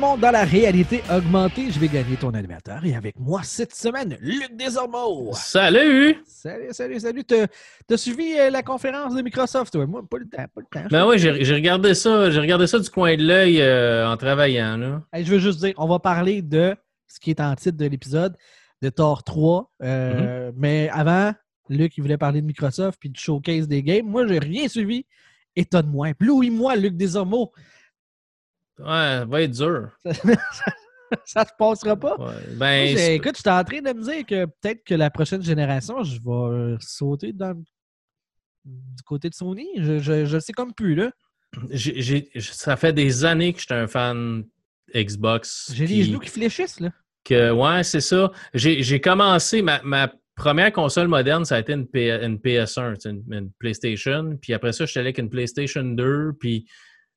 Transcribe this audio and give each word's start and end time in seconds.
Dans 0.00 0.30
la 0.30 0.44
réalité 0.44 1.02
augmentée. 1.12 1.72
Je 1.72 1.80
vais 1.80 1.88
gagner 1.88 2.14
ton 2.16 2.30
animateur 2.30 2.84
et 2.84 2.94
avec 2.94 3.18
moi 3.18 3.40
cette 3.42 3.74
semaine, 3.74 4.16
Luc 4.20 4.56
Desormeaux. 4.56 5.32
Salut! 5.32 6.22
Salut, 6.24 6.68
salut, 6.70 7.00
salut. 7.00 7.24
T'as 7.24 7.46
as 7.90 7.96
suivi 7.96 8.38
euh, 8.38 8.48
la 8.48 8.62
conférence 8.62 9.16
de 9.16 9.22
Microsoft, 9.22 9.72
toi? 9.72 9.86
Moi, 9.86 10.04
pas 10.08 10.18
le 10.18 10.28
temps, 10.28 10.44
pas 10.54 10.60
le 10.60 10.66
temps. 10.70 10.86
Ben 10.88 11.04
oui, 11.04 11.18
j'ai 11.18 11.52
regardé 11.52 11.94
ça. 11.94 12.30
J'ai 12.30 12.38
regardé 12.38 12.68
ça 12.68 12.78
du 12.78 12.88
coin 12.88 13.16
de 13.16 13.24
l'œil 13.24 13.60
euh, 13.60 14.08
en 14.08 14.16
travaillant. 14.16 14.76
Là. 14.76 15.02
je 15.14 15.32
veux 15.32 15.40
juste 15.40 15.58
dire, 15.58 15.74
on 15.78 15.88
va 15.88 15.98
parler 15.98 16.42
de 16.42 16.76
ce 17.08 17.18
qui 17.18 17.30
est 17.30 17.40
en 17.40 17.56
titre 17.56 17.76
de 17.76 17.86
l'épisode, 17.86 18.36
de 18.80 18.90
Thor 18.90 19.24
3. 19.24 19.72
Euh, 19.82 20.50
mm-hmm. 20.50 20.54
Mais 20.56 20.88
avant, 20.90 21.32
Luc, 21.70 21.96
il 21.96 22.02
voulait 22.02 22.18
parler 22.18 22.40
de 22.40 22.46
Microsoft 22.46 23.00
puis 23.00 23.10
du 23.10 23.20
showcase 23.20 23.66
des 23.66 23.82
games. 23.82 24.06
Moi, 24.06 24.28
j'ai 24.28 24.38
rien 24.38 24.68
suivi. 24.68 25.06
Étonne-moi. 25.56 26.12
Louis-moi, 26.20 26.76
Luc 26.76 26.96
Desormeaux. 26.96 27.50
Ouais, 28.78 28.84
ça 28.84 29.24
va 29.24 29.42
être 29.42 29.50
dur. 29.50 29.90
ça 31.24 31.44
se 31.44 31.52
passera 31.58 31.96
pas. 31.96 32.16
Ben, 32.56 32.96
écoute, 32.96 33.36
je 33.36 33.40
suis 33.40 33.50
en 33.50 33.64
train 33.64 33.80
de 33.80 33.92
me 33.92 34.02
dire 34.02 34.26
que 34.26 34.46
peut-être 34.46 34.84
que 34.84 34.94
la 34.94 35.10
prochaine 35.10 35.42
génération, 35.42 36.02
je 36.02 36.18
vais 36.20 36.76
sauter 36.80 37.32
dans 37.32 37.54
du 38.64 39.02
côté 39.04 39.28
de 39.28 39.34
Sony. 39.34 39.66
Je, 39.76 40.34
ne 40.34 40.40
sais 40.40 40.52
comme 40.52 40.74
plus, 40.74 40.94
là. 40.94 41.10
ça 42.40 42.76
fait 42.76 42.92
des 42.92 43.24
années 43.24 43.52
que 43.52 43.60
je 43.60 43.64
suis 43.64 43.74
un 43.74 43.86
fan 43.86 44.44
Xbox. 44.94 45.72
J'ai 45.74 45.86
les 45.86 46.04
genoux 46.04 46.20
qui 46.20 46.30
fléchissent, 46.30 46.80
là. 46.80 46.90
Que, 47.24 47.50
ouais, 47.50 47.82
c'est 47.84 48.00
ça. 48.00 48.30
J'ai 48.54 49.00
commencé, 49.00 49.62
ma, 49.62 49.82
ma, 49.82 50.12
première 50.38 50.72
console 50.72 51.08
moderne, 51.08 51.44
ça 51.44 51.56
a 51.56 51.58
été 51.58 51.72
une, 51.72 51.84
PS1, 51.84 52.96
une, 53.06 53.50
PlayStation. 53.58 54.38
Puis 54.40 54.54
après 54.54 54.72
ça, 54.72 54.86
je 54.86 54.90
suis 54.90 55.00
allé 55.00 55.08
avec 55.08 55.18
une 55.18 55.28
PlayStation 55.28 55.82
2. 55.82 56.32
Puis 56.38 56.66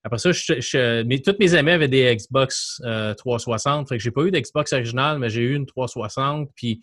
après 0.04 0.18
ça, 0.18 0.32
je, 0.32 1.18
toutes 1.24 1.40
mes 1.40 1.54
amis 1.54 1.72
avaient 1.72 1.88
des 1.88 2.16
Xbox 2.16 2.82
360. 3.18 3.86
Euh, 3.86 3.88
fait 3.88 3.98
que 3.98 4.04
j'ai 4.04 4.12
pas 4.12 4.24
eu 4.24 4.32
d'Xbox 4.32 4.74
original, 4.74 5.20
mais 5.20 5.30
j'ai 5.30 5.42
eu 5.42 5.56
une 5.56 5.68
360. 5.68 6.50
Puis 6.56 6.82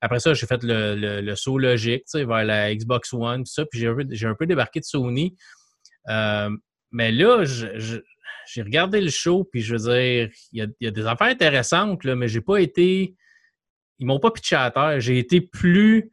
après 0.00 0.20
ça, 0.20 0.32
j'ai 0.34 0.46
fait 0.46 0.60
le, 0.62 1.34
saut 1.34 1.58
logique 1.58 2.04
vers 2.14 2.44
la 2.44 2.74
Xbox 2.74 3.12
One, 3.12 3.44
tout 3.44 3.52
ça. 3.52 3.64
Puis 3.66 3.80
j'ai 4.10 4.26
un, 4.26 4.34
peu 4.34 4.46
débarqué 4.46 4.78
de 4.78 4.84
Sony. 4.84 5.36
Euh, 6.08 6.50
mais 6.92 7.10
là, 7.10 7.44
j'ai 7.44 8.62
regardé 8.62 9.00
le 9.00 9.10
show, 9.10 9.44
puis 9.50 9.60
je 9.60 9.74
veux 9.74 9.92
dire, 9.92 10.28
il 10.52 10.72
y 10.80 10.86
a, 10.86 10.90
des 10.90 11.06
affaires 11.06 11.28
intéressantes, 11.28 12.04
là, 12.04 12.14
mais 12.14 12.28
j'ai 12.28 12.40
pas 12.40 12.58
été. 12.58 13.16
Ils 13.98 14.06
m'ont 14.06 14.20
pas 14.20 14.30
pitché 14.30 14.56
à 14.56 14.70
terre. 14.70 15.00
J'ai 15.00 15.18
été 15.18 15.40
plus 15.40 16.10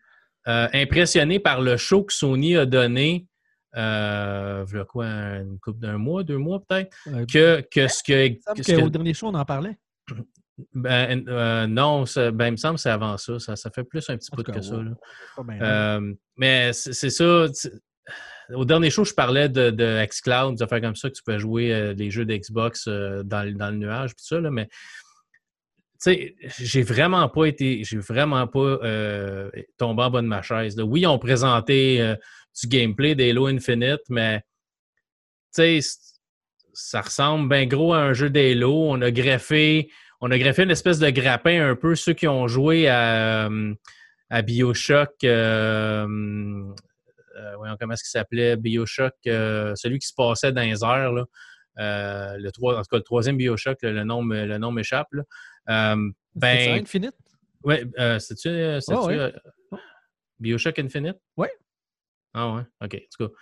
euh, 0.48 0.68
impressionné 0.74 1.40
par 1.40 1.62
le 1.62 1.78
show 1.78 2.04
que 2.04 2.14
Sony 2.14 2.58
a 2.58 2.66
donné 2.66 3.28
euh, 3.76 4.64
voilà 4.68 4.86
quoi, 4.86 5.06
une 5.06 5.60
couple 5.60 5.80
d'un 5.80 5.98
mois, 5.98 6.24
deux 6.24 6.38
mois 6.38 6.64
peut-être, 6.68 6.96
que, 7.32 7.62
que 7.72 7.88
ce 7.88 8.04
que. 8.04 8.82
Au 8.82 8.90
dernier 8.90 9.14
show, 9.14 9.28
on 9.28 9.36
en 9.36 9.46
parlait. 9.46 9.78
Ben, 10.74 11.24
euh, 11.30 11.68
non, 11.68 12.04
ben, 12.34 12.48
il 12.48 12.52
me 12.52 12.58
semble 12.58 12.76
que 12.76 12.82
c'est 12.82 12.90
avant 12.90 13.16
ça. 13.16 13.40
ça. 13.40 13.70
fait 13.74 13.86
plus 13.86 14.10
un 14.10 14.18
petit 14.18 14.30
peu 14.30 14.44
que 14.44 14.60
ça. 14.60 14.76
Euh, 15.62 16.14
mais 16.36 16.74
c'est 16.74 17.10
ça. 17.10 17.46
Au 18.54 18.66
dernier 18.66 18.90
show, 18.90 19.06
je 19.06 19.14
parlais 19.14 19.48
de, 19.48 19.70
de 19.70 20.06
xCloud, 20.06 20.58
de 20.58 20.66
faire 20.66 20.82
comme 20.82 20.98
ça, 20.98 21.10
que 21.10 21.16
tu 21.16 21.24
peux 21.24 21.38
jouer 21.38 21.94
les 21.94 22.12
jeux 22.12 22.26
d'Xbox 22.26 22.90
dans, 22.90 23.24
dans, 23.24 23.70
le 23.70 23.78
nuage, 23.78 24.10
tout 24.18 24.26
ça, 24.26 24.42
là, 24.42 24.52
mais 24.52 24.66
tu 24.66 26.12
sais, 26.12 26.36
j'ai 26.60 26.82
vraiment 26.82 27.30
pas 27.30 27.46
été, 27.46 27.86
j'ai 27.86 28.00
vraiment 28.00 28.46
pas 28.46 28.80
tombé 29.78 30.04
en 30.04 30.12
bas 30.12 30.22
de 30.22 30.28
ma 30.28 30.42
chaise. 30.42 30.78
Oui, 30.78 31.04
ils 31.04 31.08
ont 31.08 31.20
présenté 31.20 32.18
du 32.62 32.68
gameplay 32.68 33.16
d'Halo 33.16 33.48
Infinite, 33.48 34.02
mais 34.10 34.42
tu 35.54 35.80
sais, 35.80 35.80
ça 36.74 37.02
ressemble 37.02 37.50
bien 37.50 37.66
gros 37.66 37.94
à 37.94 38.00
un 38.00 38.14
jeu 38.14 38.30
d'Halo. 38.30 38.74
On 38.90 39.02
a 39.02 39.12
greffé, 39.12 39.90
on 40.22 40.32
a 40.32 40.38
greffé 40.38 40.64
une 40.64 40.72
espèce 40.72 41.00
de 41.00 41.10
grappin 41.10 41.70
un 41.70 41.76
peu 41.76 41.96
ceux 41.96 42.14
qui 42.14 42.28
ont 42.28 42.48
joué 42.48 42.88
à, 42.88 43.48
euh, 43.48 43.74
à 44.30 44.42
Bioshock. 44.42 45.24
Euh, 45.24 46.08
euh, 47.36 47.56
voyons 47.58 47.76
comment 47.80 47.94
est-ce 47.94 48.04
qu'il 48.04 48.12
s'appelait? 48.12 48.56
Bioshock, 48.56 49.16
celui 49.24 50.00
qui 50.00 50.08
se 50.08 50.14
passait 50.16 50.52
dans 50.52 50.62
les 50.62 50.84
airs. 50.84 51.14
Là. 51.14 51.26
le 52.38 52.48
en 52.48 52.52
tout 52.52 52.90
cas, 52.90 52.98
le 52.98 53.04
troisième 53.04 53.38
Bioshock, 53.38 53.80
le 53.82 54.04
nom, 54.04 54.24
le 54.24 54.58
nom 54.58 54.72
m'échappe. 54.72 55.10
ben, 55.68 56.06
Infinite? 56.36 57.16
Oui, 57.64 57.78
c'est-tu 58.20 58.80
Bioshock 60.40 60.80
Infinite? 60.80 61.18
Oui. 61.36 61.48
Ah 62.34 62.54
ouais, 62.54 62.62
OK. 62.82 62.96
En 62.96 63.26
tout 63.26 63.34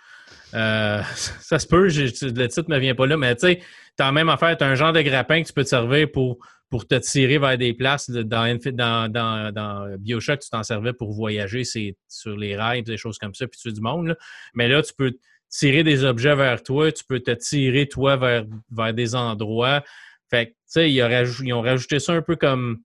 euh, 0.54 1.02
ça 1.40 1.58
se 1.58 1.66
peut, 1.66 1.88
le 1.88 2.46
titre 2.46 2.68
ne 2.68 2.74
me 2.74 2.80
vient 2.80 2.94
pas 2.94 3.06
là, 3.06 3.16
mais 3.16 3.34
tu 3.34 3.46
sais, 3.46 3.58
tu 3.58 4.02
as 4.02 4.12
même 4.12 4.28
affaire, 4.28 4.56
tu 4.56 4.64
as 4.64 4.68
un 4.68 4.74
genre 4.74 4.92
de 4.92 5.02
grappin 5.02 5.42
que 5.42 5.46
tu 5.46 5.52
peux 5.52 5.64
te 5.64 5.68
servir 5.68 6.10
pour, 6.10 6.38
pour 6.70 6.86
te 6.86 6.94
tirer 6.94 7.38
vers 7.38 7.58
des 7.58 7.74
places. 7.74 8.08
Dans, 8.10 8.58
dans, 8.58 9.12
dans, 9.12 9.52
dans 9.52 9.96
Bioshock, 9.98 10.40
tu 10.40 10.50
t'en 10.50 10.62
servais 10.62 10.92
pour 10.92 11.12
voyager 11.12 11.62
sur 11.64 12.36
les 12.36 12.56
rails, 12.56 12.82
des 12.82 12.96
choses 12.96 13.18
comme 13.18 13.34
ça, 13.34 13.46
puis 13.46 13.60
tu 13.60 13.68
fais 13.68 13.74
du 13.74 13.80
monde. 13.80 14.16
Mais 14.54 14.68
là, 14.68 14.82
tu 14.82 14.92
peux 14.94 15.12
tirer 15.50 15.82
des 15.82 16.04
objets 16.04 16.34
vers 16.34 16.62
toi, 16.62 16.92
tu 16.92 17.04
peux 17.04 17.20
te 17.20 17.30
tirer 17.30 17.88
toi 17.88 18.16
vers, 18.16 18.44
vers 18.70 18.94
des 18.94 19.14
endroits. 19.14 19.82
Fait 20.30 20.46
que, 20.46 20.50
tu 20.50 20.56
sais, 20.66 20.92
ils, 20.92 21.52
ont 21.52 21.62
rajouté 21.62 21.98
ça 21.98 22.12
un 22.12 22.22
peu 22.22 22.36
comme 22.36 22.78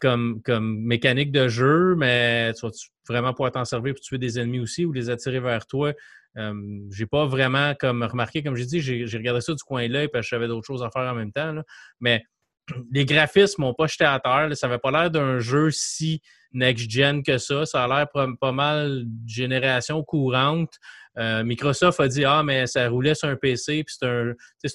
comme, 0.00 0.40
comme 0.42 0.80
mécanique 0.80 1.32
de 1.32 1.48
jeu, 1.48 1.94
mais 1.96 2.52
tu 2.54 2.66
vas 2.66 2.72
vraiment 3.08 3.32
pouvoir 3.32 3.52
t'en 3.52 3.64
servir 3.64 3.94
pour 3.94 4.00
tuer 4.00 4.18
des 4.18 4.38
ennemis 4.38 4.60
aussi 4.60 4.84
ou 4.84 4.92
les 4.92 5.10
attirer 5.10 5.40
vers 5.40 5.66
toi. 5.66 5.92
Euh, 6.36 6.80
j'ai 6.90 7.06
pas 7.06 7.26
vraiment 7.26 7.74
comme 7.78 8.02
remarqué, 8.02 8.42
comme 8.42 8.56
j'ai 8.56 8.66
dit, 8.66 8.80
j'ai 8.80 9.16
regardé 9.16 9.40
ça 9.40 9.54
du 9.54 9.62
coin 9.62 9.86
l'œil 9.86 10.08
parce 10.08 10.26
que 10.26 10.30
j'avais 10.30 10.48
d'autres 10.48 10.66
choses 10.66 10.82
à 10.82 10.90
faire 10.90 11.02
en 11.10 11.14
même 11.14 11.32
temps. 11.32 11.54
Mais 12.00 12.22
les 12.92 13.04
graphismes 13.04 13.62
m'ont 13.62 13.74
pas 13.74 13.86
jeté 13.86 14.04
à 14.04 14.18
terre. 14.18 14.48
Ça 14.56 14.66
avait 14.66 14.78
pas 14.78 14.90
l'air 14.90 15.10
d'un 15.10 15.38
jeu 15.38 15.70
si 15.70 16.20
next-gen 16.52 17.22
que 17.22 17.38
ça. 17.38 17.66
Ça 17.66 17.84
a 17.84 17.88
l'air 17.88 18.36
pas 18.40 18.52
mal 18.52 19.04
génération 19.26 20.02
courante. 20.02 20.74
Euh, 21.16 21.44
Microsoft 21.44 22.00
a 22.00 22.08
dit 22.08 22.24
Ah, 22.24 22.42
mais 22.42 22.66
ça 22.66 22.88
roulait 22.88 23.14
sur 23.14 23.28
un 23.28 23.36
PC, 23.36 23.84
puis 23.84 23.94
c'est 23.96 24.06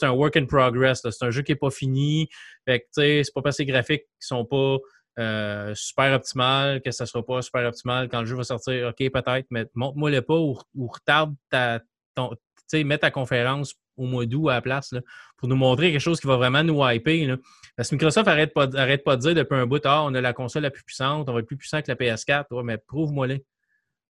un, 0.03 0.09
un 0.09 0.11
work 0.11 0.37
in 0.37 0.45
progress. 0.45 1.01
C'est 1.03 1.25
un 1.25 1.31
jeu 1.31 1.41
qui 1.41 1.51
n'est 1.51 1.57
pas 1.57 1.69
fini. 1.69 2.29
Fait 2.65 2.79
que, 2.79 2.85
c'est 2.93 3.33
pas 3.33 3.41
parce 3.41 3.57
que 3.57 3.63
les 3.63 3.71
graphiques 3.71 4.03
sont 4.19 4.45
pas 4.45 4.77
euh, 5.19 5.73
super 5.75 6.13
optimal, 6.13 6.81
que 6.81 6.91
ça 6.91 7.03
ne 7.03 7.07
sera 7.07 7.25
pas 7.25 7.41
super 7.41 7.67
optimal 7.67 8.07
quand 8.09 8.21
le 8.21 8.25
jeu 8.25 8.35
va 8.35 8.43
sortir. 8.43 8.87
OK, 8.87 8.97
peut-être, 8.97 9.47
mais 9.49 9.65
montre-moi 9.75 10.11
le 10.11 10.21
pas 10.21 10.37
ou, 10.37 10.57
retarde 10.87 11.35
ta, 11.49 11.81
ton, 12.15 12.31
mets 12.73 12.97
ta 12.97 13.11
conférence 13.11 13.75
au 13.97 14.05
mois 14.05 14.25
d'août 14.25 14.49
à 14.49 14.53
la 14.53 14.61
place 14.61 14.93
pour 15.35 15.49
nous 15.49 15.57
montrer 15.57 15.91
quelque 15.91 15.99
chose 15.99 16.21
qui 16.21 16.27
va 16.27 16.37
vraiment 16.37 16.63
nous 16.63 16.81
hyper. 16.87 17.37
Parce 17.75 17.89
que 17.89 17.95
Microsoft 17.95 18.27
n'arrête 18.27 18.53
pas, 18.53 18.67
arrête 18.75 19.03
pas 19.03 19.17
de 19.17 19.21
dire 19.21 19.35
depuis 19.35 19.55
un 19.55 19.65
bout, 19.65 19.85
ah, 19.85 20.03
on 20.03 20.13
a 20.13 20.21
la 20.21 20.33
console 20.33 20.63
la 20.63 20.71
plus 20.71 20.83
puissante, 20.83 21.27
on 21.27 21.33
va 21.33 21.39
être 21.39 21.45
plus 21.45 21.57
puissant 21.57 21.81
que 21.81 21.91
la 21.91 21.95
PS4. 21.95 22.63
mais 22.63 22.77
prouve-moi-les. 22.77 23.43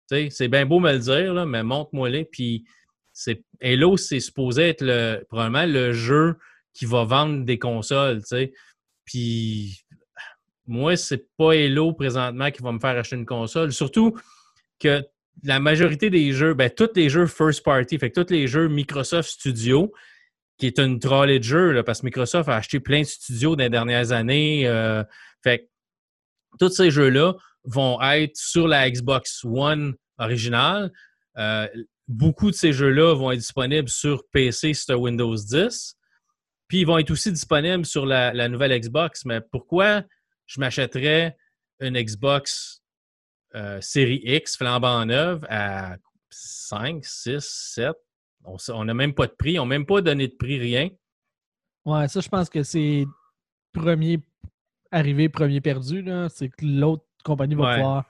C'est 0.07 0.47
bien 0.47 0.65
beau 0.65 0.79
me 0.79 0.91
le 0.91 0.99
dire, 0.99 1.45
mais 1.45 1.63
montre-moi-les. 1.63 2.25
Puis 2.25 2.65
Halo, 3.61 3.97
c'est 3.97 4.19
supposé 4.19 4.69
être 4.69 4.81
le, 4.81 5.23
probablement 5.27 5.65
le 5.65 5.93
jeu 5.93 6.37
qui 6.73 6.85
va 6.85 7.03
vendre 7.03 7.45
des 7.45 7.59
consoles. 7.59 8.21
Puis 9.05 9.84
moi, 10.67 10.95
c'est 10.97 11.27
pas 11.37 11.53
Halo 11.53 11.93
présentement 11.93 12.49
qui 12.51 12.61
va 12.61 12.71
me 12.71 12.79
faire 12.79 12.97
acheter 12.97 13.15
une 13.15 13.25
console. 13.25 13.71
Surtout 13.71 14.17
que 14.79 15.03
la 15.43 15.59
majorité 15.59 16.09
des 16.09 16.31
jeux, 16.31 16.53
ben, 16.53 16.69
tous 16.69 16.89
les 16.95 17.09
jeux 17.09 17.27
first 17.27 17.63
party, 17.63 17.97
fait 17.99 18.11
tous 18.11 18.31
les 18.31 18.47
jeux 18.47 18.67
Microsoft 18.67 19.29
Studio, 19.29 19.93
qui 20.57 20.67
est 20.67 20.79
une 20.79 20.99
trolley 20.99 21.39
de 21.39 21.43
jeux, 21.43 21.83
parce 21.83 22.01
que 22.01 22.05
Microsoft 22.05 22.49
a 22.49 22.55
acheté 22.55 22.79
plein 22.79 23.01
de 23.01 23.05
studios 23.05 23.55
dans 23.55 23.63
les 23.63 23.69
dernières 23.69 24.11
années. 24.11 24.67
Euh, 24.67 25.03
fait 25.43 25.59
que 25.59 25.65
tous 26.59 26.69
ces 26.69 26.89
jeux-là 26.89 27.33
vont 27.65 28.01
être 28.01 28.35
sur 28.37 28.67
la 28.67 28.89
Xbox 28.89 29.43
One 29.43 29.95
originale. 30.17 30.91
Euh, 31.37 31.67
beaucoup 32.07 32.49
de 32.49 32.55
ces 32.55 32.71
jeux-là 32.71 33.13
vont 33.13 33.31
être 33.31 33.39
disponibles 33.39 33.89
sur 33.89 34.23
PC 34.31 34.73
sur 34.73 34.99
Windows 34.99 35.35
10. 35.35 35.97
Puis 36.67 36.79
ils 36.79 36.87
vont 36.87 36.97
être 36.97 37.11
aussi 37.11 37.31
disponibles 37.31 37.85
sur 37.85 38.05
la 38.05 38.47
nouvelle 38.47 38.79
Xbox. 38.79 39.25
Mais 39.25 39.41
pourquoi 39.41 40.03
je 40.45 40.59
m'achèterais 40.59 41.37
une 41.79 41.99
Xbox 41.99 42.83
euh, 43.55 43.79
série 43.81 44.21
X 44.23 44.57
flambant 44.57 45.05
neuve 45.05 45.45
à 45.49 45.97
5, 46.29 47.03
6, 47.05 47.39
7. 47.75 47.93
On 48.69 48.85
n'a 48.85 48.93
même 48.93 49.13
pas 49.13 49.27
de 49.27 49.33
prix. 49.33 49.59
On 49.59 49.63
n'a 49.65 49.69
même 49.69 49.85
pas 49.85 50.01
donné 50.01 50.27
de 50.27 50.35
prix, 50.35 50.59
rien. 50.59 50.89
Ouais, 51.85 52.07
ça, 52.07 52.19
je 52.19 52.29
pense 52.29 52.49
que 52.49 52.63
c'est 52.63 53.05
premier 53.73 54.19
arrivé, 54.91 55.29
premier 55.29 55.61
perdu. 55.61 56.05
C'est 56.29 56.49
que 56.49 56.65
l'autre 56.65 57.05
compagnie 57.23 57.55
va 57.55 57.75
pouvoir 57.75 58.05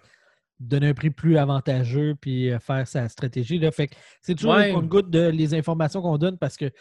donner 0.59 0.89
un 0.89 0.93
prix 0.93 1.09
plus 1.09 1.37
avantageux 1.37 2.15
puis 2.19 2.49
euh, 2.49 2.59
faire 2.59 2.87
sa 2.87 3.09
stratégie. 3.09 3.59
Là. 3.59 3.71
Fait 3.71 3.89
c'est 4.21 4.35
toujours 4.35 4.55
ouais. 4.55 4.73
un 4.73 4.81
goutte 4.81 5.09
de 5.09 5.27
les 5.27 5.53
informations 5.53 6.01
qu'on 6.01 6.17
donne 6.17 6.37
parce 6.37 6.55
que 6.55 6.71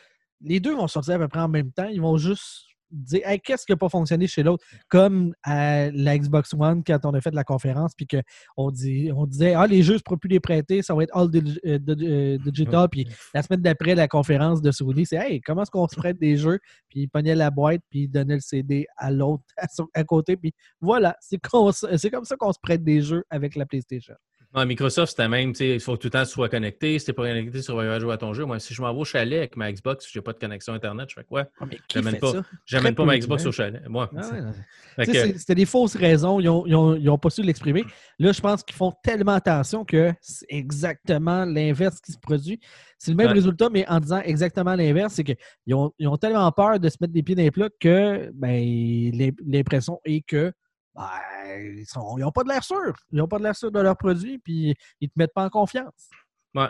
les 0.40 0.60
deux 0.60 0.74
vont 0.74 0.86
sortir 0.86 1.14
à 1.14 1.18
peu 1.18 1.28
près 1.28 1.40
en 1.40 1.48
même 1.48 1.72
temps. 1.72 1.88
Ils 1.88 2.00
vont 2.00 2.16
juste 2.16 2.66
dire 2.94 3.22
qu'est-ce 3.42 3.66
qui 3.66 3.72
n'a 3.72 3.76
pas 3.76 3.88
fonctionné 3.88 4.26
chez 4.26 4.42
l'autre, 4.42 4.64
comme 4.88 5.34
à 5.42 5.90
la 5.90 6.18
Xbox 6.18 6.54
One 6.54 6.82
quand 6.84 7.04
on 7.04 7.14
a 7.14 7.20
fait 7.20 7.34
la 7.34 7.44
conférence, 7.44 7.92
puis 7.94 8.06
qu'on 8.06 8.22
on 8.56 8.70
disait 8.70 9.54
ah, 9.54 9.66
les 9.66 9.82
jeux, 9.82 9.94
je 9.94 9.98
ne 9.98 10.02
pourrais 10.02 10.18
plus 10.18 10.28
les 10.28 10.40
prêter, 10.40 10.82
ça 10.82 10.94
va 10.94 11.02
être 11.02 11.16
all 11.16 11.28
euh, 11.34 11.78
euh, 11.88 12.38
digital. 12.38 12.88
Puis 12.90 13.06
la 13.32 13.42
semaine 13.42 13.62
d'après, 13.62 13.94
la 13.94 14.08
conférence 14.08 14.62
de 14.62 14.70
Sony, 14.70 15.06
c'est 15.06 15.16
hey, 15.16 15.40
comment 15.40 15.62
est-ce 15.62 15.70
qu'on 15.70 15.88
se 15.88 15.96
prête 15.96 16.18
des 16.18 16.36
jeux? 16.36 16.58
Puis 16.88 17.00
il 17.00 17.08
pognait 17.08 17.34
la 17.34 17.50
boîte, 17.50 17.80
puis 17.90 18.02
il 18.02 18.08
donnait 18.08 18.34
le 18.34 18.40
CD 18.40 18.86
à 18.96 19.10
l'autre 19.10 19.44
à, 19.94 20.04
côté. 20.04 20.36
Puis 20.36 20.52
voilà, 20.80 21.16
c'est 21.20 21.38
comme 21.38 22.24
ça 22.24 22.36
qu'on 22.36 22.52
se 22.52 22.60
prête 22.60 22.84
des 22.84 23.02
jeux 23.02 23.24
avec 23.30 23.56
la 23.56 23.66
PlayStation. 23.66 24.14
Microsoft, 24.54 25.10
c'était 25.10 25.28
même, 25.28 25.52
il 25.58 25.80
faut 25.80 25.96
que 25.96 26.02
tout 26.02 26.06
le 26.06 26.10
temps 26.12 26.22
tu 26.22 26.30
sois 26.30 26.48
connecté. 26.48 26.96
Si 26.98 27.06
tu 27.06 27.10
n'es 27.10 27.14
pas 27.14 27.26
connecté, 27.26 27.60
tu 27.60 27.72
vas 27.72 27.98
jouer 27.98 28.12
à 28.12 28.16
ton 28.16 28.32
jeu. 28.34 28.44
Moi, 28.44 28.60
si 28.60 28.72
je 28.72 28.80
m'en 28.80 28.92
vais 28.94 29.00
au 29.00 29.04
chalet 29.04 29.38
avec 29.38 29.56
ma 29.56 29.72
Xbox, 29.72 30.08
je 30.08 30.16
n'ai 30.16 30.22
pas 30.22 30.32
de 30.32 30.38
connexion 30.38 30.74
Internet, 30.74 31.08
je 31.08 31.14
fais 31.14 31.24
quoi? 31.24 31.46
Ah, 31.60 31.66
j'amène 31.88 32.18
pas, 32.18 33.02
pas 33.02 33.04
ma 33.04 33.18
Xbox 33.18 33.44
au 33.46 33.52
chalet. 33.52 33.82
Moi. 33.88 34.08
Ah 34.16 35.04
c'était 35.04 35.56
des 35.56 35.66
fausses 35.66 35.96
raisons. 35.96 36.38
Ils 36.38 36.46
n'ont 36.46 37.18
pas 37.18 37.30
su 37.30 37.42
l'exprimer. 37.42 37.84
Là, 38.20 38.30
je 38.30 38.40
pense 38.40 38.62
qu'ils 38.62 38.76
font 38.76 38.92
tellement 39.02 39.32
attention 39.32 39.84
que 39.84 40.12
c'est 40.20 40.46
exactement 40.48 41.44
l'inverse 41.44 42.00
qui 42.00 42.12
se 42.12 42.18
produit. 42.18 42.60
C'est 42.96 43.10
le 43.10 43.16
même 43.16 43.32
résultat, 43.32 43.68
mais 43.70 43.86
en 43.88 43.98
disant 43.98 44.20
exactement 44.20 44.76
l'inverse, 44.76 45.14
c'est 45.14 45.24
qu'ils 45.24 45.74
ont, 45.74 45.92
ils 45.98 46.06
ont 46.06 46.16
tellement 46.16 46.50
peur 46.52 46.78
de 46.78 46.88
se 46.88 46.96
mettre 47.00 47.12
des 47.12 47.22
pieds 47.22 47.34
dans 47.34 47.42
les 47.42 47.50
plats 47.50 47.68
que 47.80 48.30
ben, 48.32 49.34
l'impression 49.44 50.00
est 50.04 50.22
que 50.24 50.52
ben, 50.94 51.76
ils 51.76 51.84
n'ont 51.96 52.30
pas 52.32 52.44
de 52.44 52.48
l'air 52.48 52.62
sûr. 52.62 52.94
Ils 53.10 53.18
n'ont 53.18 53.28
pas 53.28 53.38
de 53.38 53.42
l'air 53.42 53.56
sûr 53.56 53.70
de 53.70 53.80
leurs 53.80 53.96
produits, 53.96 54.38
puis 54.38 54.74
ils 55.00 55.06
ne 55.06 55.08
te 55.08 55.12
mettent 55.16 55.34
pas 55.34 55.44
en 55.44 55.50
confiance. 55.50 56.10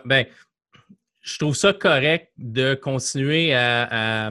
Ben, 0.04 0.26
je 1.20 1.38
trouve 1.38 1.54
ça 1.54 1.72
correct 1.72 2.32
de 2.36 2.74
continuer 2.74 3.54
à, 3.54 4.30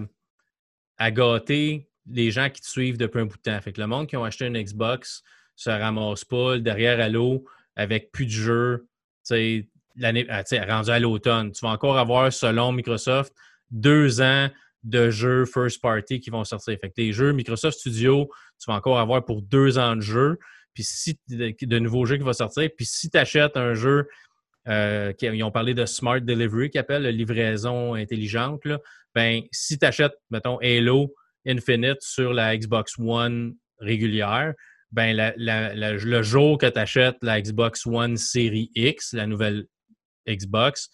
gâter 1.00 1.90
les 2.10 2.32
gens 2.32 2.50
qui 2.50 2.62
te 2.62 2.68
suivent 2.68 2.98
depuis 2.98 3.22
un 3.22 3.26
bout 3.26 3.38
de 3.38 3.42
temps. 3.42 3.62
Fait 3.62 3.74
que 3.74 3.82
le 3.82 3.88
monde 3.88 4.08
qui 4.08 4.18
ont 4.18 4.24
acheté 4.24 4.46
une 4.46 4.62
Xbox 4.62 5.24
se 5.56 5.70
ramasse 5.70 6.26
pas 6.26 6.58
derrière 6.58 7.00
à 7.00 7.10
l'eau 7.10 7.46
avec 7.76 8.12
plus 8.12 8.26
de 8.26 8.32
jeux. 8.32 8.88
L'année, 9.96 10.26
ah, 10.30 10.44
rendu 10.68 10.90
à 10.90 11.00
l'automne. 11.00 11.52
Tu 11.52 11.64
vas 11.64 11.72
encore 11.72 11.98
avoir, 11.98 12.34
selon 12.34 12.72
Microsoft, 12.72 13.34
deux 13.70 14.22
ans 14.22 14.50
de 14.84 15.10
jeux 15.10 15.46
first 15.46 15.82
party 15.82 16.20
qui 16.20 16.30
vont 16.30 16.44
sortir. 16.44 16.78
Fait 16.80 16.90
que 16.90 17.12
jeux 17.12 17.32
Microsoft 17.32 17.80
Studio, 17.80 18.30
tu 18.60 18.70
vas 18.70 18.78
encore 18.78 19.00
avoir 19.00 19.24
pour 19.24 19.42
deux 19.42 19.78
ans 19.78 19.96
de 19.96 20.02
jeu. 20.02 20.38
Puis 20.74 20.84
si 20.84 21.18
de, 21.30 21.80
nouveaux 21.80 22.06
jeux 22.06 22.18
qui 22.18 22.24
vont 22.24 22.34
sortir, 22.34 22.70
puis 22.76 22.86
si 22.86 23.10
tu 23.10 23.18
achètes 23.18 23.58
un 23.58 23.74
jeu, 23.74 24.08
euh, 24.68 25.14
ils 25.22 25.44
ont 25.44 25.52
parlé 25.52 25.74
de 25.74 25.86
Smart 25.86 26.20
Delivery, 26.20 26.70
qui 26.70 26.78
appelle 26.78 27.04
la 27.04 27.12
livraison 27.12 27.94
intelligente, 27.94 28.66
là, 28.66 28.80
ben, 29.14 29.42
si 29.52 29.78
tu 29.78 29.86
achètes, 29.86 30.16
mettons, 30.32 30.58
Halo 30.58 31.14
Infinite 31.46 32.02
sur 32.02 32.34
la 32.34 32.58
Xbox 32.58 32.98
One 32.98 33.56
régulière, 33.78 34.54
ben, 34.92 35.34
le 35.38 36.22
jour 36.22 36.58
que 36.58 36.66
tu 36.66 36.80
achètes 36.80 37.18
la 37.22 37.42
Xbox 37.42 37.86
One 37.86 38.18
Série 38.18 38.72
X, 38.76 39.14
la 39.14 39.28
nouvelle 39.28 39.66
Xbox, 40.28 40.90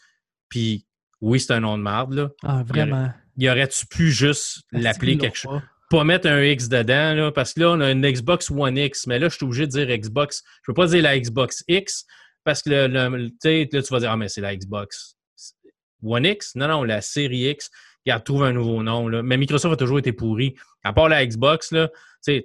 puis 0.50 0.86
oui, 1.22 1.40
c'est 1.40 1.54
un 1.54 1.60
nom 1.62 1.78
de 1.78 1.84
marde, 1.84 2.14
là. 2.14 2.30
Ah, 2.44 2.64
vraiment 2.64 3.12
y 3.38 3.50
aurait-tu 3.50 3.86
pu 3.86 4.12
juste 4.12 4.64
l'appeler 4.72 5.18
quelque 5.18 5.38
chose? 5.38 5.62
Pas 5.90 6.04
mettre 6.04 6.28
un 6.28 6.44
X 6.44 6.70
dedans, 6.70 7.16
là, 7.16 7.32
parce 7.32 7.54
que 7.54 7.62
là, 7.62 7.72
on 7.72 7.82
a 7.82 7.92
une 7.92 8.08
Xbox 8.08 8.52
One 8.52 8.78
X, 8.78 9.08
mais 9.08 9.18
là, 9.18 9.28
je 9.28 9.36
suis 9.36 9.46
obligé 9.46 9.66
de 9.66 9.72
dire 9.72 9.88
Xbox. 9.98 10.44
Je 10.64 10.72
ne 10.72 10.74
veux 10.74 10.76
pas 10.76 10.88
dire 10.88 11.02
la 11.02 11.20
Xbox 11.20 11.64
X, 11.68 12.06
parce 12.44 12.62
que 12.62 12.70
le, 12.70 12.88
là, 12.88 13.10
tu 13.42 13.80
vas 13.90 14.00
dire, 14.00 14.12
ah, 14.12 14.18
mais 14.18 14.28
c'est 14.28 14.42
la 14.42 14.56
Xbox 14.56 15.16
One 16.04 16.26
X. 16.26 16.56
Non, 16.56 16.68
non, 16.68 16.84
la 16.84 17.02
série 17.02 17.50
X. 17.50 17.72
Il 18.06 18.12
a 18.12 18.20
trouvé 18.20 18.48
un 18.48 18.54
nouveau 18.54 18.82
nom. 18.84 19.08
Là. 19.08 19.24
Mais 19.24 19.38
Microsoft 19.38 19.74
a 19.74 19.78
toujours 19.78 20.00
été 20.00 20.14
pourri. 20.14 20.56
À 20.84 20.94
part 20.94 21.10
la 21.10 21.26
Xbox, 21.26 21.72
là, 21.72 21.90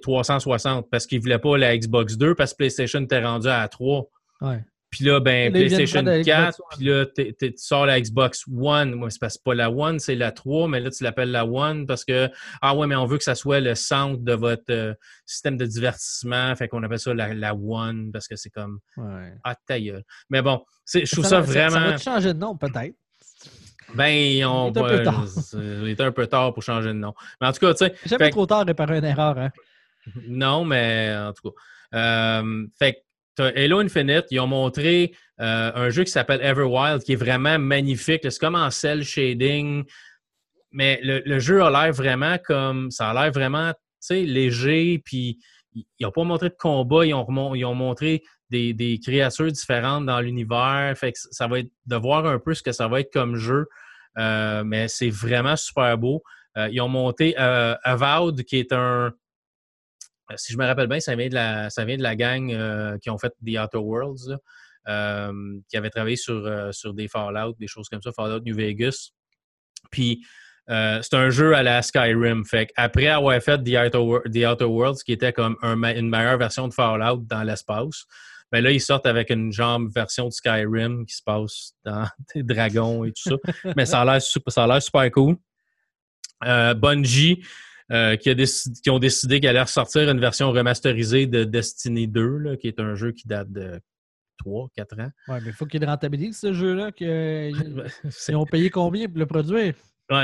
360, 0.01 0.89
parce 0.89 1.05
qu'ils 1.05 1.19
ne 1.19 1.23
voulaient 1.23 1.39
pas 1.39 1.57
la 1.57 1.77
Xbox 1.77 2.17
2, 2.17 2.35
parce 2.35 2.51
que 2.51 2.57
PlayStation 2.57 3.01
était 3.01 3.23
rendu 3.23 3.47
à 3.47 3.67
3. 3.67 4.09
Ouais. 4.41 4.63
Puis 4.89 5.03
là, 5.03 5.19
ben, 5.19 5.51
PlayStation 5.51 6.03
4, 6.03 6.61
puis 6.77 6.85
là, 6.85 7.05
tu 7.05 7.53
sors 7.57 7.85
la 7.85 7.99
Xbox 7.99 8.45
One. 8.47 8.95
Moi, 8.95 9.09
c'est 9.09 9.43
pas 9.43 9.53
la 9.53 9.69
One, 9.69 9.99
c'est 9.99 10.15
la 10.15 10.31
3, 10.31 10.67
mais 10.69 10.79
là, 10.79 10.89
tu 10.89 11.03
l'appelles 11.03 11.31
la 11.31 11.45
One 11.45 11.85
parce 11.85 12.05
que, 12.05 12.29
ah 12.61 12.75
ouais, 12.75 12.87
mais 12.87 12.95
on 12.95 13.05
veut 13.05 13.17
que 13.17 13.23
ça 13.23 13.35
soit 13.35 13.59
le 13.59 13.75
centre 13.75 14.21
de 14.21 14.33
votre 14.33 14.71
euh, 14.71 14.93
système 15.25 15.57
de 15.57 15.65
divertissement. 15.65 16.55
Fait 16.55 16.67
qu'on 16.67 16.81
appelle 16.83 16.99
ça 16.99 17.13
la, 17.13 17.53
One 17.53 18.11
parce 18.11 18.27
que 18.27 18.35
c'est 18.35 18.49
comme, 18.49 18.79
ah, 19.43 19.55
ta 19.67 19.79
gueule. 19.79 20.03
Mais 20.29 20.41
bon, 20.41 20.63
je 20.93 21.11
trouve 21.11 21.25
ça, 21.25 21.41
vraiment. 21.41 21.71
Ça 21.71 21.79
va 21.79 21.97
changer 21.97 22.33
de 22.33 22.39
nom, 22.39 22.55
peut-être. 22.55 22.95
Ben, 23.93 24.45
on. 24.45 24.71
Il 24.73 25.89
était 25.89 26.03
un 26.03 26.11
peu 26.11 26.27
tard 26.27 26.53
pour 26.53 26.63
changer 26.63 26.89
de 26.89 26.93
nom. 26.93 27.13
Mais 27.39 27.47
en 27.47 27.51
tout 27.51 27.59
cas, 27.59 27.73
tu 27.73 27.85
sais. 27.85 27.95
Jamais 28.05 28.29
trop 28.29 28.45
tard 28.45 28.65
de 28.65 28.71
réparer 28.71 28.97
une 28.97 29.05
erreur, 29.05 29.37
hein? 29.37 29.51
Non, 30.27 30.65
mais 30.65 31.15
en 31.17 31.33
tout 31.33 31.49
cas. 31.51 31.55
Euh, 31.93 32.67
fait 32.77 33.03
Halo 33.39 33.79
Infinite, 33.79 34.25
ils 34.31 34.39
ont 34.39 34.47
montré 34.47 35.13
euh, 35.41 35.71
un 35.75 35.89
jeu 35.89 36.03
qui 36.03 36.11
s'appelle 36.11 36.41
Everwild, 36.41 37.03
qui 37.03 37.13
est 37.13 37.17
vraiment 37.17 37.59
magnifique. 37.59 38.21
C'est 38.23 38.39
comme 38.39 38.55
en 38.55 38.71
cell 38.71 39.03
shading, 39.03 39.83
mais 40.71 40.99
le, 41.03 41.39
jeu 41.39 41.63
a 41.63 41.69
l'air 41.69 41.93
vraiment 41.93 42.37
comme. 42.43 42.91
Ça 42.91 43.09
a 43.09 43.13
l'air 43.13 43.31
vraiment 43.31 43.73
léger, 44.09 45.01
puis 45.03 45.39
ils 45.73 45.85
n'ont 46.05 46.11
pas 46.11 46.23
montré 46.23 46.49
de 46.49 46.55
combat, 46.57 47.05
ils 47.05 47.13
ont, 47.13 47.55
ils 47.55 47.65
ont 47.65 47.75
montré 47.75 48.23
des, 48.49 48.99
créatures 49.03 49.51
différentes 49.51 50.05
dans 50.05 50.19
l'univers. 50.19 50.93
Fait 50.95 51.11
que 51.11 51.17
ça 51.31 51.47
va 51.47 51.59
être 51.59 51.71
de 51.85 51.95
voir 51.95 52.25
un 52.25 52.39
peu 52.39 52.53
ce 52.53 52.63
que 52.63 52.71
ça 52.71 52.87
va 52.87 53.01
être 53.01 53.11
comme 53.11 53.35
jeu. 53.35 53.67
Euh, 54.17 54.63
mais 54.63 54.87
c'est 54.87 55.09
vraiment 55.09 55.55
super 55.55 55.97
beau. 55.97 56.23
Euh, 56.57 56.69
ils 56.71 56.79
ont 56.79 56.87
monté 56.87 57.35
Avowed, 57.37 58.43
qui 58.43 58.57
est 58.57 58.71
un, 58.71 58.77
euh, 59.07 59.11
si 60.35 60.53
je 60.53 60.57
me 60.57 60.65
rappelle 60.65 60.87
bien, 60.87 60.99
ça 60.99 61.15
vient 61.15 61.29
de 61.29 61.33
la, 61.33 61.69
ça 61.69 61.85
vient 61.85 61.97
de 61.97 62.03
la 62.03 62.15
gang 62.15 62.51
euh, 62.51 62.97
qui 62.99 63.09
ont 63.09 63.17
fait 63.17 63.33
The 63.45 63.59
Outer 63.59 63.77
Worlds, 63.77 64.37
euh, 64.87 65.59
qui 65.69 65.77
avait 65.77 65.89
travaillé 65.89 66.15
sur, 66.15 66.69
sur 66.73 66.93
des 66.93 67.07
Fallout, 67.07 67.55
des 67.59 67.67
choses 67.67 67.89
comme 67.89 68.01
ça, 68.01 68.11
Fallout 68.11 68.41
New 68.41 68.55
Vegas. 68.55 69.09
Puis, 69.91 70.25
c'est 70.67 71.13
un 71.13 71.29
jeu 71.29 71.55
à 71.55 71.61
la 71.61 71.81
Skyrim. 71.81 72.43
Fait 72.45 72.71
après 72.75 73.07
avoir 73.07 73.39
fait 73.41 73.59
The 73.59 73.77
Outer, 73.87 74.65
Worlds, 74.65 75.03
qui 75.05 75.13
était 75.13 75.33
comme 75.33 75.57
une 75.61 76.09
meilleure 76.09 76.37
version 76.37 76.67
de 76.67 76.73
Fallout 76.73 77.23
dans 77.25 77.43
l'espace, 77.43 78.05
ben 78.51 78.63
là, 78.63 78.71
ils 78.71 78.81
sortent 78.81 79.05
avec 79.05 79.31
une 79.31 79.51
jambe 79.51 79.91
version 79.93 80.27
de 80.27 80.31
Skyrim 80.31 81.05
qui 81.05 81.15
se 81.15 81.23
passe 81.23 81.73
dans 81.83 82.07
des 82.35 82.43
dragons 82.43 83.03
et 83.03 83.11
tout 83.11 83.29
ça. 83.29 83.73
Mais 83.75 83.85
ça 83.85 84.01
a 84.01 84.05
l'air 84.05 84.21
super, 84.21 84.81
super 84.81 85.11
cool. 85.11 85.35
Bungie, 86.41 87.43
euh, 87.91 88.15
qui, 88.15 88.89
ont 88.89 88.99
décidé 88.99 89.39
qu'elle 89.39 89.51
allait 89.51 89.61
ressortir 89.61 90.09
une 90.09 90.19
version 90.19 90.51
remasterisée 90.51 91.27
de 91.27 91.43
Destiny 91.43 92.07
2, 92.07 92.55
qui 92.55 92.67
est 92.67 92.79
un 92.79 92.95
jeu 92.95 93.11
qui 93.11 93.27
date 93.27 93.51
de 93.51 93.79
3, 94.39 94.69
4 94.75 94.99
ans. 94.99 95.09
Oui, 95.27 95.37
mais 95.43 95.49
il 95.49 95.53
faut 95.53 95.67
qu'ils 95.67 95.85
rentabilisent 95.85 96.39
ce 96.39 96.51
jeu-là. 96.51 96.89
Ils 96.99 98.35
ont 98.35 98.45
payé 98.45 98.69
combien 98.69 99.07
pour 99.07 99.19
le 99.19 99.27
produire? 99.27 99.73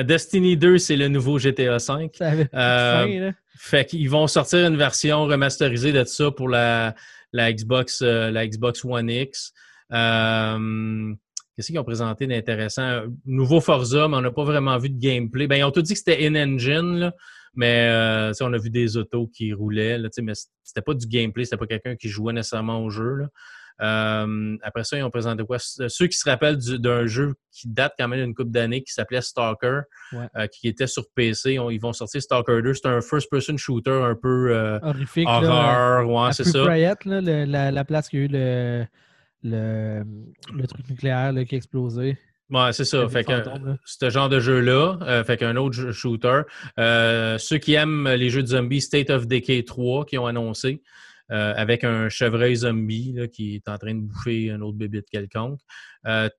Destiny 0.05 0.57
2, 0.57 0.77
c'est 0.79 0.95
le 0.95 1.07
nouveau 1.07 1.37
GTA 1.37 1.77
V. 2.19 2.47
Euh, 2.53 3.31
fait 3.57 3.85
qu'ils 3.85 4.09
vont 4.09 4.27
sortir 4.27 4.67
une 4.67 4.77
version 4.77 5.25
remasterisée 5.25 5.91
de 5.91 6.03
ça 6.03 6.31
pour 6.31 6.49
la, 6.49 6.95
la 7.31 7.53
Xbox, 7.53 8.01
euh, 8.01 8.31
la 8.31 8.47
Xbox 8.47 8.83
One 8.85 9.09
X. 9.09 9.53
Qu'est-ce 9.89 11.67
qu'ils 11.67 11.79
ont 11.79 11.83
présenté 11.83 12.25
d'intéressant? 12.25 13.03
Nouveau 13.25 13.61
Forza, 13.61 14.07
mais 14.07 14.17
on 14.17 14.21
n'a 14.21 14.31
pas 14.31 14.45
vraiment 14.45 14.77
vu 14.77 14.89
de 14.89 14.99
gameplay. 14.99 15.47
Ben, 15.47 15.57
ils 15.57 15.63
ont 15.63 15.71
tout 15.71 15.81
dit 15.81 15.93
que 15.93 15.99
c'était 15.99 16.25
in-engine, 16.25 17.11
mais 17.53 17.89
euh, 17.89 18.31
on 18.41 18.53
a 18.53 18.57
vu 18.57 18.69
des 18.69 18.97
autos 18.97 19.27
qui 19.27 19.53
roulaient, 19.53 19.97
là, 19.97 20.09
mais 20.21 20.33
c'était 20.63 20.81
pas 20.81 20.93
du 20.93 21.07
gameplay, 21.07 21.43
c'était 21.45 21.57
pas 21.57 21.67
quelqu'un 21.67 21.95
qui 21.95 22.07
jouait 22.07 22.33
nécessairement 22.33 22.83
au 22.83 22.89
jeu. 22.89 23.27
Euh, 23.81 24.57
après 24.61 24.83
ça, 24.83 24.97
ils 24.97 25.03
ont 25.03 25.09
présenté 25.09 25.43
quoi? 25.43 25.57
Ceux 25.59 26.07
qui 26.07 26.17
se 26.17 26.29
rappellent 26.29 26.57
d'un 26.57 27.07
jeu 27.07 27.33
qui 27.51 27.67
date 27.67 27.93
quand 27.97 28.07
même 28.07 28.23
d'une 28.23 28.35
couple 28.35 28.51
d'années 28.51 28.83
qui 28.83 28.93
s'appelait 28.93 29.21
Stalker, 29.21 29.81
euh, 30.13 30.47
qui 30.47 30.67
était 30.67 30.87
sur 30.87 31.03
PC, 31.15 31.57
ils 31.71 31.81
vont 31.81 31.91
sortir 31.91 32.21
Stalker 32.21 32.61
2. 32.61 32.73
C'est 32.75 32.85
un 32.85 33.01
first-person 33.01 33.57
shooter 33.57 33.91
un 34.03 34.15
peu 34.15 34.79
horrifique. 34.83 35.27
Horreur, 35.27 36.07
ouais, 36.07 36.31
c'est 36.33 36.43
ça. 36.43 36.63
Riot, 36.63 36.93
la, 37.05 37.71
la, 37.71 37.85
place 37.85 38.07
qui 38.07 38.17
a 38.17 38.19
eu 38.19 38.27
le, 38.27 38.85
le, 39.43 40.03
le 40.53 40.67
truc 40.67 40.87
nucléaire 40.87 41.33
qui 41.47 41.55
a 41.55 41.57
explosé. 41.57 42.17
Ouais, 42.51 42.73
c'est 42.73 42.83
ça. 42.83 43.07
Fait 43.07 43.23
que 43.23 43.31
ce 43.85 44.09
genre 44.09 44.27
de 44.27 44.41
jeu-là, 44.41 44.97
euh, 45.03 45.23
fait 45.23 45.37
qu'un 45.37 45.55
autre 45.55 45.91
shooter. 45.91 46.41
Euh, 46.79 47.37
ceux 47.37 47.57
qui 47.57 47.75
aiment 47.75 48.09
les 48.09 48.29
jeux 48.29 48.41
de 48.41 48.47
zombies, 48.47 48.81
State 48.81 49.09
of 49.09 49.25
Decay 49.25 49.63
3 49.63 50.05
qui 50.05 50.17
ont 50.17 50.25
annoncé, 50.25 50.83
euh, 51.31 51.53
avec 51.55 51.85
un 51.85 52.09
chevreuil 52.09 52.57
zombie 52.57 53.15
qui 53.31 53.55
est 53.55 53.69
en 53.69 53.77
train 53.77 53.95
de 53.95 54.01
bouffer 54.01 54.51
un 54.51 54.59
autre 54.59 54.77
bébé 54.77 54.99
de 54.99 55.05
quelconque. 55.09 55.61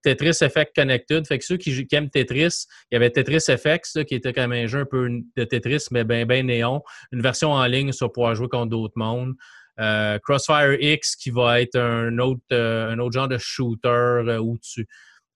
Tetris 0.03 0.37
Effect 0.43 0.77
Connected, 0.77 1.27
fait 1.27 1.39
que 1.39 1.47
ceux 1.47 1.57
qui, 1.57 1.87
aiment 1.93 2.11
Tetris, 2.11 2.67
il 2.91 2.95
y 2.95 2.97
avait 2.97 3.11
Tetris 3.11 3.45
Effects 3.49 4.05
qui 4.05 4.15
était 4.15 4.35
comme 4.35 4.53
un 4.53 4.67
jeu 4.67 4.81
un 4.81 4.85
peu 4.85 5.09
de 5.35 5.45
Tetris, 5.45 5.87
mais 5.93 6.05
bien 6.05 6.27
ben 6.27 6.47
néon. 6.47 6.83
Une 7.13 7.23
version 7.23 7.53
en 7.53 7.65
ligne 7.65 7.93
sur 7.93 8.13
pouvoir 8.13 8.35
jouer 8.35 8.49
contre 8.49 8.69
d'autres 8.69 8.97
mondes. 8.97 9.33
Crossfire 10.23 10.77
X 10.79 11.17
qui 11.17 11.31
va 11.31 11.63
être 11.63 11.77
un 11.77 12.19
autre, 12.19 12.55
un 12.55 12.99
autre 12.99 13.15
genre 13.15 13.29
de 13.29 13.39
shooter 13.39 14.37
où 14.41 14.59
tu 14.59 14.87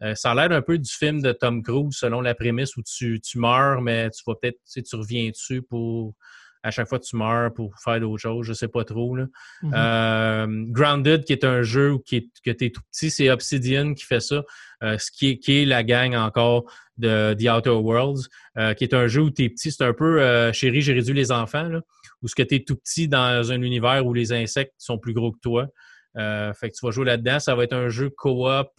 euh, 0.02 0.14
ça 0.14 0.32
a 0.32 0.34
l'air 0.34 0.56
un 0.56 0.62
peu 0.62 0.78
du 0.78 0.90
film 0.90 1.22
de 1.22 1.32
Tom 1.32 1.62
Cruise, 1.62 1.96
selon 1.96 2.20
la 2.20 2.34
prémisse 2.34 2.76
où 2.76 2.82
tu, 2.82 3.20
meurs, 3.36 3.80
mais 3.80 4.10
tu 4.10 4.22
vas 4.26 4.34
peut-être, 4.34 4.58
tu, 4.66 4.96
reviens 4.96 5.30
dessus 5.30 5.62
pour 5.62 6.14
à 6.62 6.72
chaque 6.72 6.88
fois 6.88 6.98
tu 6.98 7.14
meurs 7.14 7.54
pour 7.54 7.78
faire 7.78 8.00
d'autres 8.00 8.20
choses, 8.20 8.44
je 8.44 8.52
sais 8.52 8.66
pas 8.66 8.84
trop. 8.84 9.14
Là. 9.14 9.26
Mhm. 9.62 9.72
Euh, 9.74 10.64
Grounded, 10.68 11.24
qui 11.24 11.32
est 11.32 11.44
un 11.44 11.62
jeu 11.62 11.92
où 11.92 11.98
qui 12.00 12.16
est, 12.16 12.28
que 12.44 12.50
tu 12.50 12.66
es 12.66 12.70
tout 12.70 12.82
petit, 12.90 13.10
c'est 13.10 13.30
Obsidian 13.30 13.94
qui 13.94 14.04
fait 14.04 14.20
ça, 14.20 14.42
euh, 14.82 14.98
ce 14.98 15.10
qui 15.12 15.30
est, 15.30 15.38
qui 15.38 15.62
est 15.62 15.64
la 15.64 15.84
gang 15.84 16.14
encore 16.16 16.64
de 16.98 17.34
The 17.34 17.48
Outer 17.48 17.70
Worlds, 17.70 18.28
qui 18.76 18.84
est 18.84 18.94
un 18.94 19.06
jeu 19.06 19.22
où 19.22 19.30
tu 19.30 19.44
es 19.44 19.48
petit, 19.48 19.70
c'est 19.70 19.84
un 19.84 19.92
peu 19.92 20.50
Chérie, 20.52 20.80
j'ai 20.80 20.94
réduit 20.94 21.14
les 21.14 21.30
enfants, 21.30 21.68
là, 21.68 21.82
où 22.22 22.28
ce 22.28 22.34
que 22.34 22.42
tu 22.42 22.56
es 22.56 22.64
tout 22.64 22.76
petit 22.76 23.06
dans 23.06 23.52
un 23.52 23.62
univers 23.62 24.04
où 24.04 24.12
les 24.12 24.32
insectes 24.32 24.74
sont 24.78 24.98
plus 24.98 25.12
gros 25.12 25.30
que 25.30 25.38
toi. 25.40 25.68
Fait 26.14 26.70
que 26.70 26.74
tu 26.74 26.84
vas 26.84 26.90
jouer 26.90 27.04
là-dedans. 27.04 27.38
Ça 27.38 27.54
va 27.54 27.64
être 27.64 27.74
un 27.74 27.90
jeu 27.90 28.08
co-op 28.08 28.70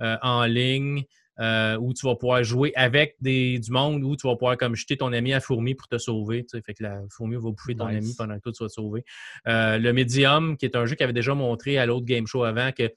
en 0.00 0.44
ligne 0.44 1.04
euh, 1.40 1.76
où 1.78 1.92
tu 1.92 2.06
vas 2.06 2.14
pouvoir 2.14 2.44
jouer 2.44 2.72
avec 2.76 3.16
des, 3.20 3.58
du 3.58 3.70
monde, 3.72 4.04
où 4.04 4.16
tu 4.16 4.26
vas 4.26 4.36
pouvoir 4.36 4.56
comme 4.56 4.76
jeter 4.76 4.96
ton 4.96 5.12
ami 5.12 5.32
à 5.32 5.40
fourmi 5.40 5.74
pour 5.74 5.88
te 5.88 5.98
sauver. 5.98 6.44
tu 6.44 6.50
sais. 6.56 6.62
Fait 6.62 6.74
que 6.74 6.82
la 6.84 7.00
fourmi 7.10 7.34
va 7.34 7.50
bouffer 7.50 7.74
ton 7.74 7.88
Nice. 7.88 7.96
ami 8.04 8.14
pendant 8.16 8.36
que 8.36 8.40
toi 8.40 8.52
tu 8.52 8.62
vas 8.62 8.68
te 8.68 8.74
sauver. 8.74 9.04
Euh, 9.48 9.78
le 9.78 9.92
Medium, 9.92 10.56
qui 10.56 10.64
est 10.66 10.76
un 10.76 10.86
jeu 10.86 10.94
qui 10.94 11.02
avait 11.02 11.12
déjà 11.12 11.34
montré 11.34 11.76
à 11.78 11.86
l'autre 11.86 12.06
game 12.06 12.26
show 12.26 12.44
avant, 12.44 12.70
que, 12.70 12.92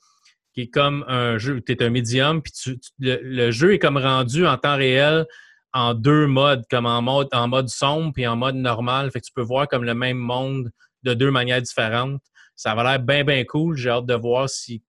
qui 0.54 0.62
est 0.62 0.68
comme 0.68 1.04
un 1.08 1.38
jeu, 1.38 1.62
tu 1.62 1.72
es 1.72 1.82
un 1.84 1.90
Medium, 1.90 2.42
puis 2.42 2.52
tu- 2.52 2.78
tu- 2.80 2.92
le, 3.00 3.20
le 3.24 3.52
jeu 3.52 3.74
est 3.74 3.80
comme 3.80 3.98
rendu 3.98 4.46
en 4.46 4.58
temps 4.58 4.76
réel 4.78 5.26
en 5.74 5.94
deux 5.94 6.28
modes, 6.28 6.64
comme 6.70 6.86
en 6.86 7.02
mode, 7.02 7.28
en 7.32 7.48
mode 7.48 7.70
sombre 7.70 8.14
puis 8.14 8.26
en 8.28 8.36
mode 8.36 8.56
normal. 8.56 9.12
Fait 9.12 9.20
que 9.20 9.26
tu 9.26 9.34
peux 9.34 9.42
voir 9.42 9.68
comme 9.68 9.84
le 9.84 9.94
même 9.94 10.18
monde 10.18 10.72
de 11.04 11.14
deux 11.14 11.32
manières 11.32 11.62
différentes. 11.62 12.22
Ça 12.56 12.74
va 12.74 12.84
l'air 12.84 13.00
bien, 13.00 13.24
bien 13.24 13.44
cool. 13.46 13.78
J'ai 13.78 13.90
hâte 13.90 14.06
de 14.06 14.16
voir 14.16 14.50
si, 14.50 14.82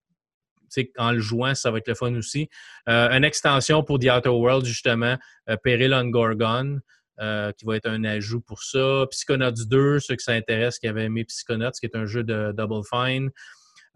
en 0.96 1.12
le 1.12 1.20
jouant, 1.20 1.54
ça 1.54 1.70
va 1.70 1.78
être 1.78 1.88
le 1.88 1.94
fun 1.94 2.14
aussi. 2.14 2.48
Euh, 2.88 3.10
une 3.10 3.24
extension 3.24 3.82
pour 3.82 3.98
The 3.98 4.10
Outer 4.16 4.28
World, 4.30 4.64
justement, 4.64 5.16
euh, 5.48 5.56
Peril 5.62 5.94
on 5.94 6.06
Gorgon, 6.06 6.78
euh, 7.20 7.52
qui 7.52 7.64
va 7.64 7.76
être 7.76 7.88
un 7.88 8.04
ajout 8.04 8.40
pour 8.40 8.62
ça. 8.62 9.06
Psychonauts 9.10 9.66
2, 9.68 10.00
ceux 10.00 10.16
qui 10.16 10.24
s'intéressent, 10.24 10.78
qui 10.78 10.88
avaient 10.88 11.04
aimé 11.04 11.24
Psychonauts, 11.24 11.72
qui 11.72 11.86
est 11.86 11.96
un 11.96 12.06
jeu 12.06 12.22
de 12.22 12.52
Double 12.56 12.82
Fine. 12.88 13.30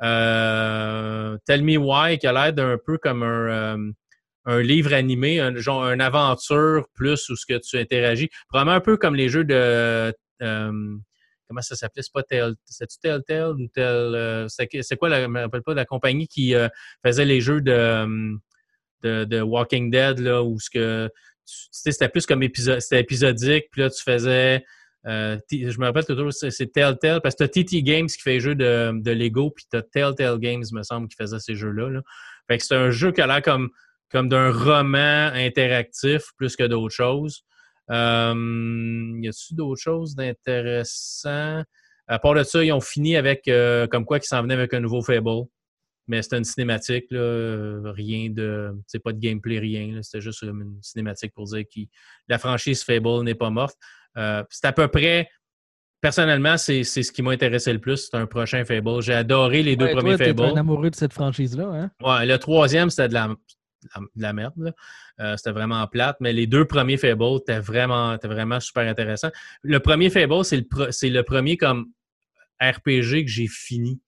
Tell 0.01 1.63
Me 1.63 1.77
Why, 1.77 2.19
qui 2.19 2.27
a 2.27 2.33
l'air 2.33 2.53
d'un 2.53 2.79
peu 2.85 2.99
comme 2.99 3.23
un, 3.23 4.61
livre 4.61 4.93
animé, 4.93 5.39
un, 5.41 5.55
genre 5.55 5.85
une 5.85 6.01
aventure 6.01 6.89
plus 6.95 7.29
où 7.29 7.37
ce 7.37 7.47
que 7.47 7.59
tu 7.59 7.79
interagis. 7.79 8.29
Probablement 8.49 8.77
un 8.77 8.81
peu 8.81 8.97
comme 8.97 9.15
les 9.15 9.29
jeux 9.29 9.45
de. 9.45 10.13
Comment 11.53 11.63
ça 11.63 11.77
s'appelait? 11.77 12.03
C'est 12.03 12.13
pas 12.13 12.23
Tell, 12.23 12.55
c'est-tu 12.65 12.99
Telltale 12.99 13.53
ou 13.53 13.69
Tell. 13.69 13.85
euh, 14.15 14.47
c'est 14.49 14.97
quoi, 14.97 15.09
la, 15.09 15.23
je 15.23 15.27
me 15.29 15.41
rappelle 15.43 15.63
pas, 15.63 15.75
la 15.75 15.85
compagnie 15.85 16.27
qui 16.27 16.55
euh, 16.55 16.69
faisait 17.05 17.25
les 17.27 17.41
jeux 17.41 17.61
de, 17.61 17.71
euh, 17.73 18.35
de, 19.03 19.25
de 19.25 19.41
Walking 19.41 19.91
Dead, 19.91 20.19
là, 20.19 20.43
où 20.43 20.59
ce 20.59 20.71
que. 20.71 21.11
c'était 21.45 22.09
plus 22.09 22.25
comme 22.27 22.43
c'était 22.43 23.01
épisodique, 23.01 23.67
puis 23.71 23.83
là, 23.83 23.91
tu 23.91 24.03
faisais. 24.03 24.65
euh, 25.07 25.37
je 25.51 25.79
me 25.79 25.85
rappelle 25.87 26.05
toujours, 26.07 26.33
c'est 26.33 26.73
Telltale, 26.73 27.21
parce 27.21 27.35
que 27.35 27.45
tu 27.45 27.65
TT 27.65 27.83
Games 27.83 28.07
qui 28.07 28.21
fait 28.23 28.33
les 28.35 28.41
jeux 28.41 28.55
de, 28.55 28.93
de 29.01 29.11
Lego, 29.11 29.51
puis 29.51 29.67
tu 29.71 29.79
Telltale 29.93 30.39
Games, 30.39 30.65
me 30.73 30.83
semble, 30.83 31.09
qui 31.09 31.17
faisait 31.17 31.39
ces 31.39 31.55
jeux-là. 31.55 31.91
là. 31.91 32.01
Fait 32.49 32.59
que 32.59 32.65
c'est 32.65 32.75
un 32.77 32.91
jeu 32.91 33.13
qui 33.13 33.21
a 33.21 33.27
l'air 33.27 33.43
comme, 33.43 33.71
comme 34.11 34.29
d'un 34.29 34.51
roman 34.51 35.31
interactif 35.35 36.23
plus 36.37 36.57
que 36.57 36.65
d'autres 36.65 36.95
choses. 36.95 37.45
Euh, 37.91 39.19
y 39.21 39.29
a-t-il 39.29 39.57
d'autres 39.57 39.81
choses 39.81 40.15
d'intéressant? 40.15 41.63
À 42.07 42.19
part 42.19 42.35
de 42.35 42.43
ça, 42.43 42.63
ils 42.63 42.73
ont 42.73 42.81
fini 42.81 43.17
avec 43.17 43.49
euh, 43.49 43.87
comme 43.87 44.05
quoi 44.05 44.19
qu'ils 44.19 44.29
s'en 44.29 44.43
venaient 44.43 44.55
avec 44.55 44.75
un 44.75 44.81
nouveau 44.81 45.03
Fable. 45.03 45.47
Mais 46.09 46.21
c'était 46.21 46.39
une 46.39 46.45
cinématique, 46.45 47.07
là, 47.11 47.21
euh, 47.21 47.93
rien 47.93 48.29
de. 48.29 48.73
C'est 48.89 48.99
pas 48.99 49.13
de 49.13 49.19
gameplay, 49.21 49.59
rien. 49.61 50.03
C'était 50.03 50.21
juste 50.21 50.43
une 50.43 50.79
cinématique 50.83 51.33
pour 51.33 51.45
dire 51.45 51.63
que 51.63 51.81
la 52.29 52.39
franchise 52.39 52.83
Fable 52.83 53.23
n'est 53.23 53.37
pas 53.37 53.51
morte. 53.51 53.77
Euh, 54.19 54.43
c'est 54.51 54.67
à 54.67 54.73
peu 54.73 54.89
près. 54.89 55.29
Personnellement, 56.01 56.57
c'est 56.57 56.83
c'est 56.83 57.05
ce 57.05 57.13
qui 57.13 57.23
m'a 57.23 57.31
intéressé 57.31 57.73
le 57.73 57.79
plus. 57.79 58.09
C'est 58.11 58.17
un 58.17 58.27
prochain 58.27 58.65
Fable. 58.65 59.01
J'ai 59.01 59.15
adoré 59.15 59.63
les 59.63 59.77
deux 59.77 59.85
Ouais, 59.87 59.93
premiers 59.93 60.17
toi, 60.17 60.19
t'es 60.19 60.35
Fable. 60.35 60.43
un 60.43 60.57
amoureux 60.57 60.91
de 60.91 60.97
cette 60.97 61.13
franchise-là, 61.13 61.67
hein? 61.67 61.91
Ouais, 62.03 62.27
le 62.27 62.37
troisième, 62.39 62.91
c'était 62.91 63.09
de 63.09 63.15
la, 63.15 63.29
de 63.83 63.89
la- 63.95 64.01
de 64.17 64.23
la 64.23 64.33
merde. 64.33 64.75
Euh, 65.21 65.37
c'était 65.37 65.53
vraiment 65.53 65.87
plate. 65.87 66.17
Mais 66.21 66.33
les 66.33 66.47
deux 66.47 66.65
premiers 66.65 66.97
Fable, 66.97 67.39
c'était 67.39 67.61
vraiment, 67.61 68.17
vraiment 68.23 68.61
super 68.61 68.89
intéressant. 68.89 69.31
Le 69.63 69.81
premier 69.81 70.11
Fable, 70.11 70.45
c'est 70.45 70.57
le, 70.59 71.23
premier 71.23 71.57
comme 71.57 71.87
RPG 72.61 73.25
que 73.25 73.31
j'ai 73.31 73.49
fini. 73.49 74.01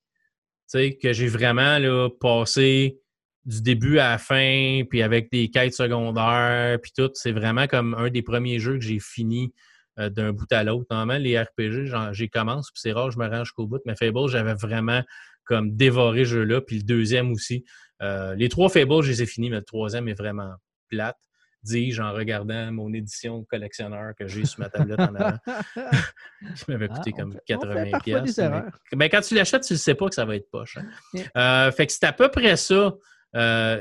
Que 0.72 1.12
j'ai 1.12 1.28
vraiment 1.28 1.78
là, 1.78 2.08
passé 2.20 2.98
du 3.44 3.62
début 3.62 3.98
à 3.98 4.10
la 4.10 4.18
fin, 4.18 4.82
puis 4.88 5.02
avec 5.02 5.30
des 5.30 5.48
quêtes 5.48 5.74
secondaires, 5.74 6.78
puis 6.82 6.92
tout. 6.96 7.10
C'est 7.14 7.32
vraiment 7.32 7.66
comme 7.66 7.94
un 7.94 8.10
des 8.10 8.22
premiers 8.22 8.58
jeux 8.58 8.74
que 8.74 8.84
j'ai 8.84 8.98
fini 8.98 9.52
euh, 9.98 10.08
d'un 10.08 10.32
bout 10.32 10.50
à 10.52 10.64
l'autre. 10.64 10.86
Normalement, 10.90 11.22
les 11.22 11.40
RPG, 11.40 11.92
j'y 12.12 12.28
commence, 12.28 12.70
puis 12.70 12.80
c'est 12.80 12.92
rare, 12.92 13.10
je 13.10 13.18
me 13.18 13.28
range 13.28 13.48
jusqu'au 13.48 13.66
bout. 13.66 13.80
Mais 13.86 13.94
Fable, 13.94 14.28
j'avais 14.28 14.54
vraiment 14.54 15.02
comme 15.44 15.76
dévoré 15.76 16.24
ce 16.24 16.30
jeu-là, 16.30 16.60
puis 16.60 16.78
le 16.78 16.82
deuxième 16.82 17.30
aussi. 17.30 17.64
Euh, 18.04 18.34
les 18.36 18.48
trois 18.48 18.68
Fables, 18.68 19.02
je 19.02 19.10
les 19.10 19.22
ai 19.22 19.26
finis, 19.26 19.50
mais 19.50 19.56
le 19.56 19.62
troisième 19.64 20.06
est 20.08 20.14
vraiment 20.14 20.52
plate, 20.90 21.16
dis-je 21.62 22.02
en 22.02 22.12
regardant 22.12 22.70
mon 22.70 22.92
édition 22.92 23.42
collectionneur 23.44 24.12
que 24.18 24.28
j'ai 24.28 24.44
sur 24.44 24.60
ma 24.60 24.68
tablette 24.68 25.00
en 25.00 25.14
avant, 25.14 25.38
qui 26.54 26.64
m'avait 26.68 26.88
coûté 26.88 27.12
Ah, 27.14 27.20
comme 27.20 27.32
fait- 27.32 27.38
on 27.56 27.60
fait 27.60 27.66
80 27.70 27.90
parfois 27.90 28.20
des 28.20 28.22
pièces. 28.22 28.38
Mais, 28.38 28.96
ben, 28.96 29.08
quand 29.08 29.20
tu 29.22 29.34
l'achètes, 29.34 29.62
tu 29.62 29.72
ne 29.72 29.78
sais 29.78 29.94
pas 29.94 30.08
que 30.08 30.14
ça 30.14 30.24
va 30.26 30.36
être 30.36 30.50
poche. 30.50 30.76
hein. 30.76 30.84
Yeah. 31.14 31.24
Euh, 31.68 31.72
fait 31.72 31.86
que 31.86 31.92
c'est 31.92 32.04
à 32.04 32.12
peu 32.12 32.28
près 32.28 32.56
ça. 32.56 32.94
Euh, 33.34 33.80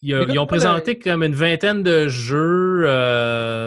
ils, 0.00 0.10
ils 0.28 0.38
ont 0.38 0.46
présenté 0.46 0.96
comme 0.98 1.24
une 1.24 1.34
vingtaine 1.34 1.82
de 1.82 2.06
jeux, 2.06 2.84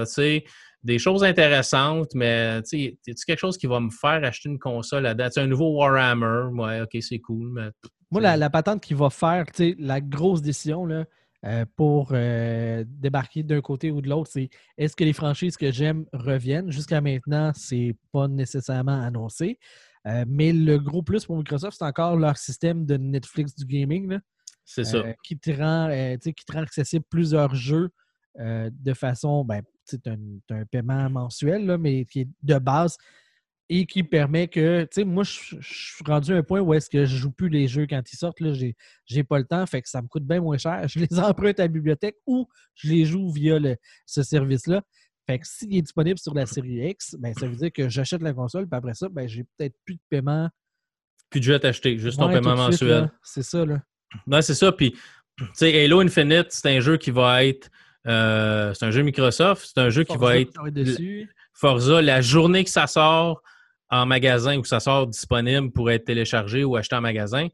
tu 0.05 0.11
sais, 0.13 0.45
des 0.83 0.97
choses 0.97 1.23
intéressantes, 1.23 2.13
mais 2.15 2.61
tu 2.63 2.97
sais, 3.05 3.25
quelque 3.25 3.39
chose 3.39 3.57
qui 3.57 3.67
va 3.67 3.79
me 3.79 3.91
faire 3.91 4.23
acheter 4.23 4.49
une 4.49 4.59
console. 4.59 5.15
Tu 5.17 5.23
sais, 5.31 5.39
un 5.39 5.47
nouveau 5.47 5.77
Warhammer, 5.77 6.49
ouais, 6.53 6.81
ok, 6.81 6.97
c'est 7.01 7.19
cool, 7.19 7.51
mais 7.51 7.69
Moi, 8.09 8.21
la, 8.21 8.37
la 8.37 8.49
patente 8.49 8.81
qui 8.81 8.93
va 8.93 9.09
faire 9.09 9.45
tu 9.47 9.71
sais, 9.71 9.75
la 9.77 10.01
grosse 10.01 10.41
décision 10.41 10.85
là, 10.85 11.05
euh, 11.43 11.65
pour 11.75 12.09
euh, 12.11 12.83
débarquer 12.87 13.41
d'un 13.41 13.61
côté 13.61 13.89
ou 13.89 13.99
de 13.99 14.07
l'autre, 14.07 14.29
c'est 14.31 14.49
est-ce 14.77 14.95
que 14.95 15.03
les 15.03 15.13
franchises 15.13 15.57
que 15.57 15.71
j'aime 15.71 16.05
reviennent? 16.13 16.71
Jusqu'à 16.71 17.01
maintenant, 17.01 17.51
c'est 17.55 17.95
pas 18.11 18.27
nécessairement 18.27 19.01
annoncé. 19.01 19.57
Euh, 20.05 20.23
mais 20.27 20.53
le 20.53 20.77
gros 20.77 21.01
plus 21.01 21.25
pour 21.25 21.37
Microsoft, 21.37 21.77
c'est 21.79 21.85
encore 21.85 22.15
leur 22.15 22.37
système 22.37 22.85
de 22.85 22.95
Netflix 22.95 23.55
du 23.55 23.65
gaming 23.65 24.07
là, 24.09 24.19
c'est 24.65 24.83
ça. 24.83 25.03
qui, 25.23 25.37
te 25.39 25.51
rend, 25.51 25.89
qui 26.19 26.45
te 26.45 26.53
rend 26.53 26.61
accessible 26.61 27.05
plusieurs 27.09 27.55
jeux 27.55 27.89
de 28.39 28.93
façon, 28.93 29.43
ben, 29.43 29.61
c'est 29.85 30.07
un, 30.07 30.17
paiement 30.71 31.09
mensuel, 31.09 31.65
là, 31.65 31.77
mais 31.77 32.05
qui 32.05 32.21
est 32.21 32.27
de 32.43 32.57
base 32.57 32.97
et 33.69 33.85
qui 33.85 34.03
permet 34.03 34.49
que, 34.49 34.81
tu 34.83 34.87
sais, 34.91 35.03
moi, 35.05 35.23
je 35.23 35.55
suis 35.61 36.03
rendu 36.05 36.33
à 36.33 36.37
un 36.37 36.43
point 36.43 36.59
où 36.59 36.73
est-ce 36.73 36.89
que 36.89 37.05
je 37.05 37.15
joue 37.15 37.31
plus 37.31 37.47
les 37.47 37.69
jeux 37.69 37.87
quand 37.89 38.01
ils 38.11 38.17
sortent. 38.17 38.41
Là, 38.41 38.51
j'ai, 39.05 39.23
pas 39.23 39.39
le 39.39 39.45
temps, 39.45 39.65
fait 39.65 39.81
que 39.81 39.87
ça 39.87 40.01
me 40.01 40.07
coûte 40.07 40.25
bien 40.25 40.41
moins 40.41 40.57
cher. 40.57 40.85
Je 40.89 40.99
les 40.99 41.19
emprunte 41.19 41.57
à 41.59 41.63
la 41.63 41.67
bibliothèque 41.69 42.17
ou 42.25 42.47
je 42.75 42.89
les 42.89 43.05
joue 43.05 43.31
via 43.31 43.59
le- 43.59 43.77
ce 44.05 44.23
service-là. 44.23 44.81
Fait 45.25 45.39
que 45.39 45.47
s'il 45.47 45.73
est 45.77 45.81
disponible 45.81 46.19
sur 46.19 46.33
la 46.33 46.45
série 46.45 46.89
X, 46.89 47.15
ben, 47.17 47.33
ça 47.33 47.47
veut 47.47 47.55
dire 47.55 47.71
que 47.71 47.87
j'achète 47.87 48.21
la 48.21 48.33
console, 48.33 48.67
puis 48.67 48.77
après 48.77 48.93
ça, 48.93 49.07
ben, 49.07 49.29
j'ai 49.29 49.45
peut-être 49.57 49.75
plus 49.85 49.95
de 49.95 50.01
paiement. 50.09 50.49
Plus 51.29 51.39
de 51.39 51.45
jeux 51.45 51.55
à 51.55 51.59
t'acheter, 51.59 51.97
juste 51.97 52.19
ton 52.19 52.27
Ouais, 52.27 52.33
paiement 52.33 52.67
de 52.67 52.73
suite, 52.73 52.89
mensuel. 52.89 53.11
C'est 53.23 53.43
ça, 53.43 53.65
là. 53.65 53.81
Ouais, 54.27 54.41
c'est 54.41 54.55
ça. 54.55 54.73
Puis, 54.73 54.91
tu 55.37 55.45
sais, 55.53 55.85
Halo 55.85 56.01
Infinite, 56.01 56.47
c'est 56.49 56.75
un 56.75 56.81
jeu 56.81 56.97
qui 56.97 57.11
va 57.11 57.45
être. 57.45 57.69
Euh, 58.07 58.73
c'est 58.73 58.85
un 58.85 58.91
jeu 58.91 59.03
Microsoft. 59.03 59.71
C'est 59.73 59.81
un 59.81 59.89
jeu 59.89 60.03
qui 60.03 60.13
va 60.13 60.19
Forza, 60.19 60.39
être 60.39 60.53
ça 60.53 60.61
va 60.61 60.67
être 60.67 60.73
dessus. 60.73 61.29
Forza. 61.53 62.01
La 62.01 62.21
journée 62.21 62.63
que 62.63 62.69
ça 62.69 62.87
sort 62.87 63.41
en 63.89 64.05
magasin 64.05 64.57
ou 64.57 64.61
que 64.61 64.67
ça 64.67 64.79
sort 64.79 65.07
disponible 65.07 65.71
pour 65.71 65.91
être 65.91 66.05
téléchargé 66.05 66.63
ou 66.63 66.75
acheté 66.75 66.95
en 66.95 67.01
magasin, 67.01 67.47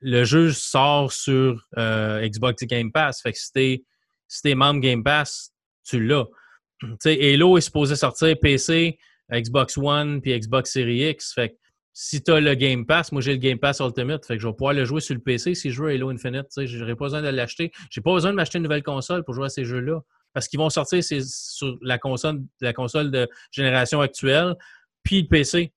le 0.00 0.24
jeu 0.24 0.52
sort 0.52 1.12
sur 1.12 1.66
euh, 1.78 2.26
Xbox 2.28 2.64
Game 2.64 2.92
Pass. 2.92 3.22
Fait 3.22 3.32
que 3.32 3.38
si 3.38 3.52
t'es 3.52 3.84
si 4.28 4.54
membre 4.54 4.80
Game 4.80 5.02
Pass, 5.02 5.52
tu 5.84 6.04
l'as. 6.04 6.26
Tu 6.82 6.88
sais, 7.00 7.32
Halo 7.32 7.56
est 7.56 7.62
supposé 7.62 7.96
sortir 7.96 8.36
PC, 8.38 8.98
Xbox 9.32 9.78
One 9.78 10.20
puis 10.20 10.38
Xbox 10.38 10.70
Series 10.70 11.08
X. 11.08 11.32
Fait 11.32 11.48
que 11.48 11.54
si 11.98 12.22
tu 12.22 12.30
as 12.30 12.40
le 12.40 12.54
Game 12.54 12.84
Pass, 12.84 13.10
moi 13.10 13.22
j'ai 13.22 13.32
le 13.32 13.38
Game 13.38 13.58
Pass 13.58 13.80
Ultimate, 13.80 14.26
fait 14.26 14.36
que 14.36 14.42
je 14.42 14.46
vais 14.46 14.52
pouvoir 14.52 14.74
le 14.74 14.84
jouer 14.84 15.00
sur 15.00 15.14
le 15.14 15.20
PC 15.22 15.54
si 15.54 15.70
je 15.70 15.82
veux 15.82 15.88
Halo 15.88 16.10
Infinite. 16.10 16.48
Je 16.54 16.76
n'aurai 16.76 16.94
pas 16.94 17.06
besoin 17.06 17.22
de 17.22 17.28
l'acheter. 17.28 17.72
J'ai 17.88 18.02
pas 18.02 18.12
besoin 18.12 18.32
de 18.32 18.36
m'acheter 18.36 18.58
une 18.58 18.64
nouvelle 18.64 18.82
console 18.82 19.24
pour 19.24 19.32
jouer 19.32 19.46
à 19.46 19.48
ces 19.48 19.64
jeux-là. 19.64 20.00
Parce 20.34 20.46
qu'ils 20.46 20.58
vont 20.58 20.68
sortir 20.68 21.02
sur 21.02 21.78
la 21.80 21.96
console, 21.96 22.42
la 22.60 22.74
console 22.74 23.10
de 23.10 23.26
génération 23.50 24.02
actuelle, 24.02 24.56
puis 25.02 25.22
le 25.22 25.28
PC. 25.28 25.72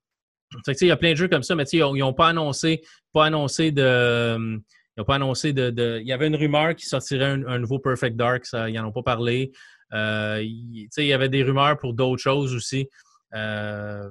Il 0.67 0.87
y 0.87 0.91
a 0.91 0.97
plein 0.97 1.11
de 1.11 1.15
jeux 1.15 1.29
comme 1.29 1.43
ça, 1.43 1.55
mais 1.55 1.63
ils 1.71 1.79
n'ont 1.79 2.13
pas 2.13 2.27
annoncé, 2.27 2.81
pas 3.13 3.27
annoncé 3.27 3.71
de. 3.71 4.35
Ils 4.37 4.99
n'ont 4.99 5.05
pas 5.05 5.15
annoncé 5.15 5.53
de, 5.53 5.99
Il 6.01 6.07
y 6.07 6.11
avait 6.11 6.27
une 6.27 6.35
rumeur 6.35 6.75
qui 6.75 6.85
sortirait 6.85 7.41
un, 7.47 7.59
nouveau 7.59 7.79
Perfect 7.79 8.17
Dark, 8.17 8.43
ils 8.67 8.73
n'en 8.73 8.89
ont 8.89 8.91
pas 8.91 9.03
parlé. 9.03 9.53
Euh, 9.93 10.41
il, 10.43 10.89
il 10.97 11.05
y 11.05 11.13
avait 11.13 11.29
des 11.29 11.43
rumeurs 11.43 11.77
pour 11.77 11.93
d'autres 11.93 12.21
choses 12.21 12.53
aussi. 12.53 12.89
Euh, 13.35 14.09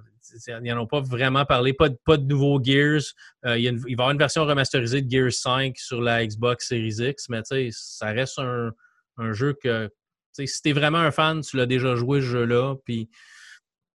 ils 0.48 0.62
n'en 0.72 0.82
ont 0.82 0.86
pas 0.86 1.00
vraiment 1.00 1.44
parlé. 1.44 1.72
Pas 1.72 1.88
de, 1.88 1.96
pas 2.04 2.16
de 2.16 2.24
nouveaux 2.24 2.62
Gears. 2.62 3.02
Euh, 3.46 3.58
il, 3.58 3.64
y 3.64 3.68
a 3.68 3.70
une- 3.70 3.78
il 3.78 3.82
va 3.82 3.88
y 3.90 3.94
avoir 3.94 4.10
une 4.10 4.18
version 4.18 4.44
remasterisée 4.44 5.02
de 5.02 5.10
Gears 5.10 5.32
5 5.32 5.76
sur 5.78 6.00
la 6.00 6.26
Xbox 6.26 6.68
Series 6.68 6.96
X, 7.00 7.28
mais 7.28 7.42
ça 7.70 8.06
reste 8.12 8.38
un, 8.38 8.72
un 9.18 9.32
jeu 9.32 9.54
que. 9.54 9.90
Si 10.32 10.62
tu 10.62 10.68
es 10.68 10.72
vraiment 10.72 10.98
un 10.98 11.10
fan, 11.10 11.40
tu 11.40 11.56
l'as 11.56 11.66
déjà 11.66 11.96
joué 11.96 12.20
ce 12.20 12.26
jeu-là, 12.26 12.76
puis 12.84 13.10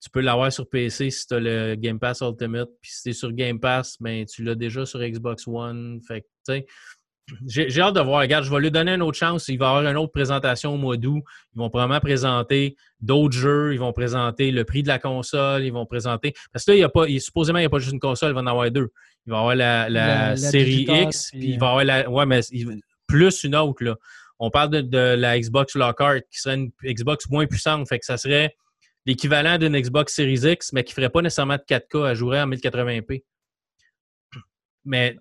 tu 0.01 0.11
peux 0.11 0.21
l'avoir 0.21 0.53
sur 0.53 0.69
PC 0.69 1.11
si 1.11 1.27
tu 1.29 1.35
as 1.35 1.39
le 1.41 1.77
Game 1.77 2.01
Pass 2.01 2.21
Ultimate. 2.21 2.69
Puis 2.81 2.91
si 2.91 3.03
tu 3.05 3.09
es 3.11 3.13
sur 3.13 3.31
Game 3.33 3.61
Pass, 3.61 3.97
ben, 4.01 4.27
tu 4.27 4.43
l'as 4.43 4.57
déjà 4.57 4.85
sur 4.85 4.99
Xbox 5.01 5.47
One. 5.47 6.01
Fait 6.03 6.27
j'ai 7.47 7.81
hâte 7.81 7.95
de 7.95 8.01
voir. 8.01 8.21
Regarde, 8.21 8.45
je 8.45 8.51
vais 8.51 8.61
lui 8.61 8.71
donner 8.71 8.93
une 8.93 9.03
autre 9.03 9.19
chance. 9.19 9.49
Il 9.49 9.59
va 9.59 9.67
y 9.67 9.69
avoir 9.69 9.91
une 9.91 9.97
autre 9.97 10.13
présentation 10.13 10.75
au 10.75 10.77
mois 10.77 10.97
d'août. 10.97 11.23
Ils 11.55 11.59
vont 11.59 11.71
probablement 11.71 12.01
présenter 12.01 12.77
d'autres 13.01 13.37
jeux. 13.37 13.73
Ils 13.73 13.79
vont 13.79 13.93
présenter 13.93 14.51
le 14.51 14.65
prix 14.65 14.83
de 14.83 14.89
la 14.89 14.99
console. 14.99 15.65
Ils 15.65 15.73
vont 15.73 15.87
présenter. 15.87 16.35
Parce 16.53 16.65
que 16.65 16.73
là, 16.73 16.77
il 16.77 16.81
y 16.81 16.85
a 16.85 16.89
pas, 16.89 17.09
il, 17.09 17.21
supposément, 17.21 17.59
il 17.59 17.63
n'y 17.63 17.67
a 17.67 17.71
pas 17.71 17.79
juste 17.79 17.93
une 17.93 18.01
console, 18.01 18.31
il 18.31 18.35
va 18.35 18.41
en 18.41 18.47
avoir 18.47 18.71
deux. 18.71 18.91
Il 19.27 19.31
va 19.31 19.37
y 19.37 19.41
avoir 19.41 19.55
la, 19.55 20.37
série 20.37 20.87
X, 20.89 21.31
puis 21.31 21.51
il 21.51 21.59
va 21.59 21.67
y 21.67 21.71
avoir 21.71 21.85
la. 21.85 22.11
Ouais, 22.11 22.27
mais 22.27 22.41
plus 23.07 23.45
une 23.45 23.55
autre, 23.55 23.85
là. 23.85 23.97
On 24.39 24.51
parle 24.51 24.71
de, 24.71 25.15
la 25.15 25.39
Xbox 25.39 25.77
Lockhart, 25.77 26.23
qui 26.31 26.41
serait 26.41 26.57
une 26.57 26.73
Xbox 26.85 27.29
moins 27.31 27.47
puissante. 27.47 27.89
Fait 27.89 28.01
que 28.01 28.05
ça 28.05 28.17
serait 28.17 28.57
l'équivalent 29.07 29.57
d'une 29.59 29.79
Xbox 29.79 30.15
Series 30.15 30.51
X, 30.53 30.73
mais 30.73 30.83
qui 30.83 30.93
ne 30.93 30.95
ferait 30.95 31.11
pas 31.11 31.23
nécessairement 31.23 31.57
de 31.57 31.63
4K 31.63 32.09
à 32.09 32.15
jouer 32.15 32.41
en 32.41 32.49
1080p. 32.49 33.23
Mais 34.85 35.17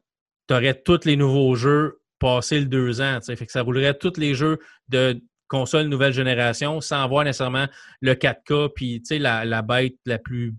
tu 0.52 0.58
aurais 0.58 0.74
tous 0.74 1.06
les 1.06 1.16
nouveaux 1.16 1.56
jeux 1.56 2.02
passés 2.20 2.60
le 2.60 2.66
deux 2.66 3.00
ans. 3.00 3.20
Que 3.26 3.52
ça 3.52 3.62
roulerait 3.62 3.98
tous 3.98 4.18
les 4.18 4.36
jeux 4.36 4.60
de 4.90 5.22
console 5.48 5.88
nouvelle 5.88 6.12
génération 6.12 6.82
sans 6.82 7.02
avoir 7.04 7.24
nécessairement 7.24 7.68
le 8.02 8.16
4K 8.16 8.74
puis 8.76 9.02
la, 9.12 9.46
la 9.46 9.62
bête 9.62 9.96
la 10.06 10.20
plus, 10.20 10.54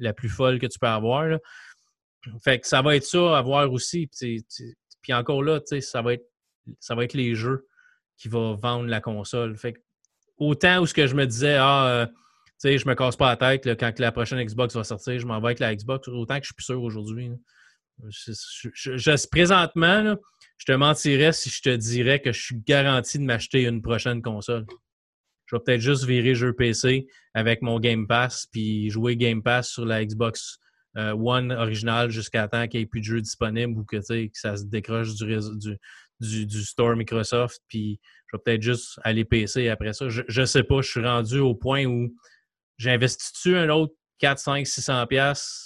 la 0.00 0.12
plus 0.12 0.28
folle 0.28 0.58
que 0.58 0.66
tu 0.66 0.80
peux 0.80 0.88
avoir. 0.88 1.38
Fait 2.42 2.58
que 2.58 2.66
ça 2.66 2.82
va 2.82 2.96
être 2.96 3.04
ça 3.04 3.38
à 3.38 3.42
voir 3.42 3.72
aussi. 3.72 4.10
Puis 4.18 5.12
encore 5.12 5.44
là, 5.44 5.60
ça 5.80 6.02
va 6.02 6.14
être 6.14 6.26
ça 6.80 6.96
va 6.96 7.04
être 7.04 7.14
les 7.14 7.36
jeux 7.36 7.68
qui 8.18 8.26
vont 8.26 8.56
vendre 8.56 8.86
la 8.86 9.00
console. 9.00 9.56
Fait 9.56 9.74
autant 10.38 10.80
où 10.80 10.86
ce 10.86 10.94
que 10.94 11.06
je 11.06 11.14
me 11.14 11.24
disais, 11.24 11.54
ah, 11.56 11.86
euh, 11.86 12.06
je 12.64 12.88
me 12.88 12.94
casse 12.96 13.14
pas 13.14 13.28
la 13.28 13.36
tête 13.36 13.78
quand 13.78 13.96
la 14.00 14.10
prochaine 14.10 14.42
Xbox 14.42 14.74
va 14.74 14.82
sortir, 14.82 15.20
je 15.20 15.26
m'en 15.26 15.38
vais 15.38 15.46
avec 15.46 15.60
la 15.60 15.72
Xbox, 15.76 16.08
autant 16.08 16.34
que 16.34 16.42
je 16.42 16.46
suis 16.46 16.54
plus 16.54 16.64
sûr 16.64 16.82
aujourd'hui. 16.82 17.30
Je, 18.08 19.26
présentement, 19.28 20.16
je 20.58 20.64
te 20.64 20.72
mentirais 20.72 21.32
si 21.32 21.50
je 21.50 21.62
te 21.62 21.74
dirais 21.74 22.20
que 22.20 22.32
je 22.32 22.40
suis 22.40 22.56
garanti 22.56 23.18
de 23.18 23.24
m'acheter 23.24 23.62
une 23.62 23.82
prochaine 23.82 24.22
console. 24.22 24.66
Je 25.46 25.56
vais 25.56 25.62
peut-être 25.64 25.80
juste 25.80 26.04
virer 26.04 26.34
jeu 26.34 26.52
PC 26.52 27.06
avec 27.34 27.62
mon 27.62 27.78
Game 27.78 28.06
Pass, 28.06 28.46
puis 28.50 28.90
jouer 28.90 29.16
Game 29.16 29.42
Pass 29.42 29.70
sur 29.70 29.86
la 29.86 30.04
Xbox 30.04 30.58
euh, 30.96 31.12
One 31.12 31.52
originale 31.52 32.10
jusqu'à 32.10 32.48
temps 32.48 32.66
qu'il 32.66 32.80
n'y 32.80 32.84
ait 32.84 32.86
plus 32.86 33.00
de 33.00 33.04
jeux 33.04 33.20
disponibles 33.20 33.78
ou 33.78 33.84
que, 33.84 33.96
que 33.96 34.30
ça 34.32 34.56
se 34.56 34.64
décroche 34.64 35.14
du, 35.14 35.38
du, 36.20 36.46
du, 36.46 36.64
store 36.64 36.96
Microsoft, 36.96 37.60
puis 37.68 38.00
je 38.26 38.36
vais 38.36 38.42
peut-être 38.44 38.62
juste 38.62 38.98
aller 39.04 39.24
PC 39.24 39.68
après 39.68 39.92
ça. 39.92 40.08
Je 40.08 40.40
ne 40.40 40.46
sais 40.46 40.64
pas, 40.64 40.80
je 40.80 40.90
suis 40.90 41.04
rendu 41.04 41.38
au 41.38 41.54
point 41.54 41.84
où 41.84 42.14
j'investis-tu 42.78 43.56
un 43.56 43.68
autre 43.68 43.94
4, 44.18 44.38
5, 44.38 44.66
600 44.66 45.06
pièces 45.06 45.65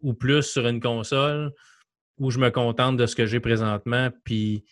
ou 0.00 0.14
plus 0.14 0.42
sur 0.42 0.66
une 0.66 0.80
console 0.80 1.52
ou 2.18 2.30
je 2.30 2.38
me 2.38 2.50
contente 2.50 2.96
de 2.96 3.06
ce 3.06 3.16
que 3.16 3.26
j'ai 3.26 3.40
présentement, 3.40 4.10
puis 4.24 4.64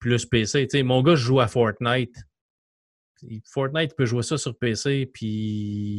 plus 0.00 0.26
PC. 0.26 0.66
mon 0.82 1.02
gars 1.02 1.14
joue 1.14 1.40
à 1.40 1.46
Fortnite. 1.46 2.16
Fortnite, 3.52 3.94
peut 3.96 4.06
jouer 4.06 4.22
ça 4.22 4.38
sur 4.38 4.58
PC, 4.58 5.08
puis 5.12 5.26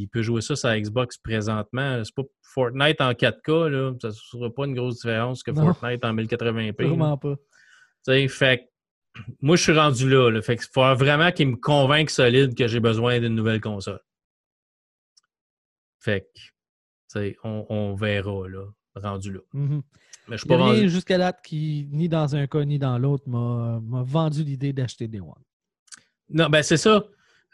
il 0.02 0.10
peut 0.12 0.24
jouer 0.24 0.42
ça 0.42 0.56
sur 0.56 0.70
Xbox 0.70 1.18
présentement. 1.18 2.04
C'est 2.04 2.16
pas 2.16 2.24
Fortnite 2.42 3.00
en 3.00 3.12
4K, 3.12 3.68
là, 3.68 3.94
ça 4.02 4.08
ne 4.10 4.14
sera 4.14 4.54
pas 4.54 4.66
une 4.66 4.74
grosse 4.74 4.96
différence 4.96 5.44
que 5.44 5.54
Fortnite 5.54 6.04
en 6.04 6.14
1080p. 6.14 6.88
Vraiment 6.88 7.18
pas. 7.18 7.36
fait 8.06 8.68
moi, 9.42 9.56
je 9.56 9.64
suis 9.64 9.74
rendu 9.74 10.10
là. 10.10 10.30
là 10.30 10.42
fait 10.42 10.56
il 10.56 10.70
faut 10.74 10.96
vraiment 10.96 11.32
qu'il 11.32 11.50
me 11.50 11.56
convainque 11.58 12.10
solide 12.10 12.56
que 12.56 12.68
j'ai 12.68 12.80
besoin 12.80 13.20
d'une 13.20 13.36
nouvelle 13.36 13.62
console. 13.62 14.00
Fait 16.00 16.22
que, 16.22 16.40
on, 17.44 17.66
on, 17.70 17.96
verra, 17.96 18.48
là, 18.48 18.66
rendu 18.96 19.34
là. 19.34 19.40
Mm-hmm. 19.54 19.82
Mais 20.28 20.38
je 20.38 20.42
suis 20.42 20.48
pas 20.48 20.58
vendu. 20.58 20.90
jusqu'à 20.90 21.18
date 21.18 21.40
qui, 21.44 21.88
ni 21.92 22.08
dans 22.08 22.36
un 22.36 22.48
cas 22.48 22.64
ni 22.64 22.80
dans 22.80 22.98
l'autre, 22.98 23.28
m'a 23.28 23.82
vendu 24.04 24.44
l'idée 24.44 24.74
d'acheter 24.74 25.08
des 25.08 25.20
One. 25.20 25.34
Non, 26.30 26.48
ben 26.48 26.64
c'est 26.64 26.78
ça. 26.78 27.04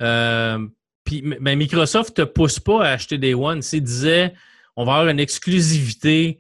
Euh, 0.02 0.68
puis, 1.04 1.22
ben, 1.22 1.58
Microsoft 1.58 2.20
ne 2.20 2.26
te 2.26 2.30
pousse 2.30 2.60
pas 2.60 2.86
à 2.86 2.90
acheter 2.92 3.18
des 3.18 3.34
One. 3.34 3.62
S'il 3.62 3.84
disait 3.84 4.34
on 4.78 4.86
va 4.86 4.94
avoir 4.94 5.08
une 5.10 5.20
exclusivité 5.20 6.38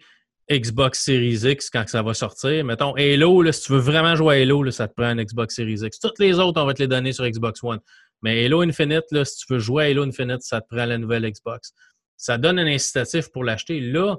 Xbox 0.49 1.03
Series 1.03 1.41
X 1.43 1.69
quand 1.69 1.87
ça 1.87 2.03
va 2.03 2.13
sortir. 2.13 2.63
Mettons, 2.63 2.93
Halo, 2.93 3.41
là, 3.41 3.51
si 3.51 3.63
tu 3.63 3.73
veux 3.73 3.79
vraiment 3.79 4.15
jouer 4.15 4.37
à 4.37 4.41
Halo, 4.41 4.63
là, 4.63 4.71
ça 4.71 4.87
te 4.87 4.93
prend 4.93 5.07
un 5.07 5.21
Xbox 5.21 5.55
Series 5.55 5.79
X. 5.83 5.99
Toutes 5.99 6.19
les 6.19 6.39
autres, 6.39 6.61
on 6.61 6.65
va 6.65 6.73
te 6.73 6.81
les 6.81 6.87
donner 6.87 7.11
sur 7.11 7.27
Xbox 7.27 7.61
One. 7.63 7.79
Mais 8.21 8.45
Halo 8.45 8.61
Infinite, 8.61 9.05
là, 9.11 9.25
si 9.25 9.37
tu 9.37 9.53
veux 9.53 9.59
jouer 9.59 9.85
à 9.85 9.87
Halo 9.87 10.03
Infinite, 10.03 10.41
ça 10.41 10.61
te 10.61 10.67
prend 10.67 10.85
la 10.85 10.97
nouvelle 10.97 11.29
Xbox. 11.29 11.73
Ça 12.17 12.37
donne 12.37 12.59
un 12.59 12.67
incitatif 12.67 13.29
pour 13.31 13.43
l'acheter. 13.43 13.79
Là, 13.79 14.17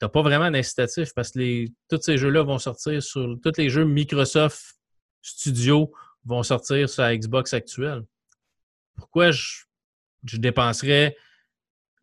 tu 0.00 0.04
n'as 0.04 0.08
pas 0.08 0.22
vraiment 0.22 0.50
d'incitatif 0.50 1.12
parce 1.14 1.30
que 1.30 1.66
tous 1.88 2.00
ces 2.00 2.16
jeux-là 2.16 2.42
vont 2.42 2.58
sortir 2.58 3.02
sur. 3.02 3.36
Tous 3.42 3.52
les 3.58 3.68
jeux 3.68 3.84
Microsoft 3.84 4.80
Studio 5.22 5.92
vont 6.24 6.42
sortir 6.42 6.88
sur 6.88 7.02
la 7.02 7.16
Xbox 7.16 7.52
actuelle. 7.52 8.02
Pourquoi 8.96 9.30
je, 9.30 9.64
dépenserais 10.22 11.16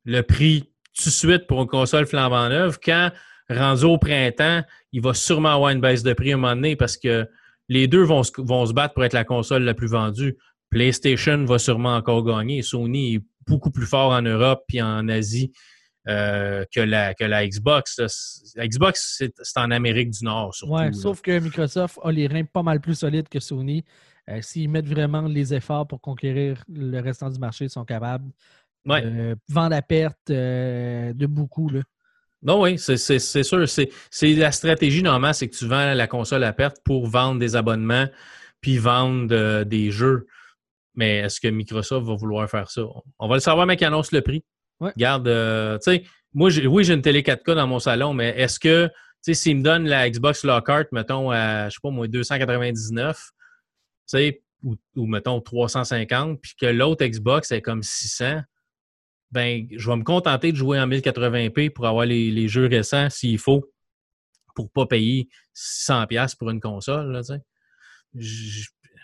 le 0.06 0.22
prix 0.22 0.72
tout 0.96 1.06
de 1.06 1.10
suite 1.10 1.48
pour 1.48 1.62
une 1.62 1.68
console 1.68 2.06
flambant 2.06 2.50
neuve 2.50 2.80
quand, 2.84 3.12
rendu 3.50 3.86
au 3.86 3.98
printemps, 3.98 4.64
il 4.92 5.02
va 5.02 5.14
sûrement 5.14 5.56
avoir 5.56 5.72
une 5.72 5.82
baisse 5.82 6.04
de 6.04 6.14
prix 6.14 6.32
à 6.32 6.36
un 6.36 6.38
moment 6.38 6.56
donné 6.56 6.76
parce 6.76 6.98
que 6.98 7.28
les 7.70 7.88
deux 7.88 8.04
vont 8.04 8.24
se, 8.24 8.32
vont 8.38 8.66
se 8.66 8.74
battre 8.74 8.94
pour 8.94 9.06
être 9.06 9.14
la 9.14 9.24
console 9.24 9.64
la 9.64 9.74
plus 9.74 9.88
vendue. 9.88 10.38
PlayStation 10.70 11.46
va 11.46 11.60
sûrement 11.60 11.96
encore 11.96 12.24
gagner. 12.24 12.62
Sony 12.62 13.20
beaucoup 13.48 13.72
plus 13.72 13.86
fort 13.86 14.12
en 14.12 14.22
Europe 14.22 14.64
et 14.74 14.82
en 14.82 15.08
Asie 15.08 15.52
euh, 16.08 16.66
que, 16.74 16.80
la, 16.80 17.14
que 17.14 17.24
la 17.24 17.48
Xbox. 17.48 18.02
La 18.56 18.68
Xbox, 18.68 19.18
c'est 19.20 19.58
en 19.58 19.70
Amérique 19.70 20.10
du 20.10 20.26
Nord, 20.26 20.56
surtout. 20.56 20.74
Ouais, 20.74 20.92
sauf 20.94 21.22
que 21.22 21.40
Microsoft 21.40 22.00
a 22.04 22.12
les 22.12 22.28
reins 22.28 22.44
pas 22.44 22.64
mal 22.64 22.82
plus 22.82 22.96
solides 22.96 23.30
que 23.30 23.40
Sony. 23.40 23.84
Euh, 24.30 24.42
s'ils 24.42 24.70
mettent 24.70 24.88
vraiment 24.88 25.22
les 25.24 25.54
efforts 25.54 25.88
pour 25.88 26.02
conquérir 26.02 26.64
le 26.68 27.00
restant 27.00 27.30
du 27.30 27.40
marché, 27.40 27.66
ils 27.66 27.70
sont 27.70 27.86
capables. 27.86 28.32
Ouais. 28.86 29.04
Euh, 29.06 29.36
vendre 29.48 29.76
à 29.76 29.82
perte 29.84 30.28
de 30.28 31.26
beaucoup. 31.28 31.70
Là. 31.70 31.82
Non, 32.42 32.64
oui, 32.64 32.80
c'est 32.80 32.98
sûr. 32.98 33.70
C'est 33.70 34.34
la 34.34 34.52
stratégie 34.52 35.04
normalement, 35.04 35.34
c'est 35.34 35.48
que 35.48 35.56
tu 35.56 35.68
vends 35.68 35.94
la 35.94 36.08
console 36.08 36.44
à 36.44 36.54
perte 36.54 36.78
pour 36.84 37.06
vendre 37.08 37.40
des 37.40 37.56
abonnements 37.56 38.08
puis 38.60 38.78
vendre 38.78 39.64
des 39.64 39.92
jeux. 39.92 40.28
Mais 40.96 41.18
est-ce 41.20 41.40
que 41.40 41.48
Microsoft 41.48 42.06
va 42.06 42.16
vouloir 42.16 42.50
faire 42.50 42.70
ça? 42.70 42.84
On 43.20 43.28
va 43.28 43.36
le 43.36 43.42
savoir, 43.42 43.66
mais 43.66 43.78
qu'il 43.78 43.88
annonce 43.88 44.12
le 44.12 44.22
prix. 44.22 44.44
Ouais. 44.80 44.92
Regarde, 44.96 45.26
tu 45.26 45.92
sais, 45.92 46.04
moi, 46.34 46.50
oui, 46.66 46.84
j'ai 46.84 46.94
une 46.94 47.02
télé 47.02 47.22
4K 47.22 47.56
dans 47.56 47.68
mon 47.68 47.80
salon, 47.80 48.14
mais 48.14 48.30
est-ce 48.38 48.60
que, 48.60 48.88
tu 48.88 48.94
sais, 49.22 49.34
s'il 49.34 49.58
me 49.58 49.64
donne 49.64 49.88
la 49.88 50.10
Xbox 50.10 50.44
Lockhart, 50.44 50.86
mettons, 50.92 51.32
à, 51.32 51.70
je 51.70 51.76
sais 51.76 51.80
pas 51.82 51.90
moi, 51.90 52.08
299, 52.08 53.18
tu 53.18 53.32
sais, 54.06 54.42
ou, 54.64 54.76
ou 54.96 55.06
mettons 55.08 55.42
350, 55.42 56.40
puis 56.42 56.54
que 56.60 56.66
l'autre 56.66 57.06
Xbox 57.06 57.52
est 57.52 57.62
comme 57.62 57.84
600, 57.84 58.42
ben, 59.32 59.66
je 59.72 59.90
vais 59.90 59.96
me 59.96 60.04
contenter 60.04 60.52
de 60.52 60.58
jouer 60.58 60.80
en 60.80 60.88
1080p 60.88 61.72
pour 61.72 61.88
avoir 61.88 62.06
les, 62.06 62.48
jeux 62.48 62.68
récents 62.68 63.10
s'il 63.10 63.38
faut, 63.38 63.72
pour 64.56 64.66
ne 64.66 64.70
pas 64.70 64.86
payer 64.86 65.30
600$ 65.56 66.38
pour 66.38 66.50
une 66.50 66.60
console. 66.60 67.22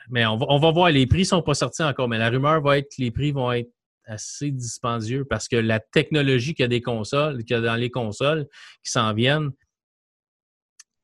Mais 0.10 0.26
on 0.26 0.38
va, 0.38 0.72
voir, 0.72 0.90
les 0.90 1.06
prix 1.06 1.22
ne 1.22 1.26
sont 1.26 1.42
pas 1.42 1.54
sortis 1.54 1.84
encore, 1.84 2.08
mais 2.08 2.18
la 2.18 2.30
rumeur 2.30 2.62
va 2.62 2.78
être 2.78 2.96
que 2.96 3.02
les 3.02 3.12
prix 3.12 3.32
vont 3.32 3.52
être 3.52 3.70
assez 4.06 4.52
dispendieux 4.52 5.26
parce 5.26 5.48
que 5.48 5.58
la 5.58 5.80
technologie 5.80 6.54
qu'il 6.54 6.64
y 6.64 6.66
a 6.66 6.70
des 6.70 6.82
consoles, 6.82 7.44
qu'il 7.44 7.56
y 7.56 7.60
a 7.60 7.62
dans 7.62 7.76
les 7.76 7.90
consoles 7.90 8.48
qui 8.84 8.90
s'en 8.90 9.14
viennent, 9.14 9.52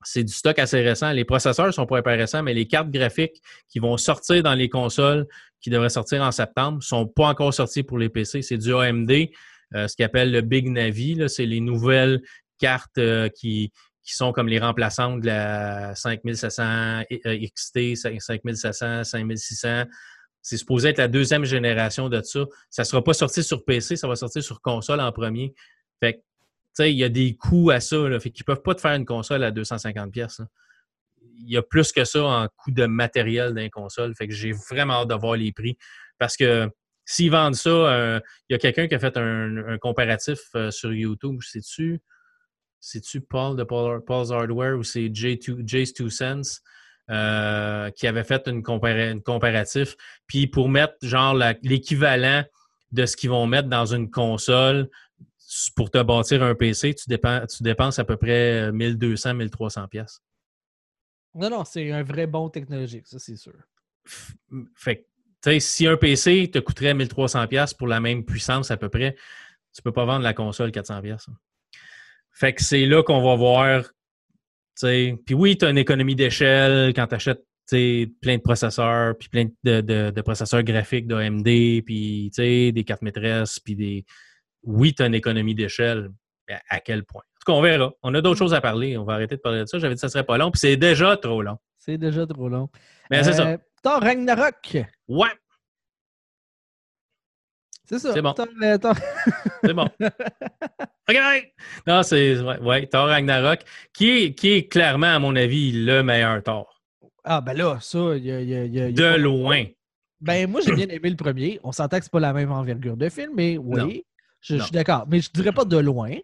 c'est 0.05 0.23
du 0.23 0.33
stock 0.33 0.59
assez 0.59 0.81
récent. 0.81 1.11
Les 1.11 1.25
processeurs 1.25 1.73
sont 1.73 1.85
pas 1.85 1.99
hyper 1.99 2.17
récents, 2.17 2.43
mais 2.43 2.53
les 2.53 2.67
cartes 2.67 2.89
graphiques 2.89 3.41
qui 3.69 3.79
vont 3.79 3.97
sortir 3.97 4.43
dans 4.43 4.53
les 4.53 4.69
consoles, 4.69 5.27
qui 5.61 5.69
devraient 5.69 5.89
sortir 5.89 6.21
en 6.21 6.31
septembre, 6.31 6.77
ne 6.77 6.81
sont 6.81 7.07
pas 7.07 7.27
encore 7.27 7.53
sorties 7.53 7.83
pour 7.83 7.97
les 7.97 8.09
PC. 8.09 8.41
C'est 8.41 8.57
du 8.57 8.73
AMD, 8.73 9.11
euh, 9.75 9.87
ce 9.87 9.95
qu'ils 9.95 10.05
appelle 10.05 10.31
le 10.31 10.41
Big 10.41 10.67
Navi. 10.67 11.17
C'est 11.29 11.45
les 11.45 11.61
nouvelles 11.61 12.21
cartes 12.59 12.97
euh, 12.97 13.29
qui, 13.29 13.71
qui 14.03 14.13
sont 14.15 14.33
comme 14.33 14.47
les 14.47 14.59
remplaçantes 14.59 15.21
de 15.21 15.27
la 15.27 15.95
5700 15.95 17.03
XT, 17.25 17.95
5700, 17.95 19.03
5600. 19.03 19.85
C'est 20.41 20.57
supposé 20.57 20.89
être 20.89 20.97
la 20.97 21.07
deuxième 21.07 21.45
génération 21.45 22.09
de 22.09 22.21
ça. 22.21 22.45
Ça 22.69 22.81
ne 22.81 22.85
sera 22.85 23.03
pas 23.03 23.13
sorti 23.13 23.43
sur 23.43 23.63
PC, 23.63 23.95
ça 23.95 24.07
va 24.07 24.15
sortir 24.15 24.43
sur 24.43 24.61
console 24.61 24.99
en 24.99 25.11
premier. 25.11 25.53
Fait 26.01 26.15
que 26.15 26.19
il 26.79 26.97
y 26.97 27.03
a 27.03 27.09
des 27.09 27.35
coûts 27.35 27.69
à 27.69 27.79
ça. 27.79 27.97
Là, 28.09 28.19
fait 28.19 28.31
qu'ils 28.31 28.45
peuvent 28.45 28.61
pas 28.61 28.75
te 28.75 28.81
faire 28.81 28.93
une 28.93 29.05
console 29.05 29.43
à 29.43 29.51
250 29.51 30.11
pièces. 30.11 30.41
Il 31.39 31.49
y 31.49 31.57
a 31.57 31.61
plus 31.61 31.91
que 31.91 32.03
ça 32.03 32.23
en 32.23 32.47
coût 32.57 32.71
de 32.71 32.85
matériel 32.85 33.53
d'un 33.53 33.69
console. 33.69 34.13
Fait 34.15 34.27
que 34.27 34.33
j'ai 34.33 34.51
vraiment 34.51 35.01
hâte 35.01 35.09
de 35.09 35.15
voir 35.15 35.35
les 35.35 35.51
prix. 35.51 35.77
Parce 36.17 36.35
que 36.35 36.69
s'ils 37.05 37.31
vendent 37.31 37.55
ça, 37.55 37.69
euh, 37.69 38.19
il 38.49 38.53
y 38.53 38.55
a 38.55 38.59
quelqu'un 38.59 38.87
qui 38.87 38.95
a 38.95 38.99
fait 38.99 39.15
un, 39.17 39.77
comparatif 39.77 40.39
euh, 40.55 40.71
sur 40.71 40.93
YouTube. 40.93 41.39
Sais-tu? 41.41 42.01
C'est-tu 42.85 43.21
Paul 43.21 43.55
de 43.55 43.63
Paul's 43.63 44.31
Hardware 44.31 44.77
ou 44.77 44.83
c'est 44.83 45.09
Jay's 45.13 45.93
Two 45.93 46.09
Cents 46.09 46.59
euh, 47.09 47.89
qui 47.91 48.07
avait 48.07 48.25
fait 48.25 48.45
une, 48.45 48.61
comparatif? 48.61 49.95
Puis 50.27 50.47
pour 50.47 50.67
mettre 50.67 50.95
genre 51.01 51.33
l'équivalent 51.61 52.43
de 52.91 53.05
ce 53.05 53.15
qu'ils 53.15 53.29
vont 53.29 53.47
mettre 53.47 53.69
dans 53.69 53.85
une 53.85 54.11
console 54.11 54.89
pour 55.77 55.91
te 55.91 56.03
bâtir 56.03 56.43
un 56.43 56.55
PC, 56.55 56.93
tu, 56.93 57.07
dépenses, 57.07 57.55
tu 57.55 57.63
dépenses 57.63 57.99
à 57.99 58.03
peu 58.03 58.17
près 58.17 58.69
1200, 58.73 59.35
1300 59.35 59.87
pièces. 59.87 60.21
Non, 61.35 61.49
non, 61.49 61.63
c'est 61.63 61.89
un 61.89 62.03
vrai 62.03 62.27
bon 62.27 62.49
technologique, 62.49 63.07
ça, 63.07 63.17
c'est 63.17 63.37
sûr. 63.37 63.53
Fait 64.75 65.07
que, 65.41 65.59
si 65.59 65.87
un 65.87 65.95
PC 65.95 66.51
te 66.51 66.59
coûterait 66.59 66.93
1300 66.93 67.47
pièces 67.47 67.73
pour 67.73 67.87
la 67.87 68.01
même 68.01 68.25
puissance 68.25 68.71
à 68.71 68.77
peu 68.77 68.89
près, 68.89 69.15
tu 69.73 69.81
peux 69.81 69.93
pas 69.93 70.03
vendre 70.03 70.23
la 70.23 70.33
console 70.33 70.73
400 70.73 71.01
pièces. 71.01 71.29
Fait 72.33 72.53
que 72.53 72.63
c'est 72.63 72.85
là 72.85 73.03
qu'on 73.03 73.21
va 73.21 73.35
voir, 73.35 73.83
puis 74.81 75.33
oui, 75.33 75.57
tu 75.57 75.65
as 75.65 75.69
une 75.69 75.77
économie 75.77 76.15
d'échelle 76.15 76.93
quand 76.93 77.07
tu 77.07 77.15
achètes 77.15 77.43
plein 78.21 78.37
de 78.37 78.41
processeurs, 78.41 79.17
puis 79.17 79.29
plein 79.29 79.45
de, 79.63 80.21
processeurs 80.21 80.63
graphiques 80.63 81.07
d'AMD, 81.07 81.43
puis 81.85 82.31
des 82.37 82.83
cartes 82.85 83.01
maîtresses, 83.01 83.59
puis 83.59 83.75
des. 83.75 84.05
Oui, 84.63 84.93
tu 84.93 85.03
as 85.03 85.07
une 85.07 85.15
économie 85.15 85.55
d'échelle. 85.55 86.09
À, 86.69 86.79
quel 86.79 87.03
point? 87.05 87.21
En 87.21 87.39
tout 87.39 87.51
cas, 87.51 87.57
on 87.57 87.61
verra. 87.61 87.93
On 88.03 88.13
a 88.13 88.21
d'autres 88.21 88.37
choses 88.37 88.53
à 88.53 88.61
parler. 88.61 88.97
On 88.97 89.05
va 89.05 89.13
arrêter 89.13 89.37
de 89.37 89.41
parler 89.41 89.61
de 89.61 89.65
ça. 89.65 89.79
J'avais 89.79 89.95
dit 89.95 90.01
que 90.01 90.01
ça 90.01 90.09
serait 90.09 90.25
pas 90.25 90.37
long, 90.37 90.51
puis 90.51 90.59
c'est 90.59 90.77
déjà 90.77 91.15
trop 91.17 91.41
long. 91.41 91.57
C'est 91.77 91.97
déjà 91.97 92.27
trop 92.27 92.49
long. 92.49 92.69
Mais 93.09 93.23
c'est 93.23 93.33
ça. 93.33 93.47
Euh, 93.47 93.57
Thor 93.81 94.01
Ragnarok. 94.01 94.77
Ouais. 95.07 95.29
C'est 97.93 97.99
ça. 97.99 98.13
C'est 98.13 98.21
bon. 98.21 98.33
C'est 99.63 99.73
bon. 99.73 99.87
OK! 101.09 101.51
Non, 101.85 102.01
c'est. 102.01 102.39
Ouais, 102.39 102.59
ouais, 102.59 102.87
Thor 102.87 103.07
Ragnarok, 103.07 103.59
qui 103.93 104.09
est, 104.09 104.33
qui 104.33 104.53
est 104.53 104.67
clairement, 104.67 105.13
à 105.15 105.19
mon 105.19 105.35
avis, 105.35 105.71
le 105.71 106.01
meilleur 106.01 106.41
Thor. 106.41 106.81
Ah, 107.23 107.39
ben 107.39 107.53
là, 107.53 107.77
ça, 107.81 108.15
il 108.15 108.25
y 108.25 108.31
a. 108.31 108.41
Y 108.41 108.79
a, 108.79 108.91
de 108.91 109.17
loin. 109.17 109.65
Ben, 110.21 110.49
moi, 110.49 110.61
j'ai 110.65 110.73
bien 110.73 110.87
aimé 110.87 111.09
le 111.09 111.15
premier. 111.15 111.59
On 111.63 111.71
s'entend 111.71 111.97
que 111.97 112.05
c'est 112.05 112.11
pas 112.11 112.19
la 112.19 112.33
même 112.33 112.51
envergure 112.51 112.97
de 112.97 113.09
film, 113.09 113.33
mais 113.35 113.57
oui, 113.57 114.05
je, 114.41 114.57
suis 114.57 114.71
d'accord. 114.71 115.05
Mais 115.07 115.21
je 115.21 115.29
dirais 115.31 115.51
pas 115.51 115.65
de 115.65 115.77
loin. 115.77 116.15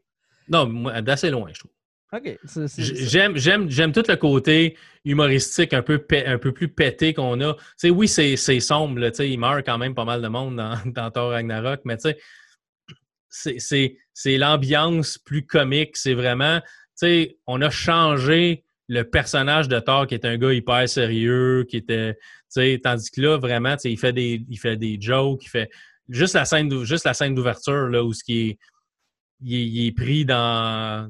Non, 0.47 0.65
d'assez 1.01 1.29
loin, 1.29 1.49
je 1.53 1.59
trouve. 1.59 1.71
OK. 2.11 2.39
J'aime, 2.77 3.37
j'aime, 3.37 3.69
j'aime 3.69 3.91
tout 3.91 4.03
le 4.07 4.15
côté 4.15 4.75
humoristique 5.05 5.73
un 5.73 5.83
peu, 5.83 6.03
un 6.25 6.39
peu 6.39 6.51
plus 6.51 6.67
pété 6.67 7.13
qu'on 7.13 7.39
a. 7.41 7.55
sais, 7.77 7.91
oui, 7.91 8.07
c'est, 8.07 8.35
sombre, 8.59 8.99
là, 8.99 9.11
il 9.19 9.39
meurt 9.39 9.63
quand 9.63 9.77
même 9.77 9.93
pas 9.93 10.05
mal 10.05 10.21
de 10.21 10.27
monde 10.27 10.55
dans, 10.55 10.75
dans 10.85 11.11
Thor 11.11 11.31
Ragnarok, 11.31 11.81
mais 11.85 11.97
tu 11.97 12.11
sais, 13.29 13.97
c'est, 14.13 14.37
l'ambiance 14.37 15.19
plus 15.19 15.45
comique. 15.45 15.97
C'est 15.97 16.15
vraiment, 16.15 16.61
on 17.45 17.61
a 17.61 17.69
changé 17.69 18.63
le 18.87 19.03
personnage 19.03 19.67
de 19.67 19.79
Thor 19.79 20.07
qui 20.07 20.15
est 20.15 20.25
un 20.25 20.37
gars 20.37 20.51
hyper 20.51 20.89
sérieux, 20.89 21.63
qui 21.69 21.77
était, 21.77 22.17
tandis 22.83 23.11
que 23.11 23.21
là, 23.21 23.37
vraiment, 23.37 23.75
il 23.83 23.99
fait 23.99 24.13
des, 24.13 24.43
il 24.49 24.57
fait 24.57 24.77
des 24.77 24.97
jokes, 24.99 25.45
il 25.45 25.49
fait 25.49 25.69
juste 26.09 26.33
la 26.33 26.45
scène, 26.45 26.83
juste 26.85 27.05
la 27.05 27.13
scène 27.13 27.35
d'ouverture, 27.35 27.87
là, 27.87 28.03
où 28.03 28.13
ce 28.13 28.23
qui 28.23 28.49
est, 28.49 28.57
il 29.41 29.85
est 29.85 29.91
pris 29.91 30.25
dans, 30.25 31.07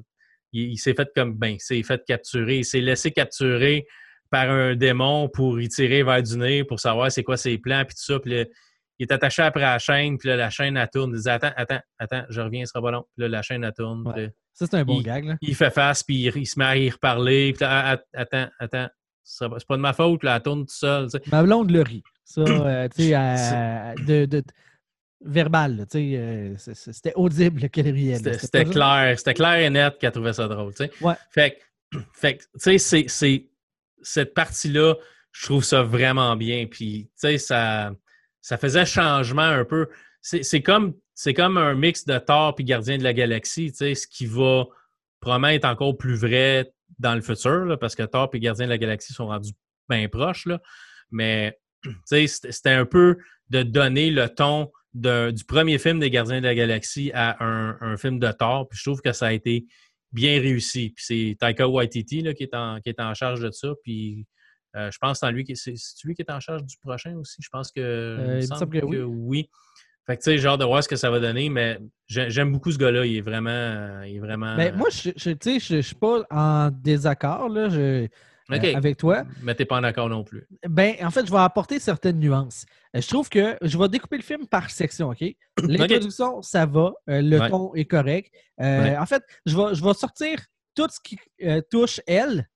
il, 0.52 0.78
s'est 0.78 0.94
fait 0.94 1.10
comme 1.16 1.36
ben, 1.36 1.50
il 1.50 1.60
s'est 1.60 1.84
fait 1.84 2.02
capturer, 2.06 2.60
il 2.60 2.66
s'est 2.66 2.82
laissé 2.82 3.12
capturer 3.12 3.86
par 4.32 4.50
un 4.50 4.76
démon 4.76 5.30
pour 5.30 5.60
y 5.60 5.68
tirer 5.68 6.04
vers 6.04 6.22
du 6.22 6.38
nez 6.38 6.64
pour 6.64 6.80
savoir 6.80 7.12
c'est 7.12 7.24
quoi 7.24 7.38
ses 7.38 7.58
plans 7.58 7.84
puis 7.86 7.96
tout 7.96 8.14
ça. 8.14 8.20
Puis 8.20 8.46
il 9.00 9.04
est 9.04 9.12
attaché 9.12 9.42
après 9.42 9.62
la 9.62 9.80
chaîne, 9.80 10.18
puis 10.18 10.30
là, 10.30 10.36
la 10.36 10.50
chaîne 10.50 10.78
elle 10.78 10.90
tourne. 10.92 11.14
Il 11.16 11.22
dit 11.22 11.30
Attends, 11.30 11.54
attends, 11.56 11.80
attends, 11.98 12.24
je 12.30 12.42
reviens, 12.42 12.66
ce 12.66 12.72
sera 12.72 12.82
pas 12.82 12.92
long. 12.92 13.06
Puis 13.16 13.24
là, 13.24 13.30
la 13.30 13.42
chaîne 13.42 13.64
elle 13.64 13.74
tourne. 13.74 14.04
ça, 14.54 14.66
c'est 14.68 14.76
un 14.76 14.86
bon 14.86 15.02
gag. 15.02 15.26
Là. 15.26 15.38
Il 15.42 15.56
fait 15.56 15.72
face, 15.72 16.04
puis 16.04 16.32
il, 16.34 16.48
se 16.48 16.60
met 16.60 16.66
à 16.66 16.78
y 16.78 16.90
reparler. 16.90 17.54
Puis 17.54 17.64
là, 17.64 18.00
attends, 18.14 18.48
attends, 18.60 18.88
c'est 19.24 19.48
pas 19.68 19.78
de 19.78 19.82
ma 19.82 19.94
faute, 19.94 20.24
là, 20.24 20.36
elle 20.36 20.42
tourne 20.42 20.66
tout 20.66 20.76
seul. 20.76 21.08
Ma 21.32 21.44
blonde 21.44 21.72
le 21.72 21.82
rit. 21.82 22.04
Ça, 22.26 22.42
euh, 22.42 22.88
tu 22.90 23.04
sais, 23.04 23.12
de, 24.08 24.26
de, 24.26 24.44
verbal. 25.22 25.86
Euh, 25.96 26.56
c'était 26.58 27.14
audible 27.16 27.70
qu'elle 27.70 27.92
riait. 27.92 28.18
C'était 28.38 28.66
clair. 28.66 29.18
C'était 29.18 29.34
clair 29.34 29.56
et 29.56 29.70
net 29.70 29.98
qu'elle 30.00 30.12
trouvait 30.12 30.34
ça 30.34 30.48
drôle. 30.48 30.74
Ouais. 31.02 31.14
Fait 31.32 31.60
sais, 32.56 32.78
c'est 32.78 33.50
cette 34.02 34.34
partie-là, 34.34 34.96
je 35.32 35.46
trouve 35.46 35.64
ça 35.64 35.84
vraiment 35.84 36.36
bien. 36.36 36.68
Puis, 36.68 37.06
tu 37.06 37.12
sais, 37.16 37.38
ça, 37.38 37.92
ça 38.42 38.58
faisait 38.58 38.86
changement 38.86 39.42
un 39.42 39.66
peu. 39.66 39.90
C'est 40.22 40.62
comme, 40.62 40.96
comme 41.36 41.58
un 41.58 41.76
mix 41.76 42.06
de 42.06 42.18
Thor 42.18 42.56
et 42.58 42.64
Gardien 42.64 42.98
de 42.98 43.04
la 43.04 43.14
Galaxie, 43.14 43.72
tu 43.72 43.78
sais, 43.78 43.96
ce 43.96 44.08
qui 44.08 44.26
va 44.26 44.66
probablement 45.20 45.50
être 45.50 45.66
encore 45.66 45.98
plus 45.98 46.16
vrai 46.16 46.72
dans 46.98 47.16
le 47.16 47.22
futur, 47.22 47.78
parce 47.80 47.96
que 47.96 48.04
Thor 48.04 48.30
et 48.34 48.40
Gardien 48.40 48.66
de 48.66 48.72
la 48.72 48.78
Galaxie 48.78 49.14
sont 49.14 49.28
rendus 49.28 49.54
bien 49.90 50.08
proches. 50.08 50.46
Là. 50.46 50.62
Mais, 51.12 51.60
tu 51.84 51.92
sais, 52.06 52.28
c'était 52.28 52.72
un 52.72 52.86
peu 52.86 53.18
de 53.50 53.64
donner 53.64 54.12
le 54.12 54.30
ton 54.30 54.72
du 54.94 55.44
premier 55.48 55.78
film 55.78 56.00
des 56.00 56.10
Gardiens 56.10 56.42
de 56.42 56.46
la 56.46 56.56
Galaxie 56.56 57.12
à 57.14 57.44
un, 57.44 57.98
film 57.98 58.20
de 58.20 58.32
Thor. 58.32 58.68
Puis 58.68 58.80
je 58.80 58.90
trouve 58.90 59.02
que 59.02 59.12
ça 59.12 59.28
a 59.28 59.34
été 59.34 59.66
bien 60.12 60.40
réussi. 60.40 60.92
Puis 60.96 61.06
c'est 61.06 61.38
Taika 61.40 61.68
Waititi 61.68 62.22
là, 62.22 62.34
qui, 62.34 62.44
est 62.44 62.56
en, 62.56 62.80
qui 62.80 62.90
est 62.90 63.00
en 63.00 63.14
charge 63.14 63.42
de 63.42 63.52
ça. 63.52 63.70
Puis 63.84 64.26
euh, 64.76 64.90
je 64.92 64.98
pense 65.00 65.20
que 65.20 65.28
c'est 65.28 65.32
lui, 65.32 65.44
qui, 65.44 65.56
c'est, 65.56 65.74
lui 66.04 66.16
qui 66.16 66.22
est 66.22 66.32
en 66.32 66.40
charge 66.40 66.64
du 66.64 66.78
prochain 66.78 67.16
aussi? 67.16 67.42
Je 67.42 67.50
pense 67.52 67.72
que, 67.72 67.82
euh, 67.82 68.40
il 68.40 68.48
semble 68.48 68.80
que, 68.80 69.04
oui. 69.04 69.50
Fait 70.06 70.18
que 70.18 70.24
tu 70.24 70.32
sais, 70.32 70.38
genre 70.40 70.58
de 70.58 70.66
voir 70.66 70.84
ce 70.84 70.90
que 70.90 70.96
ça 70.96 71.12
va 71.12 71.20
donner, 71.20 71.50
mais 71.50 71.80
j'aime 72.08 72.52
beaucoup 72.52 72.72
ce 72.72 72.78
gars-là. 72.78 73.06
Il 73.06 73.18
est 73.18 73.22
vraiment. 73.22 74.02
Il 74.04 74.16
est 74.16 74.20
vraiment... 74.20 74.56
Ben, 74.56 74.76
moi, 74.76 74.90
je 74.90 75.10
ne 75.10 75.60
je, 75.60 75.82
suis 75.82 75.96
pas 75.96 76.24
en 76.32 76.72
désaccord. 76.72 77.48
Là. 77.50 77.70
Je, 77.70 78.08
euh, 78.52 78.76
avec 78.76 78.98
toi. 78.98 79.24
Mais 79.42 79.56
tu 79.56 79.62
n'es 79.62 79.66
pas 79.66 79.78
en 79.78 79.84
accord 79.84 80.10
non 80.10 80.24
plus. 80.24 80.48
Ben, 80.68 80.96
en 81.02 81.12
fait, 81.12 81.26
je 81.26 81.32
vais 81.32 81.40
apporter 81.40 81.80
certaines 81.80 82.20
nuances. 82.20 82.66
Euh, 82.96 83.02
je 83.02 83.08
trouve 83.08 83.30
que 83.30 83.58
je 83.62 83.78
vais 83.78 83.88
découper 83.90 84.18
le 84.18 84.24
film 84.24 84.48
par 84.48 84.70
section, 84.70 85.10
OK? 85.10 85.24
L'introduction, 85.64 86.42
ça 86.42 86.66
va. 86.66 86.94
Euh, 87.10 87.22
le 87.22 87.50
ton 87.50 87.74
est 87.76 87.86
correct. 87.86 88.34
En 88.60 89.06
fait, 89.06 89.24
je 89.46 89.56
vais, 89.56 89.76
je 89.76 89.84
vais 89.84 89.94
sortir 89.94 90.40
tout 90.76 90.88
ce 90.90 91.00
qui 91.02 91.18
touche 91.70 92.02
elle. 92.08 92.48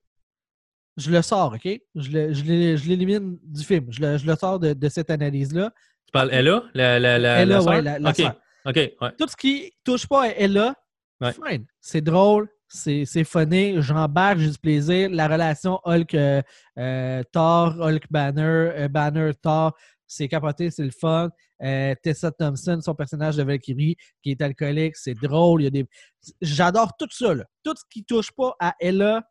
Je 0.97 1.09
le 1.09 1.21
sors, 1.21 1.53
OK? 1.53 1.67
Je 1.95 2.87
l'élimine 2.87 3.39
du 3.43 3.63
film. 3.63 3.87
Je 3.89 4.01
le, 4.01 4.17
je 4.17 4.27
le 4.27 4.35
sors 4.35 4.59
de, 4.59 4.73
de 4.73 4.89
cette 4.89 5.09
analyse-là. 5.09 5.71
Tu 6.05 6.11
parles 6.11 6.31
Ella? 6.31 6.63
La, 6.73 6.99
la, 6.99 7.17
la, 7.17 7.41
Ella, 7.41 7.61
oui, 7.63 7.81
la, 7.81 7.99
la 7.99 8.09
OK. 8.09 8.21
OK, 8.65 9.15
Tout 9.17 9.27
ce 9.27 9.35
qui 9.35 9.73
touche 9.83 10.07
pas 10.07 10.23
à 10.23 10.27
Ella, 10.29 10.75
fine. 11.21 11.65
C'est 11.81 12.01
drôle, 12.01 12.47
c'est 12.73 13.23
funny, 13.23 13.81
j'embarque, 13.81 14.39
j'ai 14.39 14.49
du 14.49 14.57
plaisir. 14.57 15.09
La 15.11 15.27
relation 15.27 15.79
Hulk-Thor, 15.85 16.43
euh, 16.77 17.23
Hulk-Banner, 17.79 18.41
euh, 18.41 18.87
Banner-Thor, 18.87 19.73
c'est 20.07 20.27
capoté, 20.27 20.71
c'est 20.71 20.83
le 20.83 20.91
fun. 20.91 21.29
Euh, 21.61 21.93
Tessa 22.01 22.31
Thompson, 22.31 22.79
son 22.81 22.95
personnage 22.95 23.37
de 23.37 23.43
Valkyrie, 23.43 23.95
qui 24.23 24.31
est 24.31 24.41
alcoolique, 24.41 24.95
c'est 24.95 25.13
drôle. 25.13 25.61
Il 25.61 25.65
y 25.65 25.67
a 25.67 25.69
des... 25.69 25.85
J'adore 26.41 26.93
tout 26.97 27.07
ça. 27.11 27.33
Tout 27.63 27.75
ce 27.75 27.83
qui 27.89 28.03
touche 28.03 28.31
pas 28.31 28.55
à 28.59 28.75
Ella, 28.79 29.23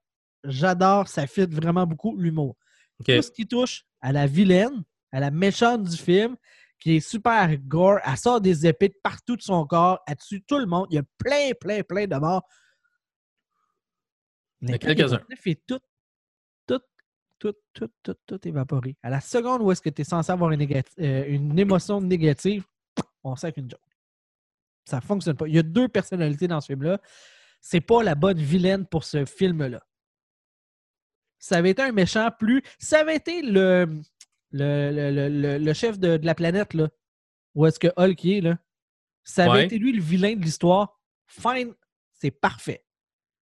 j'adore. 0.45 1.09
Ça 1.09 1.27
fit 1.27 1.47
vraiment 1.47 1.87
beaucoup 1.87 2.17
l'humour. 2.17 2.57
Tout 3.05 3.23
ce 3.23 3.31
qui 3.31 3.47
touche 3.47 3.85
à 4.01 4.13
la 4.13 4.27
vilaine, 4.27 4.85
à 5.11 5.19
la 5.19 5.33
méchante 5.33 5.83
du 5.83 5.97
film, 5.97 6.37
qui 6.79 6.97
est 6.97 7.01
super 7.01 7.57
gore, 7.59 7.99
elle 8.05 8.17
sort 8.17 8.41
des 8.41 8.67
épées 8.67 8.89
de 8.89 8.99
partout 9.03 9.37
de 9.37 9.43
son 9.43 9.65
corps, 9.67 10.01
elle 10.07 10.17
tue 10.17 10.43
tout 10.43 10.59
le 10.59 10.67
monde. 10.67 10.87
Il 10.91 10.97
y 10.97 10.99
a 10.99 11.05
plein, 11.19 11.51
plein, 11.61 11.83
plein 11.83 12.07
de 12.07 12.17
morts. 12.17 12.43
Il 14.63 14.71
y 14.71 14.75
a 14.75 14.79
quelques-uns. 14.79 15.21
fait 15.37 15.61
tout, 15.67 15.81
tout, 16.67 16.81
tout, 17.39 17.55
tout, 17.73 17.91
tout, 18.03 18.17
tout 18.27 18.49
évaporé. 18.49 18.97
À 19.03 19.11
la 19.11 19.21
seconde 19.21 19.63
où 19.63 19.73
est-ce 19.73 19.83
que 19.83 19.91
tu 19.91 20.03
es 20.03 20.05
censé 20.05 20.31
avoir 20.31 20.53
une, 20.53 20.63
euh, 20.63 21.25
une 21.27 21.59
émotion 21.59 22.01
négative, 22.01 22.65
on 23.25 23.35
sait 23.37 23.53
qu'une 23.53 23.69
joke. 23.69 23.81
Ça 24.85 24.97
ne 24.97 25.03
fonctionne 25.03 25.37
pas. 25.37 25.49
Il 25.49 25.55
y 25.55 25.59
a 25.59 25.63
deux 25.63 25.89
personnalités 25.89 26.49
dans 26.49 26.61
ce 26.61 26.67
film-là. 26.67 27.01
C'est 27.61 27.81
pas 27.81 28.03
la 28.03 28.15
bonne 28.15 28.39
vilaine 28.39 28.87
pour 28.87 29.05
ce 29.05 29.25
film-là. 29.25 29.85
Ça 31.39 31.57
avait 31.57 31.71
été 31.71 31.83
un 31.83 31.93
méchant 31.93 32.31
plus. 32.37 32.63
Ça 32.79 33.01
avait 33.01 33.17
été 33.17 33.43
le, 33.43 34.01
le, 34.53 35.59
le, 35.59 35.73
chef 35.73 35.99
de, 35.99 36.21
la 36.23 36.35
planète, 36.35 36.75
là. 36.75 36.89
Où 37.55 37.67
est-ce 37.67 37.79
que 37.79 37.89
Hulk 37.97 38.25
est, 38.25 38.41
là? 38.41 38.59
Ça 39.25 39.51
avait 39.51 39.65
été 39.65 39.79
lui 39.79 39.93
le 39.93 40.03
vilain 40.03 40.35
de 40.35 40.41
l'histoire. 40.41 41.01
Fine, 41.27 41.75
c'est 42.13 42.31
parfait. 42.31 42.85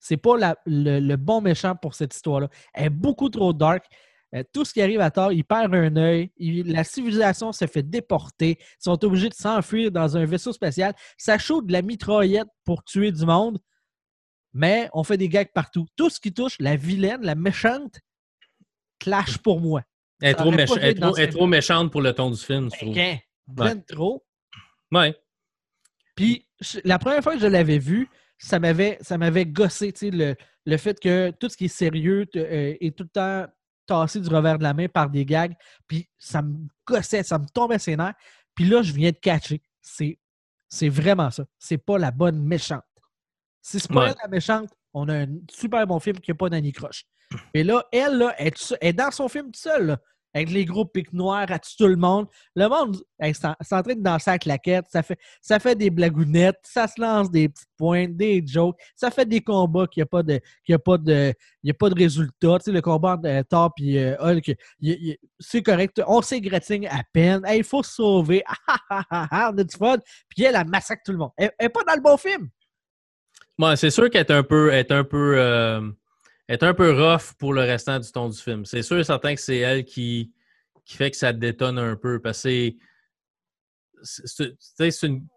C'est 0.01 0.17
pas 0.17 0.55
le, 0.65 1.15
bon 1.15 1.41
méchant 1.41 1.75
pour 1.75 1.93
cette 1.93 2.13
histoire-là. 2.13 2.49
Elle 2.73 2.85
est 2.85 2.89
beaucoup 2.89 3.29
trop 3.29 3.53
dark. 3.53 3.85
Euh, 4.33 4.43
tout 4.51 4.65
ce 4.65 4.73
qui 4.73 4.81
arrive 4.81 4.99
à 4.99 5.11
tort, 5.11 5.31
il 5.31 5.43
perd 5.43 5.75
un 5.75 5.95
œil. 5.95 6.31
la 6.39 6.83
civilisation 6.83 7.51
se 7.51 7.67
fait 7.67 7.83
déporter. 7.83 8.57
Ils 8.59 8.83
sont 8.83 9.05
obligés 9.05 9.29
de 9.29 9.35
s'enfuir 9.35 9.91
dans 9.91 10.17
un 10.17 10.25
vaisseau 10.25 10.53
spatial. 10.53 10.95
Ça 11.17 11.37
chaud 11.37 11.61
de 11.61 11.71
la 11.71 11.81
mitraillette 11.81 12.47
pour 12.65 12.83
tuer 12.83 13.11
du 13.11 13.25
monde. 13.25 13.59
Mais 14.53 14.89
on 14.93 15.03
fait 15.03 15.17
des 15.17 15.29
gags 15.29 15.51
partout. 15.53 15.85
Tout 15.95 16.09
ce 16.09 16.19
qui 16.19 16.33
touche 16.33 16.55
la 16.59 16.75
vilaine, 16.75 17.21
la 17.21 17.35
méchante, 17.35 17.99
clash 18.99 19.37
pour 19.37 19.61
moi. 19.61 19.83
Elle 20.21 20.31
est, 20.31 20.35
trop, 20.35 21.47
méchante 21.47 21.91
pour 21.91 22.01
le 22.01 22.13
ton 22.13 22.31
du 22.31 22.37
film, 22.37 22.69
je 22.71 22.77
trouve. 22.77 22.95
Ben, 23.47 23.81
trop. 23.83 24.23
Ouais. 24.91 25.15
Puis, 26.15 26.47
la 26.83 26.99
première 26.99 27.23
fois 27.23 27.33
que 27.33 27.39
je 27.39 27.47
l'avais 27.47 27.79
vu, 27.79 28.09
ça 28.41 28.59
m'avait, 28.59 28.97
ça 29.01 29.17
m'avait 29.17 29.45
gossé, 29.45 29.93
le, 30.01 30.35
le 30.65 30.77
fait 30.77 30.99
que 30.99 31.31
tout 31.39 31.49
ce 31.49 31.55
qui 31.57 31.65
est 31.65 31.67
sérieux 31.67 32.25
euh, 32.35 32.75
est 32.79 32.95
tout 32.97 33.03
le 33.03 33.09
temps 33.09 33.45
tassé 33.85 34.19
du 34.19 34.29
revers 34.29 34.57
de 34.57 34.63
la 34.63 34.73
main 34.73 34.87
par 34.87 35.09
des 35.09 35.25
gags. 35.25 35.53
Puis 35.87 36.09
ça 36.17 36.41
me 36.41 36.55
gossait, 36.85 37.23
ça 37.23 37.37
me 37.39 37.45
tombait 37.53 37.79
ses 37.79 37.95
nerfs. 37.95 38.13
Puis 38.55 38.65
là, 38.65 38.81
je 38.81 38.93
viens 38.93 39.11
de 39.11 39.17
catcher. 39.17 39.61
c'est, 39.81 40.17
c'est 40.69 40.89
vraiment 40.89 41.29
ça. 41.31 41.45
C'est 41.59 41.77
pas 41.77 41.97
la 41.97 42.11
bonne 42.11 42.41
méchante. 42.41 42.83
Si 43.61 43.79
c'est 43.79 43.91
pas 43.91 44.07
Ouais. 44.07 44.13
la 44.21 44.27
méchante, 44.29 44.69
on 44.93 45.07
a 45.09 45.23
un 45.23 45.27
super 45.49 45.85
bon 45.85 45.99
film 45.99 46.19
qui 46.19 46.31
n'a 46.31 46.35
pas 46.35 46.49
d'Annie 46.49 46.71
Croche. 46.71 47.05
Et 47.53 47.63
là, 47.63 47.85
elle, 47.91 48.17
là, 48.17 48.33
elle, 48.37 48.47
est 48.47 48.51
tout 48.51 48.63
seul- 48.63 48.77
elle 48.81 48.89
est 48.89 48.93
dans 48.93 49.11
son 49.11 49.27
film 49.27 49.45
toute 49.47 49.57
seule, 49.57 49.85
là, 49.87 49.97
avec 50.33 50.49
les 50.49 50.65
gros 50.65 50.85
pics 50.85 51.13
noirs, 51.13 51.47
tue 51.61 51.75
tout 51.77 51.87
le 51.87 51.95
monde? 51.95 52.27
Le 52.55 52.67
monde, 52.67 52.97
elle 53.19 53.35
c'est 53.35 53.45
en, 53.47 53.55
train 53.83 53.95
de 53.95 54.01
danser 54.01 54.29
à 54.29 54.33
la 54.33 54.39
claquette, 54.39 54.85
ça 54.89 55.03
fait, 55.03 55.17
ça 55.41 55.59
fait 55.59 55.75
des 55.75 55.89
blagounettes, 55.89 56.59
ça 56.63 56.87
se 56.87 56.99
lance 57.01 57.29
des 57.31 57.49
petites 57.49 57.69
pointes, 57.77 58.15
des 58.15 58.43
jokes, 58.45 58.77
ça 58.95 59.11
fait 59.11 59.25
des 59.25 59.41
combats 59.41 59.87
qui 59.87 60.01
a 60.01 60.05
pas 60.05 60.23
de, 60.23 60.39
qui 60.63 60.73
a 60.73 60.79
pas 60.79 60.97
de, 60.97 61.33
a 61.67 61.73
pas 61.73 61.89
de 61.89 62.71
le 62.71 62.81
combat 62.81 63.13
entre 63.13 63.27
euh, 63.27 63.43
Thor 63.43 63.71
et 63.79 64.13
Hulk, 64.19 64.47
il- 64.47 64.57
il- 64.79 65.17
c'est 65.39 65.61
correct. 65.61 66.01
On 66.07 66.21
s'égratigne 66.21 66.87
à 66.87 67.01
peine. 67.11 67.41
Hey, 67.45 67.59
Il 67.59 67.63
faut 67.63 67.83
se 67.83 67.93
sauver. 67.93 68.43
Ah, 68.67 68.77
ah, 69.09 69.27
ah, 69.31 69.51
on 69.53 69.57
a 69.57 69.63
du 69.63 69.75
fun. 69.75 69.97
Puis 70.29 70.43
elle, 70.43 70.55
elle 70.55 70.67
massacre 70.67 71.01
tout 71.05 71.11
le 71.11 71.17
monde. 71.17 71.31
Elle 71.37 71.51
n'est 71.59 71.69
pas 71.69 71.83
dans 71.87 71.95
le 71.95 72.01
bon 72.01 72.17
film. 72.17 72.49
C'est 73.75 73.89
sûr 73.91 74.09
qu'elle 74.09 74.21
est 74.21 74.31
un 74.31 74.43
peu, 74.43 74.71
est 74.73 74.91
un 74.91 75.03
peu, 75.03 75.35
euh, 75.37 75.81
est 76.53 76.63
un 76.63 76.73
peu 76.73 76.91
rough 76.91 77.33
pour 77.37 77.53
le 77.53 77.61
restant 77.61 77.99
du 77.99 78.11
ton 78.11 78.29
du 78.29 78.37
film. 78.37 78.65
C'est 78.65 78.81
sûr 78.83 78.97
et 78.99 79.03
certain 79.03 79.35
que 79.35 79.41
c'est 79.41 79.57
elle 79.57 79.85
qui, 79.85 80.31
qui 80.85 80.97
fait 80.97 81.11
que 81.11 81.17
ça 81.17 81.33
détonne 81.33 81.77
un 81.79 81.95
peu 81.95 82.19
parce 82.21 82.39
que 82.43 82.49
c'est, 82.49 82.75
c'est- 84.03 84.27
c'est- 84.27 84.49
tu 84.51 84.57
sais, 84.59 84.91
c'est 84.91 85.07
une, 85.07 85.27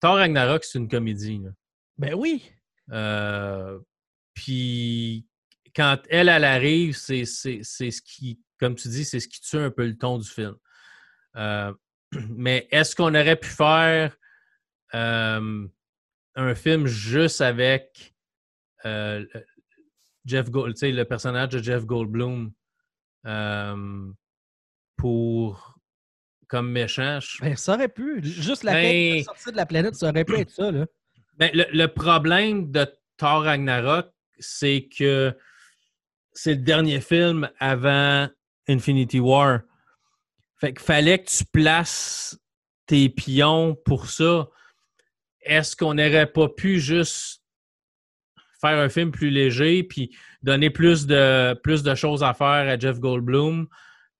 Thor 0.00 0.16
Ragnarok, 0.16 0.64
c'est 0.64 0.78
une 0.78 0.88
comédie. 0.88 1.38
là. 1.42 1.50
Ben 1.98 2.14
oui. 2.14 2.50
Euh, 2.92 3.78
puis 4.34 5.26
quand 5.74 5.98
elle, 6.08 6.28
elle 6.28 6.44
arrive, 6.44 6.96
c'est 6.96 7.24
c'est- 7.24 7.60
c'est 7.62 7.90
ce 7.90 8.00
qui, 8.02 8.40
comme 8.58 8.74
tu 8.74 8.88
dis, 8.88 9.04
c'est 9.04 9.20
ce 9.20 9.28
qui 9.28 9.40
tue 9.40 9.58
un 9.58 9.70
peu 9.70 9.86
le 9.86 9.96
ton 9.96 10.18
du 10.18 10.28
film. 10.28 10.56
Euh, 11.36 11.72
mais 12.30 12.66
est-ce 12.70 12.96
qu'on 12.96 13.14
aurait 13.14 13.36
pu 13.36 13.48
faire 13.48 14.16
euh, 14.94 15.66
un 16.34 16.54
film 16.54 16.86
juste 16.86 17.40
avec 17.42 18.14
Jeff 20.28 20.50
Gold, 20.50 20.74
tu 20.74 20.80
sais, 20.80 20.92
le 20.92 21.04
personnage 21.04 21.48
de 21.50 21.62
Jeff 21.62 21.84
Goldblum 21.86 22.52
euh, 23.26 24.12
pour 24.96 25.74
comme 26.48 26.70
méchant? 26.70 27.18
Je- 27.20 27.42
Ben, 27.42 27.56
ça 27.56 27.74
aurait 27.74 27.88
pu. 27.88 28.20
Juste 28.22 28.62
la 28.64 28.72
Ben- 28.72 29.22
sortie 29.22 29.50
de 29.52 29.56
la 29.56 29.66
planète, 29.66 29.94
ça 29.94 30.08
aurait 30.08 30.24
pu 30.24 30.36
être 30.36 30.50
ça. 30.50 30.70
Là. 30.70 30.86
Ben, 31.36 31.50
le, 31.54 31.64
le 31.72 31.86
problème 31.88 32.70
de 32.70 32.86
Thor 33.16 33.44
Ragnarok, 33.44 34.06
c'est 34.38 34.88
que 34.96 35.36
c'est 36.32 36.54
le 36.54 36.62
dernier 36.62 37.00
film 37.00 37.50
avant 37.58 38.28
Infinity 38.68 39.20
War. 39.20 39.60
Fait 40.56 40.72
qu'il 40.72 40.82
fallait 40.82 41.18
que 41.22 41.28
tu 41.30 41.44
places 41.44 42.38
tes 42.86 43.08
pions 43.08 43.74
pour 43.84 44.08
ça. 44.08 44.48
Est-ce 45.42 45.76
qu'on 45.76 45.94
n'aurait 45.94 46.30
pas 46.32 46.48
pu 46.48 46.80
juste 46.80 47.37
faire 48.60 48.78
un 48.78 48.88
film 48.88 49.10
plus 49.10 49.30
léger 49.30 49.82
puis 49.82 50.16
donner 50.42 50.70
plus 50.70 51.06
de, 51.06 51.54
plus 51.62 51.82
de 51.82 51.94
choses 51.94 52.22
à 52.22 52.34
faire 52.34 52.68
à 52.68 52.78
Jeff 52.78 52.98
Goldblum 52.98 53.66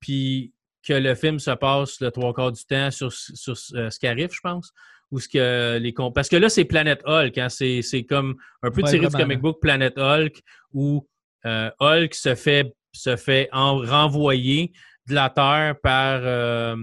puis 0.00 0.52
que 0.86 0.92
le 0.94 1.14
film 1.14 1.38
se 1.38 1.50
passe 1.50 2.00
le 2.00 2.10
trois 2.10 2.32
quarts 2.32 2.52
du 2.52 2.64
temps 2.64 2.90
sur, 2.90 3.12
sur 3.12 3.54
euh, 3.74 3.90
Scarif, 3.90 4.32
je 4.32 4.40
pense? 4.40 4.72
Ou 5.10 5.20
ce 5.20 5.28
que 5.28 5.78
les 5.78 5.94
Parce 6.14 6.28
que 6.28 6.36
là, 6.36 6.48
c'est 6.48 6.64
Planet 6.64 7.00
Hulk. 7.04 7.36
hein, 7.38 7.48
C'est 7.48 8.06
comme 8.08 8.36
un 8.62 8.70
peu 8.70 8.82
Ouais, 8.82 8.90
tiré 8.90 9.06
du 9.06 9.16
comic 9.16 9.40
book 9.40 9.58
Planet 9.60 9.96
Hulk 9.96 10.42
où 10.72 11.06
euh, 11.46 11.70
Hulk 11.80 12.14
se 12.14 12.34
fait, 12.34 12.74
se 12.92 13.16
fait 13.16 13.48
en, 13.52 13.78
renvoyer 13.78 14.72
de 15.06 15.14
la 15.14 15.30
Terre 15.30 15.76
par. 15.82 16.20
euh, 16.22 16.76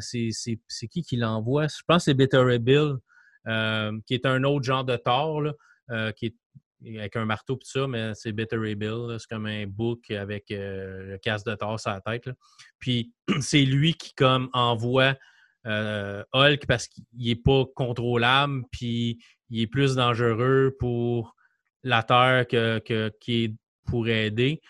c'est 0.00 0.30
qui 0.90 1.02
qui 1.02 1.16
l'envoie? 1.16 1.66
Je 1.68 1.82
pense 1.86 2.04
que 2.04 2.10
c'est 2.10 2.14
Bitter 2.14 2.58
Bill, 2.58 2.96
qui 4.06 4.14
est 4.14 4.26
un 4.26 4.44
autre 4.44 4.64
genre 4.64 4.84
de 4.84 4.96
Thor, 4.96 5.42
là, 5.42 6.12
qui 6.12 6.26
est 6.26 6.34
avec 6.86 7.16
un 7.16 7.24
marteau 7.24 7.56
tout 7.56 7.66
ça, 7.66 7.86
mais 7.86 8.12
c'est 8.14 8.32
Bitter 8.32 8.56
Ray 8.56 8.74
Bill. 8.74 9.16
C'est 9.18 9.28
comme 9.28 9.46
un 9.46 9.66
bouc 9.66 10.10
avec 10.10 10.50
euh, 10.50 11.12
le 11.12 11.18
casque 11.18 11.46
de 11.46 11.54
Thor 11.54 11.78
sur 11.78 11.90
la 11.90 12.00
tête. 12.00 12.30
Puis 12.78 13.12
c'est 13.40 13.64
lui 13.64 13.94
qui 13.94 14.14
comme 14.14 14.48
envoie 14.52 15.14
euh, 15.66 16.22
Hulk 16.32 16.66
parce 16.66 16.86
qu'il 16.86 17.04
n'est 17.14 17.36
pas 17.36 17.64
contrôlable, 17.74 18.62
puis 18.70 19.22
il 19.50 19.60
est 19.60 19.66
plus 19.66 19.96
dangereux 19.96 20.74
pour 20.78 21.36
la 21.82 22.02
Terre 22.02 22.46
que, 22.48 22.78
que, 22.78 23.48
pour 23.86 24.08
aider. 24.08 24.60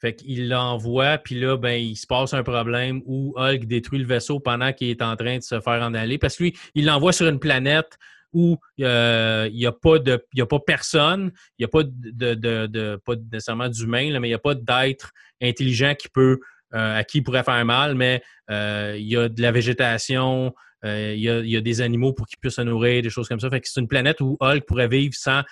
Fait 0.00 0.14
qu'il 0.14 0.48
l'envoie, 0.48 1.18
puis 1.18 1.40
là, 1.40 1.56
ben, 1.56 1.72
il 1.72 1.96
se 1.96 2.06
passe 2.06 2.32
un 2.32 2.44
problème 2.44 3.02
où 3.04 3.34
Hulk 3.36 3.66
détruit 3.66 3.98
le 3.98 4.06
vaisseau 4.06 4.38
pendant 4.38 4.72
qu'il 4.72 4.90
est 4.90 5.02
en 5.02 5.16
train 5.16 5.38
de 5.38 5.42
se 5.42 5.60
faire 5.60 5.82
en 5.82 5.92
aller. 5.92 6.18
Parce 6.18 6.36
que 6.36 6.44
lui, 6.44 6.56
il 6.76 6.86
l'envoie 6.86 7.12
sur 7.12 7.26
une 7.26 7.40
planète 7.40 7.98
où 8.32 8.56
euh, 8.80 9.48
il 9.50 9.56
n'y 9.56 9.66
a, 9.66 9.72
pas 9.72 9.96
a 9.96 10.46
pas 10.46 10.60
personne, 10.60 11.32
il 11.58 11.62
n'y 11.62 11.64
a 11.64 11.68
pas 11.68 11.82
de, 11.84 12.34
de, 12.34 13.00
pas 13.04 13.14
nécessairement 13.32 13.68
d'humain, 13.68 14.18
mais 14.20 14.28
il 14.28 14.30
n'y 14.30 14.34
a 14.34 14.38
pas 14.38 14.54
d'être 14.54 15.12
intelligent 15.42 15.94
qui 15.94 16.08
peut, 16.08 16.38
euh, 16.74 16.98
à 16.98 17.04
qui 17.04 17.18
il 17.18 17.22
pourrait 17.22 17.44
faire 17.44 17.64
mal, 17.64 17.94
mais 17.94 18.22
euh, 18.50 18.96
il 18.98 19.06
y 19.06 19.16
a 19.16 19.28
de 19.28 19.42
la 19.42 19.52
végétation, 19.52 20.54
il, 20.84 21.18
y 21.18 21.28
a, 21.28 21.40
y 21.40 21.56
a 21.56 21.60
des 21.60 21.80
animaux 21.80 22.12
pour 22.12 22.26
qu'ils 22.26 22.38
puissent 22.38 22.54
se 22.56 22.62
nourrir, 22.62 23.02
des 23.02 23.10
choses 23.10 23.28
comme 23.28 23.40
ça. 23.40 23.50
Fait 23.50 23.60
que 23.60 23.68
c'est 23.68 23.80
une 23.80 23.88
planète 23.88 24.20
où 24.20 24.36
Hulk 24.40 24.64
pourrait 24.64 24.88
vivre 24.88 25.14
sans, 25.14 25.42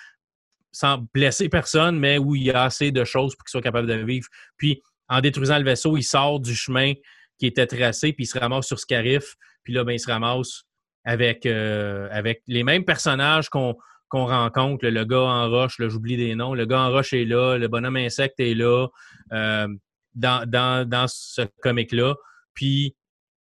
sans 0.71 1.05
blesser 1.13 1.49
personne, 1.49 1.97
mais 1.99 2.17
où 2.17 2.35
il 2.35 2.43
y 2.43 2.51
a 2.51 2.63
assez 2.63 2.91
de 2.91 3.03
choses 3.03 3.35
pour 3.35 3.43
qu'il 3.43 3.51
soit 3.51 3.61
capable 3.61 3.87
de 3.87 3.95
vivre. 3.95 4.27
Puis, 4.57 4.81
en 5.09 5.21
détruisant 5.21 5.57
le 5.57 5.63
vaisseau, 5.63 5.97
il 5.97 6.03
sort 6.03 6.39
du 6.39 6.55
chemin 6.55 6.93
qui 7.39 7.45
était 7.45 7.67
tracé, 7.67 8.13
puis 8.13 8.23
il 8.23 8.27
se 8.27 8.37
ramasse 8.37 8.67
sur 8.67 8.79
Scarif. 8.79 9.35
Puis 9.63 9.73
là, 9.73 9.83
ben, 9.83 9.93
il 9.93 9.99
se 9.99 10.09
ramasse 10.09 10.66
avec, 11.07 11.45
euh, 11.45 12.09
avec 12.11 12.41
les 12.47 12.63
mêmes 12.63 12.83
personnages 12.83 13.49
qu'on 13.49 13.75
rencontre. 14.11 14.85
Le, 14.85 15.05
gars 15.05 15.21
en 15.21 15.49
roche, 15.49 15.77
j'oublie 15.79 16.17
des 16.17 16.35
noms. 16.35 16.53
Le 16.53 16.65
gars 16.65 16.81
en 16.81 16.91
roche 16.91 17.13
est 17.13 17.23
là, 17.23 17.57
le 17.57 17.69
bonhomme 17.69 17.95
insecte 17.95 18.41
est 18.41 18.53
là, 18.53 18.87
euh, 19.31 19.67
dans, 20.15 20.47
dans, 20.47 20.87
dans 20.87 21.07
ce 21.07 21.43
comic-là. 21.61 22.13
Puis, 22.53 22.93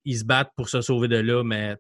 ils 0.05 0.19
se 0.19 0.25
battent 0.25 0.51
pour 0.57 0.69
se 0.69 0.81
sauver 0.81 1.07
de 1.07 1.17
là, 1.17 1.45
mais 1.45 1.77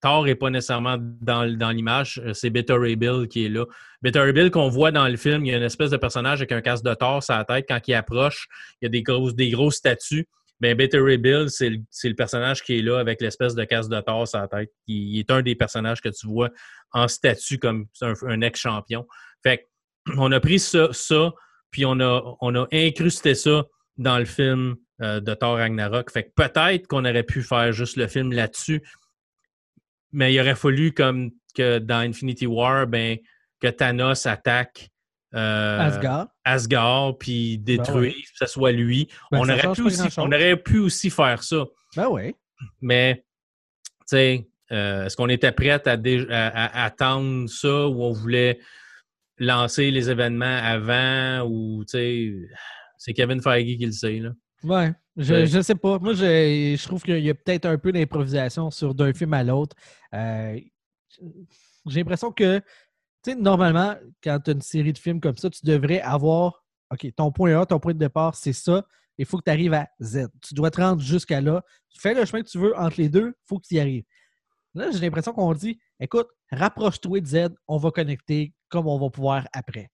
Thor 0.00 0.24
n'est 0.24 0.34
pas 0.34 0.48
nécessairement 0.48 0.96
dans, 0.98 1.46
dans 1.56 1.70
l'image. 1.70 2.22
Euh, 2.24 2.32
C'est 2.32 2.48
Bitter 2.48 2.72
Ray 2.72 2.96
Bill 2.96 3.28
qui 3.28 3.44
est 3.44 3.50
là. 3.50 3.66
Bitter 4.00 4.20
Ray 4.20 4.32
Bill 4.32 4.50
qu'on 4.50 4.70
voit 4.70 4.92
dans 4.92 5.08
le 5.08 5.18
film, 5.18 5.44
il 5.44 5.50
y 5.50 5.54
a 5.54 5.58
une 5.58 5.62
espèce 5.62 5.90
de 5.90 5.98
personnage 5.98 6.38
avec 6.38 6.52
un 6.52 6.62
casque 6.62 6.84
de 6.84 6.94
Thor 6.94 7.22
sur 7.22 7.34
la 7.34 7.44
tête. 7.44 7.66
Quand 7.68 7.80
il 7.86 7.92
approche, 7.92 8.48
il 8.80 8.86
y 8.86 8.88
a 8.88 8.88
des 8.88 9.02
grosses, 9.02 9.34
des 9.34 9.50
grosses 9.50 9.76
statues. 9.76 10.26
Ben, 10.60 10.76
Bill, 10.76 11.46
c'est 11.50 11.70
le, 11.70 12.14
personnage 12.14 12.62
qui 12.62 12.78
est 12.78 12.82
là 12.82 12.98
avec 12.98 13.20
l'espèce 13.20 13.54
de 13.54 13.64
casque 13.64 13.90
de 13.90 14.00
Thor 14.00 14.26
sur 14.26 14.40
la 14.40 14.48
tête. 14.48 14.72
Il, 14.86 15.18
est 15.18 15.30
un 15.30 15.42
des 15.42 15.54
personnages 15.54 16.00
que 16.00 16.08
tu 16.08 16.26
vois 16.26 16.50
en 16.92 17.06
statue 17.06 17.58
comme 17.58 17.86
un, 18.00 18.40
ex-champion. 18.40 19.06
Fait 19.42 19.68
on 20.16 20.32
a 20.32 20.40
pris 20.40 20.58
ça, 20.58 20.90
puis 21.70 21.84
on 21.86 22.00
a, 22.00 22.36
on 22.40 22.54
a 22.56 22.66
incrusté 22.72 23.34
ça 23.34 23.64
dans 23.96 24.18
le 24.18 24.24
film 24.24 24.76
euh, 25.00 25.20
de 25.20 25.34
Thor 25.34 25.58
Ragnarok. 25.58 26.10
Fait 26.10 26.24
que 26.24 26.30
peut-être 26.34 26.86
qu'on 26.88 27.04
aurait 27.04 27.22
pu 27.22 27.42
faire 27.42 27.72
juste 27.72 27.96
le 27.96 28.08
film 28.08 28.32
là-dessus, 28.32 28.82
mais 30.12 30.34
il 30.34 30.40
aurait 30.40 30.56
fallu 30.56 30.92
comme 30.92 31.30
que 31.54 31.78
dans 31.78 31.98
Infinity 31.98 32.46
War, 32.46 32.86
ben, 32.86 33.18
que 33.60 33.68
Thanos 33.68 34.26
attaque 34.26 34.90
euh, 35.34 35.78
Asgard. 35.80 36.28
Asgard, 36.44 37.18
puis 37.18 37.58
détruire, 37.58 38.14
ouais. 38.14 38.22
que 38.22 38.28
ce 38.38 38.46
soit 38.46 38.72
lui. 38.72 39.08
Ben, 39.30 39.38
on, 39.40 39.48
aurait 39.48 39.72
pu 39.72 39.82
aussi, 39.82 40.08
on 40.18 40.26
aurait 40.32 40.56
pu 40.56 40.78
aussi 40.78 41.10
faire 41.10 41.42
ça. 41.42 41.64
Ben 41.96 42.08
oui. 42.10 42.34
Mais, 42.80 43.24
tu 44.00 44.06
sais, 44.06 44.48
euh, 44.72 45.06
est-ce 45.06 45.16
qu'on 45.16 45.28
était 45.28 45.52
prêt 45.52 45.80
à, 45.86 45.96
dé- 45.96 46.26
à- 46.30 46.82
à 46.82 46.84
attendre 46.84 47.48
ça 47.48 47.88
ou 47.88 48.02
on 48.02 48.12
voulait 48.12 48.58
lancer 49.38 49.90
les 49.90 50.10
événements 50.10 50.58
avant 50.62 51.46
ou, 51.48 51.84
tu 51.84 51.90
sais, 51.92 52.32
c'est 52.96 53.12
Kevin 53.12 53.40
Feige 53.40 53.76
qui 53.76 53.86
le 53.86 53.92
sait, 53.92 54.18
là. 54.18 54.30
Ouais. 54.64 54.92
Je, 55.16 55.34
Ouais. 55.34 55.46
je 55.46 55.60
sais 55.60 55.74
pas. 55.74 55.98
Moi, 55.98 56.14
je, 56.14 56.74
je 56.78 56.84
trouve 56.86 57.02
qu'il 57.02 57.18
y 57.24 57.30
a 57.30 57.34
peut-être 57.34 57.66
un 57.66 57.76
peu 57.78 57.92
d'improvisation 57.92 58.70
sur 58.70 58.94
d'un 58.94 59.12
film 59.12 59.34
à 59.34 59.44
l'autre. 59.44 59.76
Euh, 60.14 60.58
J'ai 61.86 62.00
l'impression 62.00 62.32
que, 62.32 62.60
tu 63.24 63.32
sais, 63.32 63.36
normalement, 63.36 63.96
quand 64.22 64.38
tu 64.40 64.50
as 64.50 64.54
une 64.54 64.60
série 64.62 64.92
de 64.92 64.98
films 64.98 65.20
comme 65.20 65.36
ça, 65.36 65.50
tu 65.50 65.64
devrais 65.64 66.00
avoir, 66.00 66.64
OK, 66.92 67.06
ton 67.16 67.30
point 67.32 67.60
A, 67.60 67.66
ton 67.66 67.78
point 67.80 67.92
de 67.94 67.98
départ, 67.98 68.34
c'est 68.34 68.52
ça. 68.52 68.86
Il 69.18 69.26
faut 69.26 69.38
que 69.38 69.44
tu 69.44 69.50
arrives 69.50 69.74
à 69.74 69.88
Z. 70.00 70.28
Tu 70.40 70.54
dois 70.54 70.70
te 70.70 70.80
rendre 70.80 71.02
jusqu'à 71.02 71.40
là. 71.40 71.62
Fais 71.98 72.14
le 72.14 72.24
chemin 72.24 72.42
que 72.42 72.48
tu 72.48 72.58
veux 72.58 72.76
entre 72.78 73.00
les 73.00 73.08
deux, 73.08 73.28
il 73.36 73.46
faut 73.46 73.58
que 73.58 73.66
tu 73.66 73.74
y 73.74 73.80
arrives. 73.80 74.04
Là, 74.74 74.90
j'ai 74.92 75.00
l'impression 75.00 75.32
qu'on 75.32 75.52
dit, 75.54 75.78
écoute, 75.98 76.28
rapproche-toi 76.52 77.20
de 77.20 77.26
Z, 77.26 77.48
on 77.66 77.78
va 77.78 77.90
connecter 77.90 78.52
comme 78.68 78.86
on 78.86 78.98
va 78.98 79.10
pouvoir 79.10 79.46
après. 79.52 79.90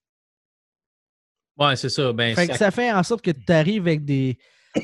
Ouais, 1.56 1.76
c'est 1.76 1.88
ça. 1.88 2.12
Ben, 2.12 2.34
Fait 2.34 2.48
que 2.48 2.56
ça- 2.56 2.70
fait 2.70 2.92
en 2.92 3.02
sorte 3.02 3.22
que 3.22 3.30
tu 3.30 3.52
arrives 3.52 3.82
avec 3.86 4.04
des. 4.04 4.38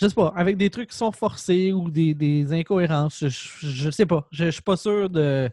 Je 0.00 0.06
sais 0.06 0.14
pas, 0.14 0.32
avec 0.36 0.56
des 0.56 0.70
trucs 0.70 0.90
qui 0.90 0.96
sont 0.96 1.10
forcés 1.10 1.72
ou 1.72 1.90
des, 1.90 2.14
des 2.14 2.52
incohérences. 2.52 3.18
Je, 3.20 3.28
je, 3.28 3.66
je 3.66 3.90
sais 3.90 4.06
pas. 4.06 4.28
Je, 4.30 4.44
je 4.44 4.50
suis 4.50 4.62
pas 4.62 4.76
sûr 4.76 5.10
de. 5.10 5.50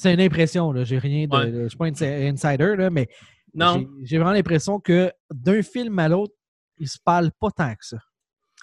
C'est 0.00 0.14
une 0.14 0.20
impression, 0.20 0.72
là. 0.72 0.84
J'ai 0.84 0.98
rien 0.98 1.26
de. 1.26 1.36
Ouais. 1.36 1.52
Je 1.64 1.68
suis 1.68 1.76
pas 1.76 1.86
un 1.86 2.32
insider, 2.32 2.74
là, 2.76 2.88
mais 2.90 3.08
non, 3.54 3.86
j'ai- 4.04 4.16
vraiment 4.16 4.32
l'impression 4.32 4.80
que 4.80 5.12
d'un 5.30 5.62
film 5.62 5.98
à 5.98 6.08
l'autre, 6.08 6.32
ils 6.78 6.88
se 6.88 6.98
parlent 7.04 7.32
pas 7.38 7.50
tant 7.50 7.72
que 7.74 7.84
ça. 7.84 7.98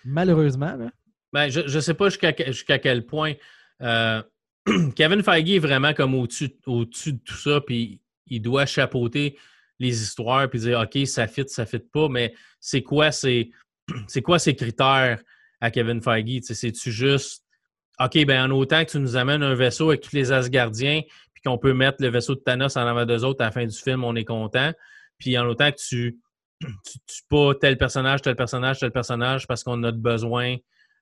Malheureusement, 0.05 0.75
là. 0.75 0.89
Ben, 1.33 1.49
je 1.49 1.59
ne 1.61 1.79
sais 1.81 1.93
pas 1.93 2.09
jusqu'à 2.09 2.33
que- 2.33 2.47
jusqu'à 2.47 2.79
quel 2.79 3.05
point. 3.05 3.33
euh, 3.81 4.23
Kevin 4.95 5.21
Feige 5.21 5.51
est 5.51 5.59
vraiment 5.59 5.93
comme 5.93 6.15
au-dessus 6.15 6.49
au 6.65 6.85
de 6.85 6.89
tout 7.23 7.35
ça, 7.35 7.61
puis 7.61 8.01
il 8.25 8.41
doit 8.41 8.65
chapeauter 8.65 9.37
les 9.79 10.01
histoires 10.01 10.49
puis 10.49 10.59
dire 10.59 10.79
OK, 10.79 11.05
ça 11.05 11.27
fit, 11.27 11.43
ça 11.47 11.65
fit 11.67 11.79
pas, 11.79 12.09
mais 12.09 12.33
c'est 12.59 12.81
quoi 12.81 13.11
c'est 13.11 13.51
quoi 14.23 14.39
ces 14.39 14.55
critères 14.55 15.21
à 15.61 15.69
Kevin 15.71 16.01
Feige? 16.01 16.41
C'est-tu 16.41 16.91
juste 16.91 17.43
OK, 17.99 18.25
ben 18.25 18.45
en 18.45 18.55
autant 18.55 18.83
que 18.85 18.91
tu 18.91 18.99
nous 18.99 19.15
amènes 19.15 19.41
un 19.43 19.55
vaisseau 19.55 19.89
avec 19.89 20.01
tous 20.01 20.15
les 20.15 20.31
Asgardiens, 20.31 21.01
qu'on 21.47 21.57
peut 21.57 21.73
mettre 21.73 21.97
le 22.01 22.09
vaisseau 22.09 22.35
de 22.35 22.41
Thanos 22.41 22.75
en 22.77 22.85
avant 22.85 23.05
d'eux 23.05 23.23
autres 23.23 23.41
à 23.41 23.45
la 23.45 23.51
fin 23.51 23.65
du 23.65 23.77
film, 23.77 24.03
on 24.03 24.15
est 24.15 24.25
content. 24.25 24.71
Puis 25.17 25.37
en 25.37 25.45
autant 25.47 25.71
que 25.71 25.77
tu 25.77 26.19
tu 26.59 27.21
pas 27.29 27.53
tel 27.55 27.77
personnage, 27.77 28.21
tel 28.21 28.35
personnage, 28.35 28.79
tel 28.79 28.91
personnage 28.91 29.47
parce 29.47 29.63
qu'on 29.63 29.83
a 29.83 29.91
besoin 29.91 30.57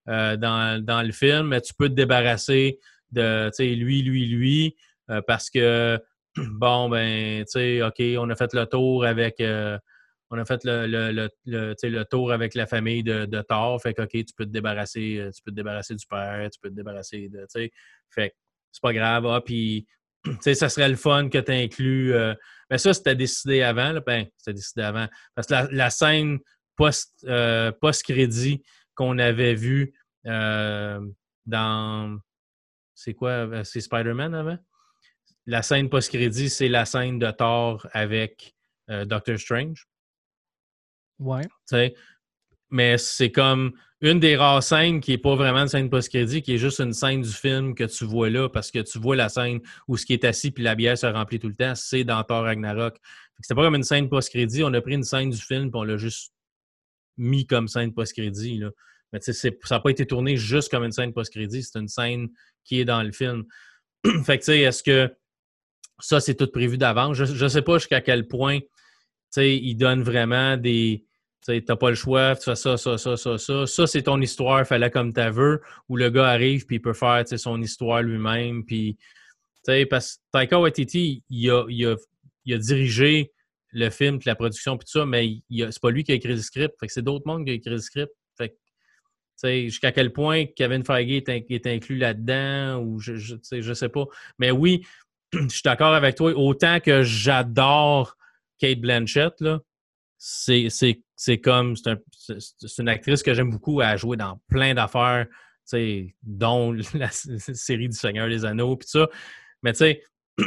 euh, 0.10 0.36
dans, 0.36 1.06
le 1.06 1.12
film, 1.12 1.48
mais 1.48 1.62
tu 1.62 1.74
peux 1.74 1.90
te 1.90 1.94
débarrasser 1.94 2.80
de 3.12 3.50
lui, 3.60 4.02
lui, 4.02 4.28
lui, 4.28 4.76
euh, 5.10 5.22
parce 5.26 5.50
que 5.50 6.00
bon, 6.36 6.90
ben, 6.90 7.46
tu 7.46 7.52
sais, 7.52 7.82
OK, 7.82 8.02
on 8.20 8.30
a 8.30 8.36
fait 8.36 8.54
le 8.54 8.66
tour 8.66 9.06
avec 9.06 9.40
euh, 9.40 9.78
on 10.32 10.38
a 10.38 10.46
fait 10.46 10.62
le, 10.66 12.04
tour 12.04 12.34
avec 12.34 12.56
la 12.56 12.66
famille 12.66 13.04
de, 13.04 13.26
de, 13.26 13.42
Thor. 13.42 13.82
Fait 13.82 13.94
que 13.94 14.02
OK, 14.02 14.12
tu 14.12 14.34
peux 14.36 14.46
te 14.46 14.52
débarrasser, 14.52 15.30
tu 15.34 15.42
peux 15.44 15.52
te 15.52 15.56
débarrasser 15.56 15.96
du 15.96 16.06
père, 16.06 16.50
tu 16.52 16.60
peux 16.60 16.70
te 16.70 16.76
débarrasser 16.76 17.30
de. 17.30 17.46
Fait 18.10 18.30
que 18.30 18.36
c'est 18.72 18.82
pas 18.82 18.92
grave. 18.92 19.26
Ah, 19.28 19.40
puis 19.40 19.88
ça 20.42 20.70
serait 20.70 20.90
le 20.90 20.96
fun 20.96 21.30
que 21.30 21.38
tu 21.38 21.52
inclus. 21.52 22.14
mais 22.70 22.78
ça, 22.78 22.94
c'était 22.94 23.16
décidé 23.16 23.62
avant. 23.62 24.00
Ben, 24.06 24.26
c'était 24.38 24.54
décidé 24.54 24.84
avant. 24.84 25.08
Parce 25.36 25.48
que 25.48 25.74
la, 25.74 25.90
scène 25.90 26.40
post-crédit 26.76 28.64
qu'on 28.96 29.20
avait 29.20 29.56
vue 29.56 29.94
dans. 31.46 32.20
C'est 32.94 33.14
quoi? 33.14 33.64
C'est 33.64 33.82
Spider-Man 33.82 34.34
avant? 34.34 34.58
La 35.46 35.62
scène 35.62 35.90
post-crédit, 35.90 36.50
c'est 36.50 36.70
la 36.70 36.86
scène 36.86 37.20
de 37.20 37.30
Thor 37.32 37.86
avec 37.92 38.56
Doctor 38.88 39.38
Strange. 39.38 39.88
Ouais. 41.20 41.48
Mais 42.70 42.98
c'est 42.98 43.32
comme 43.32 43.74
une 44.02 44.20
des 44.20 44.36
rares 44.36 44.62
scènes 44.62 45.00
qui 45.00 45.12
n'est 45.12 45.18
pas 45.18 45.36
vraiment 45.36 45.60
une 45.60 45.68
scène 45.68 45.90
post-crédit, 45.90 46.42
qui 46.42 46.54
est 46.54 46.58
juste 46.58 46.80
une 46.80 46.94
scène 46.94 47.22
du 47.22 47.32
film 47.32 47.74
que 47.74 47.86
tu 47.86 48.06
vois 48.06 48.30
là, 48.30 48.50
parce 48.50 48.72
que 48.72 48.80
tu 48.80 49.00
vois 49.00 49.16
la 49.16 49.30
scène 49.30 49.62
où 49.88 49.98
ce 49.98 50.06
qui 50.06 50.14
est 50.14 50.26
assis 50.26 50.52
puis 50.52 50.64
la 50.64 50.76
bière 50.76 50.98
se 50.98 51.06
remplit 51.06 51.40
tout 51.40 51.48
le 51.48 51.56
temps, 51.56 51.76
c'est 51.76 52.04
dans 52.04 52.24
Thor 52.24 52.44
Ragnarok. 52.44 52.98
C'était 53.42 53.56
pas 53.56 53.64
comme 53.64 53.76
une 53.76 53.84
scène 53.84 54.10
post-crédit, 54.10 54.64
on 54.64 54.74
a 54.74 54.82
pris 54.82 54.94
une 54.94 55.04
scène 55.04 55.30
du 55.30 55.38
film 55.38 55.72
puis 55.72 55.80
on 55.80 55.84
l'a 55.84 55.98
juste 55.98 56.34
mis 57.18 57.48
comme 57.48 57.68
scène 57.68 57.94
post-crédit. 57.94 58.62
Mais 59.14 59.22
ça 59.22 59.50
n'a 59.72 59.80
pas 59.80 59.90
été 59.90 60.06
tourné 60.06 60.36
juste 60.36 60.70
comme 60.70 60.84
une 60.84 60.92
scène 60.92 61.14
post-crédit, 61.14 61.64
c'est 61.64 61.80
une 61.80 61.88
scène 61.88 62.30
qui 62.64 62.80
est 62.80 62.86
dans 62.86 63.02
le 63.02 63.12
film. 63.12 63.46
fait 64.24 64.38
que 64.38 64.44
tu 64.44 64.52
sais, 64.52 64.60
est-ce 64.60 64.84
que 64.84 65.16
ça, 66.00 66.20
c'est 66.20 66.36
tout 66.36 66.48
prévu 66.48 66.78
d'avance? 66.78 67.16
Je 67.16 67.44
ne 67.44 67.50
sais 67.50 67.62
pas 67.62 67.78
jusqu'à 67.78 68.02
quel 68.02 68.28
point 68.28 68.60
il 69.38 69.76
donne 69.76 70.04
vraiment 70.04 70.58
des 70.58 71.05
tu 71.46 71.64
n'as 71.68 71.76
pas 71.76 71.90
le 71.90 71.96
choix, 71.96 72.36
tu 72.36 72.44
fais 72.44 72.56
ça, 72.56 72.78
ça, 72.78 72.98
ça, 72.98 73.18
ça, 73.18 73.38
ça. 73.38 73.68
Ça, 73.68 73.88
c'est 73.88 74.04
ton 74.04 74.20
histoire, 74.22 74.66
fallait 74.66 74.90
comme 74.90 75.14
tu 75.14 75.30
veux, 75.30 75.62
où 75.90 75.98
le 75.98 76.10
gars 76.10 76.28
arrive 76.28 76.66
puis 76.66 76.78
il 76.78 76.82
peut 76.82 76.94
faire 76.94 77.24
son 77.28 77.62
histoire 77.62 78.02
lui-même. 78.02 78.66
Puis, 78.66 78.98
parce 79.90 80.16
que 80.16 80.22
Taika 80.32 80.60
Waititi, 80.60 81.24
il 81.30 81.50
a, 81.52 81.66
il, 81.70 81.86
a, 81.86 81.96
il 82.46 82.54
a 82.54 82.58
dirigé 82.58 83.32
le 83.72 83.90
film, 83.90 84.20
puis 84.20 84.30
la 84.30 84.36
production, 84.36 84.78
puis 84.78 84.86
tout 84.86 85.00
ça, 85.00 85.06
mais 85.06 85.42
c'est 85.50 85.82
pas 85.82 85.92
lui 85.92 86.04
qui 86.04 86.14
a 86.14 86.16
écrit 86.16 86.34
le 86.34 86.38
script. 86.38 86.76
Fait 86.80 86.88
que 86.88 86.94
c'est 86.94 87.02
d'autres 87.02 87.28
mondes 87.28 87.46
qui 87.46 87.52
ont 87.52 87.56
écrit 87.56 87.72
le 87.72 87.80
script. 87.80 88.14
Fait 88.38 88.56
jusqu'à 89.44 89.92
quel 89.92 90.14
point 90.14 90.46
Kevin 90.46 90.84
Feige 90.84 91.24
est, 91.28 91.68
inclus 91.68 91.98
là-dedans, 91.98 92.82
ou 92.82 93.00
je, 93.00 93.18
je, 93.18 93.36
je 93.52 93.74
sais 93.74 93.90
pas. 93.90 94.06
Mais 94.40 94.52
oui, 94.52 94.86
je 95.34 95.48
suis 95.50 95.62
d'accord 95.64 95.94
avec 95.94 96.16
toi. 96.16 96.32
Autant 96.34 96.80
que 96.80 97.04
j'adore 97.04 98.16
Kate 98.58 98.80
Blanchett, 98.80 99.34
là, 99.42 99.60
c'est 100.18 101.04
comme, 101.42 101.76
c'est 101.76 102.78
une 102.80 102.90
actrice 102.90 103.24
que 103.24 103.34
j'aime 103.34 103.50
beaucoup 103.50 103.82
à 103.82 103.96
jouer 103.96 104.18
dans 104.18 104.40
plein 104.48 104.74
d'affaires, 104.74 105.28
dont 106.24 106.72
la 106.94 107.10
série 107.12 107.90
du 107.90 107.98
Seigneur 107.98 108.30
des 108.30 108.46
Anneaux, 108.46 108.76
puis 108.76 108.88
ça. 108.88 109.08
Mais 109.64 109.74
tu 109.74 109.80
sais, 109.80 110.04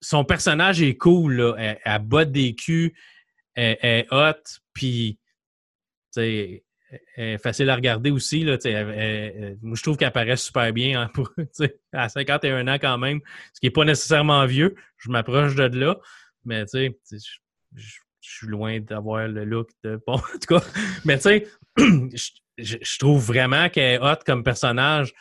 son 0.00 0.24
personnage 0.24 0.82
est 0.82 0.96
cool, 0.96 1.34
là. 1.34 1.54
Elle, 1.58 1.80
elle 1.84 2.30
des 2.30 2.54
culs, 2.54 2.92
elle, 3.54 3.78
est 3.82 4.06
hot, 4.10 4.60
puis 4.72 5.18
elle 6.16 6.60
est 7.16 7.38
facile 7.38 7.70
à 7.70 7.74
regarder 7.74 8.10
aussi. 8.10 8.44
Là, 8.44 8.58
je 8.62 9.82
trouve 9.82 9.96
qu'elle 9.96 10.12
paraît 10.12 10.36
super 10.36 10.72
bien 10.72 11.02
hein, 11.02 11.10
pour, 11.14 11.32
à 11.92 12.08
51 12.08 12.68
ans 12.68 12.78
quand 12.78 12.98
même, 12.98 13.20
ce 13.54 13.60
qui 13.60 13.66
n'est 13.66 13.72
pas 13.72 13.84
nécessairement 13.84 14.44
vieux. 14.46 14.74
Je 14.98 15.10
m'approche 15.10 15.54
de 15.54 15.78
là. 15.78 15.98
Mais 16.44 16.66
tu 16.66 16.92
sais, 17.04 17.18
je 17.74 17.98
je 18.22 18.30
suis 18.30 18.46
loin 18.46 18.80
d'avoir 18.80 19.28
le 19.28 19.44
look 19.44 19.70
de. 19.84 20.00
Bon, 20.06 20.14
en 20.34 20.38
tout 20.40 20.58
cas, 20.58 20.64
mais 21.04 21.16
tu 21.18 21.22
sais, 21.22 21.48
je, 22.58 22.98
trouve 22.98 23.24
vraiment 23.24 23.68
qu'elle 23.68 23.94
est 23.94 23.98
hot 23.98 24.18
comme 24.24 24.44
personnage, 24.44 25.12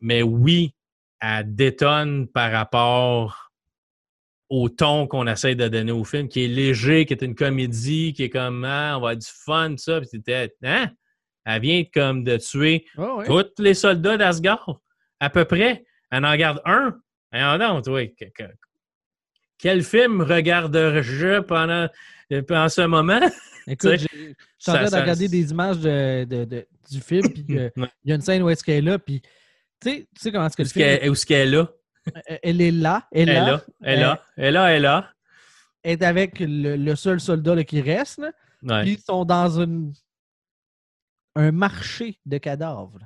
mais 0.00 0.22
oui, 0.22 0.74
elle 1.20 1.54
détonne 1.54 2.28
par 2.28 2.52
rapport 2.52 3.50
au 4.48 4.68
ton 4.68 5.08
qu'on 5.08 5.26
essaie 5.26 5.56
de 5.56 5.66
donner 5.66 5.90
au 5.90 6.04
film, 6.04 6.28
qui 6.28 6.44
est 6.44 6.48
léger, 6.48 7.04
qui 7.04 7.14
est 7.14 7.22
une 7.22 7.34
comédie, 7.34 8.12
qui 8.12 8.22
est 8.22 8.30
comme 8.30 8.64
ah, 8.64 8.94
on 8.96 9.00
va 9.00 9.10
avoir 9.10 9.16
du 9.16 9.26
fun, 9.26 9.70
tout 9.70 9.78
ça. 9.78 10.00
Puis 10.00 10.08
c'était, 10.10 10.54
hein? 10.62 10.90
Elle 11.44 11.62
vient 11.62 11.84
comme 11.92 12.24
de 12.24 12.36
tuer 12.36 12.86
tous 12.96 13.62
les 13.62 13.74
soldats 13.74 14.16
d'Asgard, 14.16 14.80
à 15.20 15.30
peu 15.30 15.44
près. 15.44 15.84
Elle 16.10 16.24
en 16.24 16.36
garde 16.36 16.60
un. 16.64 16.96
Ah 17.32 17.58
non, 17.58 17.82
oui. 17.86 18.14
Quel 19.58 19.82
film 19.82 20.22
regarde-je 20.22 21.40
pendant 21.40 21.88
en 22.32 22.68
ce 22.68 22.86
moment. 22.86 23.20
Écoute, 23.68 23.98
je 23.98 24.06
suis 24.58 24.70
en 24.70 24.74
train 24.74 24.90
de 24.90 24.96
regarder 24.96 25.28
des 25.28 25.50
images 25.50 25.78
de, 25.78 26.66
du 26.90 27.00
film, 27.00 27.28
puis 27.32 27.44
il 27.48 27.70
y 28.04 28.12
a 28.12 28.14
une 28.14 28.20
scène 28.20 28.42
où 28.42 28.50
est-ce 28.50 28.62
qu'elle 28.62 28.86
est 28.86 28.90
là, 28.90 28.98
puis 28.98 29.20
tu 29.80 30.06
sais, 30.16 30.32
comment 30.32 30.46
est-ce 30.46 30.56
que 30.56 30.62
le 30.62 30.68
film... 30.68 31.10
Où 31.10 31.12
est-ce 31.12 31.26
qu'elle 31.26 31.48
est 31.48 31.56
là? 31.56 31.72
Elle 32.42 32.60
est 32.60 32.70
là. 32.70 33.08
Elle, 33.10 33.28
est 33.28 33.34
là. 33.34 33.64
Elle 33.82 33.98
est 33.98 34.00
là. 34.00 34.24
Elle 34.36 34.44
est 34.44 34.50
là. 34.52 34.70
Elle 34.70 34.76
est 34.76 34.80
là. 34.80 35.12
Elle 35.82 35.92
est 35.92 36.02
avec 36.02 36.36
le, 36.40 36.94
seul 36.94 37.20
soldat 37.20 37.62
qui 37.64 37.80
reste. 37.80 38.22
Puis 38.60 38.92
ils 38.92 39.00
sont 39.00 39.24
dans 39.24 39.60
une, 39.60 39.92
un 41.34 41.52
marché 41.52 42.18
de 42.24 42.38
cadavres. 42.38 42.98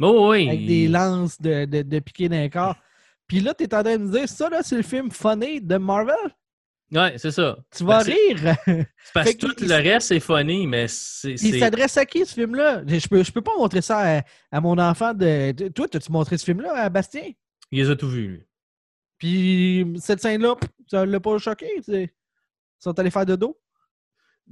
Oh, 0.00 0.30
oui. 0.30 0.48
Avec 0.48 0.66
des 0.66 0.88
lances 0.88 1.40
de, 1.40 1.64
de, 1.64 1.82
de 1.82 2.28
d'un 2.28 2.48
corps. 2.48 2.76
Puis 3.26 3.40
là, 3.40 3.54
tu 3.54 3.64
es 3.64 3.74
en 3.74 3.82
train 3.82 3.98
de 3.98 4.04
me 4.04 4.12
dire, 4.12 4.28
ça, 4.28 4.48
là, 4.48 4.62
c'est 4.62 4.76
le 4.76 4.82
film 4.82 5.10
funny 5.10 5.60
de 5.60 5.76
Marvel? 5.76 6.14
Ouais, 6.90 7.18
c'est 7.18 7.30
ça. 7.30 7.58
Tu 7.76 7.84
vas 7.84 7.98
rire. 7.98 8.56
Parce 9.14 9.34
que 9.34 9.46
tout 9.46 9.54
le 9.60 9.74
reste, 9.74 10.08
c'est 10.08 10.20
funny, 10.20 10.66
mais 10.66 10.86
c'est. 10.88 11.32
Il 11.32 11.58
s'adresse 11.58 11.96
à 11.98 12.06
qui, 12.06 12.24
ce 12.24 12.34
film-là? 12.34 12.82
Je 12.86 13.06
peux, 13.08 13.22
je 13.22 13.30
peux 13.30 13.42
pas 13.42 13.56
montrer 13.58 13.82
ça 13.82 14.22
à, 14.50 14.60
mon 14.60 14.78
enfant 14.78 15.12
de. 15.12 15.68
Toi, 15.68 15.86
as-tu 15.92 16.10
montré 16.10 16.38
ce 16.38 16.44
film-là 16.44 16.74
à 16.74 16.88
Bastien? 16.88 17.30
Il 17.70 17.82
les 17.82 17.90
a 17.90 17.96
tout 17.96 18.08
vus, 18.08 18.28
lui. 18.28 18.44
Puis 19.18 19.86
cette 20.00 20.20
scène-là, 20.20 20.54
ça 20.86 21.04
l'a 21.04 21.20
pas 21.20 21.36
choqué? 21.38 21.66
Ils 21.86 22.08
sont 22.78 22.98
allés 22.98 23.10
faire 23.10 23.26
de 23.26 23.36
dos? 23.36 23.60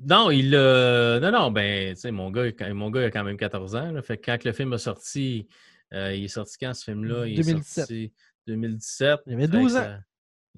Non, 0.04 0.30
il 0.30 0.54
euh, 0.54 1.20
Non, 1.20 1.30
non, 1.30 1.50
ben, 1.50 1.94
tu 1.94 2.00
sais, 2.00 2.10
mon 2.10 2.30
gars, 2.30 2.50
mon 2.74 2.90
gars 2.90 3.04
a 3.04 3.10
quand 3.10 3.24
même 3.24 3.38
14 3.38 3.76
ans. 3.76 3.92
Là, 3.92 4.02
fait 4.02 4.18
que 4.18 4.26
quand 4.26 4.44
le 4.44 4.52
film 4.52 4.72
a 4.74 4.78
sorti, 4.78 5.48
euh, 5.94 6.14
il 6.14 6.24
est 6.24 6.28
sorti 6.28 6.56
quand 6.60 6.74
ce 6.74 6.84
film-là? 6.84 7.26
Il 7.26 7.36
2017. 7.36 7.56
est 7.56 7.80
sorti 7.80 8.12
2017. 8.46 9.20
Il 9.26 9.34
avait 9.34 9.48
12 9.48 9.76
ans. 9.76 9.98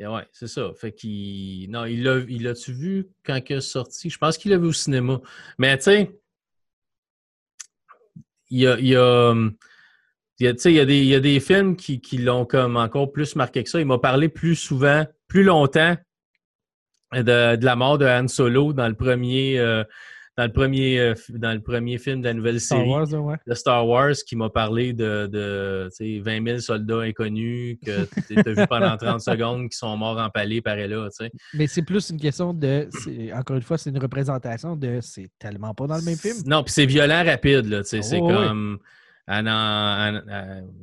Oui, 0.01 0.21
c'est 0.33 0.47
ça. 0.47 0.71
Fait 0.75 0.93
qu'il. 0.93 1.71
Non, 1.71 1.85
il 1.85 2.05
l'a 2.05 2.19
il 2.29 2.53
tu 2.55 2.73
vu 2.73 3.09
quand 3.25 3.41
il 3.49 3.57
est 3.57 3.61
sorti? 3.61 4.11
Je 4.11 4.19
pense 4.19 4.39
qu'il 4.39 4.51
l'a 4.53 4.59
vu 4.59 4.67
au 4.67 4.73
cinéma. 4.73 5.21
Mais 5.59 5.77
tu 5.77 5.85
sais, 5.85 6.21
il 8.51 8.61
y 8.61 8.67
a. 8.67 8.75
A, 8.75 9.35
il 10.41 10.47
y 10.47 10.79
a, 10.79 10.85
des, 10.85 10.99
il 10.99 11.07
y 11.07 11.17
a 11.17 11.21
des 11.21 11.41
films 11.41 11.75
qui, 11.75 12.01
qui 12.01 12.19
l'ont 12.19 12.45
comme 12.45 12.77
encore 12.77 13.11
plus 13.11 13.35
marqué 13.35 13.65
que 13.65 13.71
ça. 13.71 13.81
Il 13.81 13.87
m'a 13.87 13.99
parlé 13.99 14.29
plus 14.29 14.55
souvent, 14.55 15.05
plus 15.27 15.43
longtemps 15.43 15.97
de, 17.13 17.57
de, 17.57 17.65
la 17.65 17.75
mort 17.75 17.99
de 17.99 18.07
Han 18.07 18.29
Solo 18.29 18.73
dans 18.73 18.87
le 18.87 18.95
premier, 18.95 19.59
euh, 19.59 19.83
dans 20.39 20.45
le 20.45 20.53
premier, 20.53 21.01
euh, 21.01 21.15
dans 21.31 21.53
le 21.53 21.61
premier 21.61 21.99
film 21.99 22.21
de 22.21 22.27
la 22.27 22.33
nouvelle 22.33 22.61
série 22.61 22.89
de 23.45 23.55
Star 23.55 23.85
Wars 23.89 24.15
qui 24.25 24.37
m'a 24.37 24.49
parlé 24.49 24.93
de, 24.93 25.27
de 25.27 25.91
20 26.21 26.47
000 26.47 26.59
soldats 26.61 27.01
inconnus 27.01 27.77
que 27.85 28.07
tu 28.29 28.39
as 28.39 28.53
vu 28.53 28.67
pendant 28.69 28.97
30 28.97 29.21
secondes 29.21 29.69
qui 29.69 29.77
sont 29.77 29.97
morts 29.97 30.17
empalés 30.17 30.63
par 30.63 30.77
là. 30.77 31.09
Mais 31.55 31.67
c'est 31.67 31.83
plus 31.83 32.11
une 32.11 32.21
question 32.21 32.55
de. 32.55 32.89
Encore 33.35 33.57
une 33.57 33.63
fois, 33.63 33.79
c'est 33.79 33.91
une 33.91 33.99
représentation 33.99 34.77
de. 34.77 35.01
C'est 35.03 35.29
tellement 35.41 35.75
pas 35.75 35.89
dans 35.89 35.97
le 35.97 36.03
même 36.03 36.17
film. 36.17 36.37
Non, 36.47 36.63
puis 36.63 36.73
c'est 36.73 36.87
violent 36.87 37.25
rapide. 37.25 37.67
Là, 37.67 37.83
c'est 37.83 38.01
oh, 38.21 38.29
comme. 38.29 38.79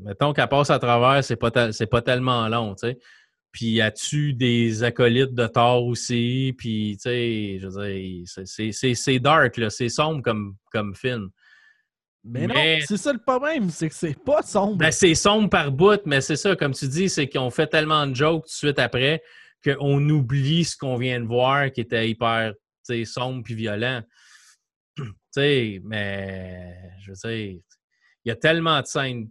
mettons 0.04 0.34
qu'elle 0.34 0.50
passe 0.50 0.70
à 0.70 0.80
travers, 0.80 1.24
c'est 1.24 1.38
pas, 1.38 1.52
pas 1.52 2.02
tellement 2.02 2.50
long. 2.50 2.76
sais. 2.76 2.98
Puis 3.56 3.80
as-tu 3.80 4.34
des 4.34 4.84
acolytes 4.84 5.34
de 5.34 5.48
Thor 5.48 5.86
aussi? 5.86 6.54
Puis, 6.58 6.98
tu 6.98 7.04
sais, 7.04 7.58
je 7.58 7.68
veux 7.70 8.26
dire, 8.76 8.96
c'est 8.98 9.20
dark, 9.20 9.56
là, 9.56 9.70
c'est 9.70 9.88
sombre 9.88 10.22
comme, 10.22 10.58
comme 10.74 10.94
film. 10.94 11.30
Mais, 12.26 12.48
Mais- 12.48 12.80
non, 12.80 12.86
c'est 12.86 12.98
ça 12.98 13.14
le 13.14 13.20
problème, 13.20 13.70
c'est 13.70 13.88
que 13.88 13.96
c'est 13.96 14.22
pas 14.22 14.42
sombre. 14.42 14.76
Ben, 14.76 14.92
c'est 14.92 15.16
sombre 15.16 15.50
par 15.50 15.72
bout, 15.72 16.02
mais 16.06 16.20
c'est 16.20 16.36
ça, 16.36 16.54
comme 16.58 16.74
tu 16.74 16.86
dis, 16.90 17.08
c'est 17.08 17.30
qu'on 17.30 17.50
fait 17.50 17.68
tellement 17.68 18.06
de 18.06 18.14
jokes 18.14 18.44
tout 18.44 18.50
de 18.50 18.54
suite 18.58 18.80
après 18.80 19.24
qu'on 19.64 20.10
oublie 20.10 20.66
ce 20.66 20.76
qu'on 20.76 20.98
vient 20.98 21.22
de 21.22 21.26
voir 21.26 21.72
qui 21.72 21.80
était 21.80 22.10
hyper 22.10 22.52
tu 22.86 22.94
sais, 22.94 23.06
sombre 23.06 23.42
puis 23.42 23.56
violent. 23.56 24.02
Tu 24.98 25.06
sais, 25.42 25.82
mais 25.84 26.74
je 27.00 27.12
veux 27.12 27.16
dire, 27.16 27.60
il 28.26 28.30
y 28.30 28.32
a 28.32 28.36
tellement 28.36 28.82
de 28.82 28.86
scènes 28.86 29.30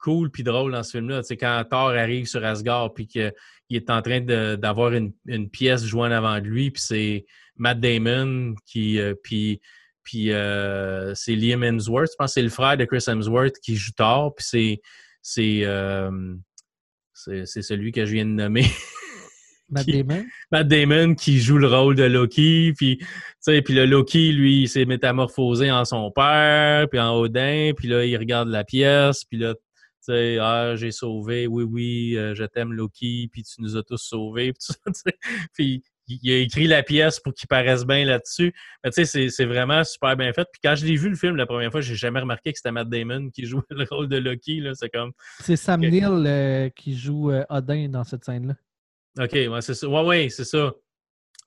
cool 0.00 0.30
puis 0.30 0.42
drôles 0.42 0.72
dans 0.72 0.82
ce 0.82 0.92
film-là. 0.92 1.22
Tu 1.22 1.28
sais, 1.28 1.36
quand 1.36 1.62
Thor 1.70 1.90
arrive 1.90 2.26
sur 2.26 2.44
Asgard 2.44 2.92
puis 2.94 3.06
qu'il 3.06 3.32
est 3.70 3.90
en 3.90 4.02
train 4.02 4.20
d'avoir 4.20 4.92
une, 4.92 5.12
une 5.26 5.48
pièce 5.48 5.84
jouant 5.84 6.08
en 6.08 6.12
avant 6.12 6.38
de 6.40 6.46
lui, 6.46 6.70
puis 6.70 6.82
c'est 6.82 7.26
Matt 7.56 7.78
Damon 7.80 8.54
qui 8.66 8.98
euh, 8.98 9.14
puis 9.22 9.60
puis 10.02 10.32
euh, 10.32 11.14
c'est 11.14 11.36
Liam 11.36 11.62
Hemsworth, 11.62 12.10
je 12.12 12.16
pense 12.18 12.30
que 12.30 12.34
c'est 12.34 12.42
le 12.42 12.48
frère 12.48 12.76
de 12.76 12.84
Chris 12.84 13.04
Hemsworth 13.06 13.56
qui 13.62 13.76
joue 13.76 13.92
Thor, 13.96 14.34
puis 14.34 14.44
c'est 14.48 14.80
c'est 15.22 15.60
euh, 15.64 16.10
c'est 17.12 17.44
celui 17.62 17.92
que 17.92 18.06
je 18.06 18.12
viens 18.12 18.24
de 18.24 18.30
nommer. 18.30 18.64
Matt 19.68 19.84
qui- 19.84 20.02
Damon? 20.02 20.24
Matt 20.50 20.66
Damon 20.68 21.14
qui 21.14 21.38
joue 21.38 21.58
le 21.58 21.68
rôle 21.68 21.94
de 21.94 22.02
Loki, 22.04 22.72
puis 22.76 22.96
tu 22.98 23.06
sais, 23.40 23.62
puis 23.62 23.74
le 23.74 23.86
Loki 23.86 24.32
lui 24.32 24.62
il 24.62 24.68
s'est 24.68 24.84
métamorphosé 24.84 25.70
en 25.70 25.84
son 25.84 26.10
père, 26.10 26.88
puis 26.88 26.98
en 26.98 27.14
Odin, 27.14 27.72
puis 27.76 27.86
là 27.86 28.04
il 28.04 28.16
regarde 28.16 28.48
la 28.48 28.64
pièce, 28.64 29.24
puis 29.24 29.38
là 29.38 29.54
sais 30.00 30.38
ah 30.40 30.74
j'ai 30.76 30.90
sauvé, 30.90 31.46
oui 31.46 31.64
oui, 31.64 32.16
euh, 32.16 32.34
je 32.34 32.44
t'aime 32.44 32.72
Loki, 32.72 33.28
puis 33.32 33.42
tu 33.42 33.60
nous 33.62 33.76
as 33.76 33.82
tous 33.82 33.98
sauvés, 33.98 34.52
puis 34.52 34.62
tout 34.66 34.72
ça, 34.72 34.78
tu 34.94 35.00
sais. 35.12 35.18
puis 35.54 35.82
il 36.12 36.32
a 36.32 36.38
écrit 36.38 36.66
la 36.66 36.82
pièce 36.82 37.20
pour 37.20 37.32
qu'il 37.32 37.46
paraisse 37.46 37.84
bien 37.86 38.04
là-dessus. 38.04 38.52
Mais 38.82 38.90
tu 38.90 39.04
sais, 39.06 39.30
c'est- 39.30 39.44
vraiment 39.44 39.84
super 39.84 40.16
bien 40.16 40.32
fait. 40.32 40.44
Puis 40.52 40.60
quand 40.64 40.74
je 40.74 40.84
l'ai 40.84 40.96
vu 40.96 41.08
le 41.08 41.14
film 41.14 41.36
la 41.36 41.46
première 41.46 41.70
fois, 41.70 41.80
j'ai 41.82 41.94
jamais 41.94 42.18
remarqué 42.18 42.50
que 42.52 42.58
c'était 42.58 42.72
Matt 42.72 42.88
Damon 42.88 43.30
qui 43.30 43.46
jouait 43.46 43.62
le 43.70 43.86
rôle 43.88 44.08
de 44.08 44.16
Loki. 44.16 44.58
là. 44.58 44.74
C'est 44.74 44.88
comme 44.88 45.12
C'est 45.38 45.54
Sam. 45.54 45.80
Neill 45.80 46.02
euh, 46.26 46.68
qui 46.70 46.96
joue 46.98 47.30
euh, 47.30 47.44
Odin 47.48 47.88
dans 47.90 48.02
cette 48.02 48.24
scène-là. 48.24 48.54
OK, 49.22 49.32
ouais, 49.34 49.60
c'est 49.60 49.74
ça. 49.74 49.86
Ouais, 49.88 50.02
ouais, 50.04 50.28
c'est 50.30 50.44
ça. 50.44 50.72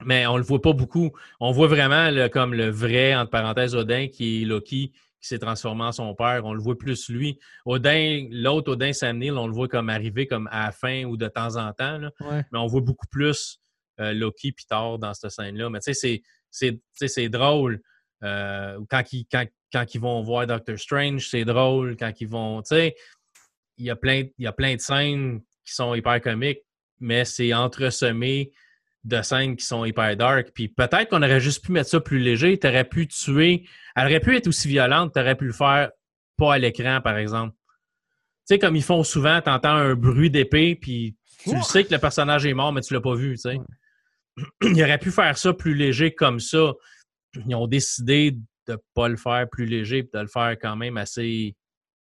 Mais 0.05 0.25
on 0.27 0.37
le 0.37 0.43
voit 0.43 0.61
pas 0.61 0.71
beaucoup. 0.71 1.11
On 1.41 1.51
voit 1.51 1.67
vraiment 1.67 2.09
le- 2.09 2.29
comme 2.29 2.53
le 2.53 2.69
vrai, 2.69 3.13
entre 3.15 3.31
parenthèses, 3.31 3.75
Odin, 3.75 4.07
qui 4.07 4.43
est 4.43 4.45
Loki, 4.45 4.93
qui 5.23 5.29
s'est 5.29 5.39
transformé 5.39 5.85
en 5.85 5.93
son 5.93 6.13
père. 6.15 6.41
On 6.43 6.53
le 6.53 6.61
voit 6.61 6.77
plus 6.77 7.07
lui. 7.09 7.39
Odin, 7.65 8.27
l'autre 8.29 8.73
Odin 8.73 8.91
Sam 8.91 9.17
Neill, 9.19 9.37
on 9.37 9.47
le 9.47 9.53
voit 9.53 9.69
comme 9.69 9.89
arriver 9.89 10.27
comme 10.27 10.49
à 10.51 10.65
la 10.65 10.71
fin 10.73 11.05
ou 11.05 11.15
de 11.15 11.29
temps 11.29 11.55
en 11.55 11.71
temps. 11.71 11.97
là. 11.97 12.11
Ouais. 12.19 12.43
Mais 12.51 12.59
on 12.59 12.67
voit 12.67 12.81
beaucoup 12.81 13.07
plus 13.07 13.57
euh, 14.01 14.11
Loki 14.11 14.51
puis 14.51 14.65
Thor 14.65 14.99
dans 14.99 15.13
cette 15.13 15.31
scène-là. 15.31 15.69
Mais 15.69 15.79
tu 15.79 15.93
sais, 15.93 16.21
c'est- 16.51 17.29
drôle. 17.29 17.79
Euh, 18.21 18.77
quand, 18.89 19.13
ils, 19.13 19.25
quand, 19.31 19.45
quand 19.71 19.95
ils 19.95 20.01
vont 20.01 20.21
voir 20.23 20.45
Doctor 20.45 20.77
Strange, 20.77 21.29
c'est 21.29 21.45
drôle. 21.45 21.95
Quand 21.95 22.11
ils 22.19 22.27
vont. 22.27 22.61
Tu 22.61 22.75
sais, 22.75 22.95
il 23.77 23.85
y, 23.85 23.89
a 23.89 23.95
plein, 23.95 24.25
il 24.37 24.43
y 24.43 24.47
a 24.47 24.51
plein 24.51 24.75
de 24.75 24.81
scènes 24.81 25.41
qui 25.65 25.73
sont 25.73 25.95
hyper 25.95 26.19
comiques, 26.19 26.59
mais 26.99 27.23
c'est 27.23 27.53
entresemé 27.53 28.51
de 29.03 29.21
scènes 29.21 29.55
qui 29.55 29.65
sont 29.65 29.85
hyper 29.85 30.15
dark. 30.15 30.51
Puis 30.53 30.69
peut-être 30.69 31.09
qu'on 31.09 31.21
aurait 31.21 31.39
juste 31.39 31.65
pu 31.65 31.71
mettre 31.71 31.89
ça 31.89 31.99
plus 31.99 32.19
léger. 32.19 32.57
Tu 32.57 32.67
aurais 32.67 32.85
pu 32.85 33.07
tuer. 33.07 33.67
Elle 33.95 34.05
aurait 34.05 34.19
pu 34.19 34.35
être 34.35 34.47
aussi 34.47 34.67
violente. 34.67 35.13
Tu 35.13 35.19
aurais 35.19 35.35
pu 35.35 35.45
le 35.45 35.53
faire 35.53 35.91
pas 36.37 36.53
à 36.55 36.57
l'écran, 36.57 37.01
par 37.01 37.17
exemple. 37.17 37.55
Tu 38.47 38.55
sais, 38.55 38.59
comme 38.59 38.75
ils 38.75 38.83
font 38.83 39.03
souvent, 39.03 39.41
tu 39.41 39.49
entends 39.49 39.75
un 39.75 39.95
bruit 39.95 40.29
d'épée, 40.29 40.75
puis 40.75 41.15
tu 41.43 41.61
sais 41.63 41.83
que 41.83 41.93
le 41.93 41.99
personnage 41.99 42.45
est 42.45 42.53
mort, 42.53 42.73
mais 42.73 42.81
tu 42.81 42.93
l'as 42.93 43.01
pas 43.01 43.15
vu, 43.15 43.35
tu 43.35 43.41
sais. 43.41 43.55
Ouais. 43.55 43.63
Ils 44.63 44.83
auraient 44.83 44.97
pu 44.97 45.11
faire 45.11 45.37
ça 45.37 45.53
plus 45.53 45.75
léger 45.75 46.13
comme 46.13 46.39
ça. 46.39 46.73
Ils 47.47 47.55
ont 47.55 47.67
décidé 47.67 48.37
de 48.67 48.77
pas 48.93 49.07
le 49.07 49.17
faire 49.17 49.47
plus 49.49 49.65
léger, 49.65 50.03
puis 50.03 50.11
de 50.13 50.19
le 50.19 50.27
faire 50.27 50.57
quand 50.59 50.75
même 50.75 50.97
assez, 50.97 51.55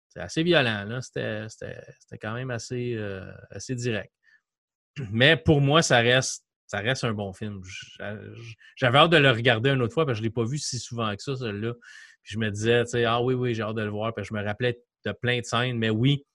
c'est 0.09 0.19
assez 0.19 0.43
violent. 0.43 0.85
là. 0.85 1.01
C'était 1.01 2.17
quand 2.19 2.33
même 2.33 2.51
assez, 2.51 2.95
euh, 2.95 3.31
assez 3.51 3.75
direct. 3.75 4.11
Mais 5.11 5.37
pour 5.37 5.61
moi, 5.61 5.81
ça 5.81 5.99
reste, 5.99 6.43
ça 6.67 6.79
reste 6.79 7.03
un 7.05 7.13
bon 7.13 7.33
film. 7.33 7.61
J'a- 7.97 8.17
J'avais 8.75 8.97
hâte 8.99 9.11
de 9.11 9.17
le 9.17 9.31
regarder 9.31 9.71
une 9.71 9.81
autre 9.81 9.93
fois, 9.93 10.05
parce 10.05 10.17
que 10.17 10.23
je 10.23 10.23
ne 10.23 10.27
l'ai 10.27 10.33
pas 10.33 10.43
vu 10.45 10.57
si 10.57 10.77
souvent 10.79 11.15
que 11.15 11.23
ça, 11.23 11.35
celui-là. 11.35 11.73
Puis 12.23 12.33
je 12.33 12.39
me 12.39 12.51
disais, 12.51 12.83
tu 12.83 12.91
sais, 12.91 13.05
ah 13.05 13.21
oui, 13.21 13.33
oui, 13.33 13.53
j'ai 13.55 13.63
hâte 13.63 13.75
de 13.75 13.81
le 13.81 13.89
voir. 13.89 14.13
Puis 14.13 14.25
je 14.25 14.33
me 14.33 14.43
rappelais 14.43 14.79
de 15.05 15.11
plein 15.13 15.39
de 15.39 15.45
scènes. 15.45 15.77
Mais 15.77 15.89
oui, 15.89 16.25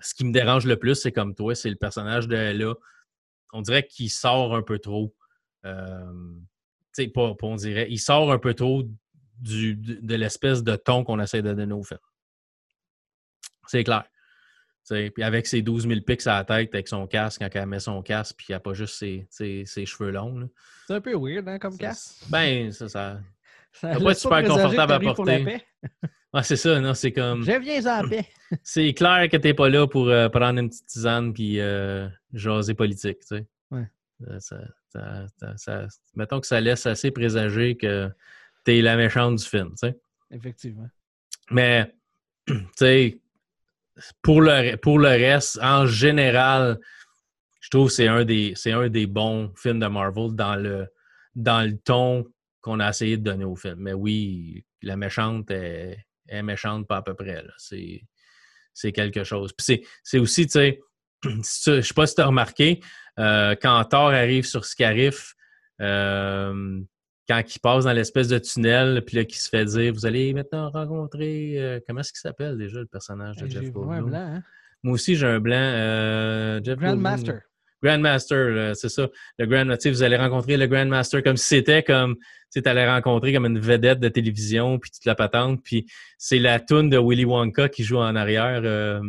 ce 0.00 0.14
qui 0.14 0.24
me 0.24 0.32
dérange 0.32 0.66
le 0.66 0.78
plus, 0.78 0.94
c'est 0.94 1.12
comme 1.12 1.34
toi, 1.34 1.54
c'est 1.54 1.70
le 1.70 1.76
personnage 1.76 2.26
de 2.26 2.36
Ella. 2.36 2.74
On 3.52 3.60
dirait 3.62 3.86
qu'il 3.86 4.10
sort 4.10 4.54
un 4.56 4.62
peu 4.62 4.78
trop. 4.78 5.14
Euh, 5.66 6.12
tu 6.96 7.04
sais, 7.04 7.08
pas, 7.08 7.34
on 7.42 7.56
dirait. 7.56 7.86
Il 7.90 7.98
sort 7.98 8.32
un 8.32 8.38
peu 8.38 8.54
trop 8.54 8.82
de, 8.82 9.72
de 9.74 10.14
l'espèce 10.14 10.62
de 10.62 10.74
ton 10.76 11.04
qu'on 11.04 11.20
essaie 11.20 11.42
de 11.42 11.52
donner 11.52 11.74
au 11.74 11.82
film. 11.82 12.00
C'est 13.66 13.84
clair. 13.84 14.04
Puis 14.88 15.22
avec 15.22 15.46
ses 15.46 15.62
12 15.62 15.86
000 15.88 16.00
pics 16.02 16.26
à 16.26 16.38
la 16.38 16.44
tête, 16.44 16.74
avec 16.74 16.88
son 16.88 17.06
casque, 17.06 17.40
quand 17.40 17.48
elle 17.52 17.66
met 17.66 17.80
son 17.80 18.02
casque, 18.02 18.36
puis 18.36 18.46
il 18.48 18.52
n'y 18.52 18.56
a 18.56 18.60
pas 18.60 18.74
juste 18.74 18.96
ses, 18.96 19.26
ses- 19.30 19.64
ses 19.66 19.86
cheveux 19.86 20.10
longs. 20.10 20.38
là. 20.38 20.46
C'est 20.86 20.94
un 20.94 21.00
peu 21.00 21.14
weird, 21.16 21.48
hein, 21.48 21.58
comme 21.58 21.78
casque. 21.78 22.24
Ben, 22.28 22.70
ça, 22.72 22.88
ça. 22.88 23.20
Ça 23.72 23.88
pas 23.98 24.12
être 24.12 24.18
super 24.18 24.44
confortable 24.44 24.92
à 24.92 25.00
porter. 25.00 25.64
c'est 26.42 26.56
ça, 26.56 26.80
non, 26.80 26.94
c'est 26.94 27.12
comme. 27.12 27.42
Je 27.44 27.58
viens 27.60 27.98
en 28.00 28.08
paix. 28.08 28.26
C'est 28.62 28.92
clair 28.94 29.28
que 29.28 29.36
t'es 29.36 29.52
pas 29.54 29.68
là 29.68 29.88
pour 29.88 30.08
euh, 30.08 30.28
prendre 30.28 30.60
une 30.60 30.68
petite 30.68 30.86
tisane 30.86 31.32
puis 31.34 31.58
euh, 31.58 32.06
jaser 32.32 32.74
politique, 32.74 33.18
tu 33.20 33.38
sais. 33.38 33.46
Ouais. 33.72 33.88
Ça- 34.38 34.60
ça- 35.56 35.86
mettons 36.14 36.40
que 36.40 36.46
ça 36.46 36.60
laisse 36.60 36.86
assez 36.86 37.10
présager 37.10 37.76
que 37.76 38.08
t'es 38.62 38.80
la 38.80 38.96
méchante 38.96 39.36
du 39.36 39.44
film, 39.44 39.70
tu 39.70 39.88
sais. 39.88 39.98
Effectivement. 40.30 40.88
Mais, 41.50 41.92
tu 42.46 42.54
sais, 42.76 43.20
pour 44.22 44.40
le, 44.40 44.76
pour 44.76 44.98
le 44.98 45.08
reste, 45.08 45.58
en 45.62 45.86
général, 45.86 46.78
je 47.60 47.70
trouve 47.70 47.88
que 47.88 47.94
c'est 47.94 48.08
un, 48.08 48.24
des, 48.24 48.54
un 48.66 48.88
des 48.88 49.06
bons 49.06 49.52
films 49.56 49.80
de 49.80 49.86
Marvel 49.86 50.34
dans 50.34 50.56
le, 50.56 50.86
dans 51.34 51.62
le 51.62 51.76
ton 51.78 52.24
qu'on 52.60 52.80
a 52.80 52.90
essayé 52.90 53.16
de 53.16 53.22
donner 53.22 53.44
au 53.44 53.56
film. 53.56 53.76
Mais 53.78 53.92
oui, 53.92 54.64
la 54.82 54.96
méchante 54.96 55.50
est, 55.50 55.98
méchante 56.42 56.86
pas 56.86 56.98
à 56.98 57.02
peu 57.02 57.14
près. 57.14 57.44
C'est, 57.58 58.92
quelque 58.92 59.22
chose. 59.24 59.54
C'est, 59.58 60.18
aussi, 60.18 60.46
tu 60.46 60.52
sais, 60.52 60.80
je 61.24 61.80
sais 61.80 61.94
pas 61.94 62.06
si 62.06 62.14
tu 62.14 62.20
as 62.22 62.26
remarqué, 62.26 62.80
euh, 63.18 63.54
quand 63.60 63.84
Thor 63.84 64.08
arrive 64.08 64.44
sur 64.44 64.64
Scarif, 64.64 65.34
euh, 65.80 66.80
quand 67.28 67.42
il 67.54 67.58
passe 67.60 67.84
dans 67.84 67.92
l'espèce 67.92 68.28
de 68.28 68.38
tunnel, 68.38 69.02
puis 69.06 69.16
là, 69.16 69.24
qui 69.24 69.38
se 69.38 69.48
fait 69.48 69.64
dire 69.64 69.92
Vous 69.94 70.06
allez 70.06 70.32
maintenant 70.34 70.70
rencontrer. 70.70 71.54
euh, 71.58 71.80
comment 71.86 72.00
est-ce 72.00 72.12
qu'il 72.12 72.20
s'appelle 72.20 72.58
déjà 72.58 72.80
le 72.80 72.86
personnage 72.86 73.36
de 73.36 73.48
Jeff 73.48 73.70
Goldblum? 73.70 74.10
blanc, 74.10 74.18
hein? 74.36 74.42
Moi 74.82 74.94
aussi, 74.94 75.16
j'ai 75.16 75.26
un 75.26 75.40
blanc. 75.40 75.54
euh, 75.56 76.60
Jeff. 76.62 76.78
Grandmaster. 76.78 77.40
Grandmaster, 77.82 78.74
c'est 78.76 78.88
ça. 78.88 79.08
Le 79.38 79.46
Grand, 79.46 79.64
tu 79.72 79.76
sais, 79.80 79.90
vous 79.90 80.02
allez 80.02 80.16
rencontrer 80.16 80.56
le 80.56 80.66
Grandmaster 80.66 81.22
comme 81.22 81.36
si 81.36 81.46
c'était 81.48 81.82
comme, 81.82 82.16
tu 82.50 82.62
allais 82.64 82.88
rencontrer 82.90 83.32
comme 83.32 83.44
une 83.46 83.58
vedette 83.58 84.00
de 84.00 84.08
télévision, 84.08 84.78
puis 84.78 84.90
toute 84.90 85.04
la 85.04 85.14
patente, 85.14 85.62
puis 85.62 85.84
c'est 86.16 86.38
la 86.38 86.60
toune 86.60 86.88
de 86.88 86.98
Willy 86.98 87.24
Wonka 87.26 87.68
qui 87.68 87.84
joue 87.84 87.98
en 87.98 88.16
arrière. 88.16 88.62
euh, 88.64 89.00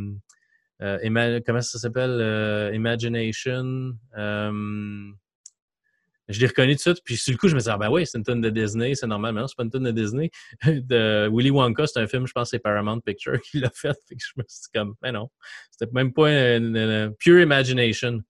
euh, 0.81 1.39
comment 1.45 1.61
ça 1.61 1.79
s'appelle? 1.79 2.73
Imagination. 2.73 3.93
Je 6.27 6.39
l'ai 6.39 6.47
reconnu 6.47 6.71
tout 6.71 6.77
de 6.77 6.95
suite, 6.95 7.01
puis 7.03 7.17
sur 7.17 7.31
le 7.33 7.37
coup, 7.37 7.47
je 7.47 7.53
me 7.53 7.59
disais, 7.59 7.71
ah 7.71 7.77
ben 7.77 7.89
oui, 7.89 8.05
c'est 8.05 8.17
une 8.17 8.23
tune 8.23 8.41
de 8.41 8.49
Disney, 8.49 8.95
c'est 8.95 9.07
normal, 9.07 9.33
mais 9.33 9.41
non, 9.41 9.47
c'est 9.47 9.55
pas 9.55 9.63
une 9.63 9.71
tune 9.71 9.83
de 9.83 9.91
Disney. 9.91 10.31
de 10.65 11.29
Willy 11.31 11.51
Wonka, 11.51 11.85
c'est 11.87 11.99
un 11.99 12.07
film, 12.07 12.25
je 12.25 12.33
pense 12.33 12.49
c'est 12.49 12.59
Paramount 12.59 12.99
Picture 12.99 13.39
qui 13.41 13.59
l'a 13.59 13.69
fait, 13.69 13.89
fait 14.07 14.15
je 14.17 14.31
me 14.37 14.43
suis 14.47 14.61
dit 14.63 14.69
comme, 14.73 14.95
mais 15.01 15.11
non, 15.11 15.29
c'était 15.71 15.91
même 15.93 16.13
pas 16.13 16.29
une- 16.29 17.13
pure 17.19 17.39
imagination 17.41 18.21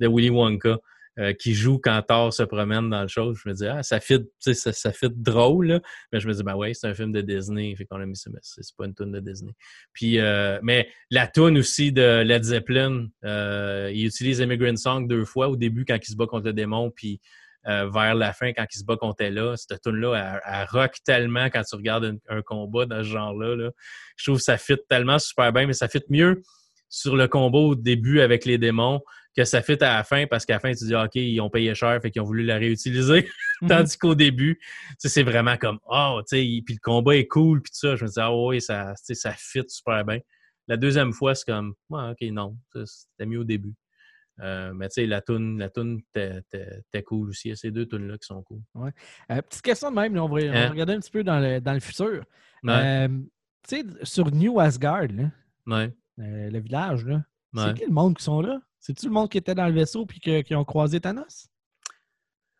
de 0.00 0.08
Willy 0.08 0.30
Wonka 0.30 0.78
euh, 1.18 1.32
qui 1.32 1.54
joue 1.54 1.78
quand 1.78 2.00
Thor 2.06 2.32
se 2.32 2.44
promène 2.44 2.88
dans 2.88 3.02
le 3.02 3.08
show. 3.08 3.34
Je 3.34 3.48
me 3.48 3.52
dis, 3.52 3.66
ah, 3.66 3.82
ça 3.82 3.98
fit, 3.98 4.20
ça, 4.38 4.72
ça 4.72 4.92
fit 4.92 5.10
drôle, 5.10 5.66
là. 5.66 5.80
mais 6.12 6.20
je 6.20 6.28
me 6.28 6.32
dis, 6.32 6.44
ben 6.44 6.54
ouais, 6.54 6.72
c'est 6.72 6.86
un 6.86 6.94
film 6.94 7.10
de 7.10 7.20
Disney, 7.20 7.74
fait 7.74 7.84
qu'on 7.84 8.00
a 8.00 8.06
mis 8.06 8.16
c'est 8.16 8.76
pas 8.76 8.86
une 8.86 8.94
tune 8.94 9.10
de 9.10 9.18
Disney. 9.18 9.52
Puis, 9.92 10.20
euh, 10.20 10.60
mais 10.62 10.88
la 11.10 11.26
tune 11.26 11.58
aussi 11.58 11.90
de 11.90 12.22
Led 12.22 12.44
Zeppelin, 12.44 13.08
euh, 13.24 13.90
il 13.92 14.06
utilise 14.06 14.38
Immigrant 14.38 14.76
Song 14.76 15.08
deux 15.08 15.24
fois 15.24 15.48
au 15.48 15.56
début 15.56 15.84
quand 15.84 15.98
il 16.00 16.10
se 16.10 16.16
bat 16.16 16.26
contre 16.26 16.46
le 16.46 16.52
démon, 16.52 16.92
puis 16.92 17.20
vers 17.64 18.14
la 18.14 18.32
fin 18.32 18.52
quand 18.54 18.64
il 18.72 18.78
se 18.78 18.84
bat 18.84 18.96
contre 18.96 19.22
Ella. 19.22 19.54
Cette 19.56 19.82
tune-là, 19.82 20.40
elle, 20.46 20.54
elle 20.54 20.66
rock 20.70 20.96
tellement 21.04 21.46
quand 21.46 21.62
tu 21.62 21.76
regardes 21.76 22.18
un, 22.28 22.40
combat 22.42 22.86
dans 22.86 23.02
ce 23.02 23.08
genre-là. 23.08 23.56
là. 23.56 23.70
Je 24.16 24.24
trouve 24.24 24.38
que 24.38 24.44
ça 24.44 24.56
fit 24.56 24.78
tellement 24.88 25.18
super 25.18 25.52
bien, 25.52 25.66
mais 25.66 25.74
ça 25.74 25.88
fit 25.88 26.02
mieux 26.08 26.40
sur 26.88 27.16
le 27.16 27.28
combat 27.28 27.58
au 27.58 27.74
début 27.74 28.20
avec 28.20 28.44
les 28.44 28.58
démons 28.58 29.00
que 29.36 29.44
ça 29.44 29.62
fit 29.62 29.82
à 29.82 29.96
la 29.96 30.04
fin 30.04 30.26
parce 30.26 30.44
qu'à 30.44 30.54
la 30.54 30.60
fin, 30.60 30.72
tu 30.72 30.84
dis, 30.84 30.94
OK, 30.94 31.14
ils 31.14 31.40
ont 31.40 31.50
payé 31.50 31.74
cher, 31.74 31.98
fait 32.02 32.10
qu'ils 32.10 32.20
ont 32.22 32.24
voulu 32.26 32.42
la 32.44 32.56
réutiliser. 32.56 33.28
Tandis 33.68 33.96
qu'au 33.96 34.14
début, 34.14 34.58
c'est 34.98 35.22
vraiment 35.22 35.56
comme, 35.56 35.78
oh, 35.88 36.20
tu 36.28 36.36
sais, 36.36 36.62
puis 36.64 36.74
le 36.74 36.80
combat 36.82 37.16
est 37.16 37.26
cool, 37.26 37.62
puis 37.62 37.70
tout 37.72 37.78
ça. 37.78 37.96
Je 37.96 38.04
me 38.04 38.08
dis, 38.08 38.18
ah 38.18 38.34
oui, 38.34 38.60
ça, 38.60 38.92
ça 38.96 39.32
fit 39.32 39.62
super 39.68 40.04
bien. 40.04 40.18
La 40.68 40.76
deuxième 40.76 41.12
fois, 41.12 41.34
c'est 41.34 41.46
comme, 41.46 41.74
ouais, 41.90 42.10
OK, 42.10 42.20
non, 42.32 42.56
c'était 42.84 43.26
mieux 43.26 43.38
au 43.40 43.44
début. 43.44 43.74
Euh, 44.40 44.72
mais 44.72 44.88
tu 44.88 44.94
sais, 44.94 45.06
la 45.06 45.20
toune, 45.20 45.58
la 45.58 45.68
toune, 45.68 46.00
t'es- 46.12 46.42
cool 47.04 47.28
aussi. 47.28 47.48
Il 47.48 47.50
y 47.50 47.52
a 47.52 47.56
ces 47.56 47.70
deux 47.70 47.86
tunes-là 47.86 48.16
qui 48.18 48.26
sont 48.26 48.42
cool. 48.42 48.60
Euh, 48.76 49.42
petite 49.42 49.62
question 49.62 49.90
de 49.90 49.96
même, 49.96 50.14
là, 50.14 50.24
on, 50.24 50.28
va, 50.28 50.40
on 50.42 50.52
va 50.52 50.58
Hein? 50.58 50.70
regarder 50.70 50.94
un 50.94 51.00
petit 51.00 51.10
peu 51.10 51.22
dans 51.22 51.38
le, 51.40 51.60
dans 51.60 51.74
le 51.74 51.80
futur. 51.80 52.24
Ouais. 52.62 52.72
Euh, 52.72 53.08
tu 53.68 53.76
sais, 53.80 53.84
sur 54.02 54.30
New 54.32 54.58
Asgard, 54.58 55.08
là, 55.12 55.30
Ouais. 55.66 55.92
le 56.16 56.58
village, 56.58 57.04
là, 57.04 57.22
Ouais. 57.52 57.62
c'est 57.66 57.74
qui 57.74 57.84
le 57.86 57.92
monde 57.92 58.16
qui 58.16 58.24
sont 58.24 58.40
là? 58.40 58.60
C'est-tu 58.80 59.06
le 59.06 59.12
monde 59.12 59.28
qui 59.28 59.38
était 59.38 59.54
dans 59.54 59.66
le 59.66 59.72
vaisseau 59.74 60.06
puis 60.06 60.18
que- 60.20 60.40
qui 60.40 60.54
ont 60.54 60.64
croisé 60.64 61.00
Thanos? 61.00 61.48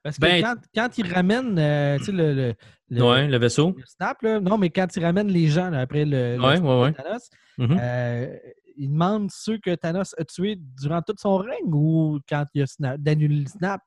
Parce 0.02 0.16
que 0.16 0.22
Ben- 0.22 0.42
quand, 0.42 0.56
quand 0.74 0.98
ils 0.98 1.12
ramènent 1.12 1.58
euh, 1.58 1.98
le, 2.08 2.34
le, 2.34 2.54
le- 2.88 3.02
Ouais, 3.02 3.26
le 3.28 3.36
vaisseau. 3.38 3.74
le 3.76 3.84
snap, 3.86 4.22
là, 4.22 4.40
non, 4.40 4.56
mais 4.56 4.70
quand 4.70 4.86
ils 4.96 5.04
ramènent 5.04 5.28
les 5.28 5.48
gens 5.48 5.68
là, 5.70 5.80
après 5.80 6.04
le, 6.04 6.38
Ouais, 6.40 6.58
ouais. 6.58 6.92
Thanos, 6.92 7.28
Mhm. 7.58 7.78
euh, 7.80 8.36
ils 8.76 8.88
demandent 8.88 9.30
ceux 9.30 9.58
que 9.58 9.74
Thanos 9.74 10.14
a 10.18 10.24
tués 10.24 10.56
durant 10.56 11.02
tout 11.02 11.14
son 11.18 11.36
règne 11.36 11.72
ou 11.72 12.18
quand 12.28 12.46
il 12.54 12.62
a 12.84 12.96
d'annuler 12.96 13.40
le 13.40 13.46
snap? 13.46 13.82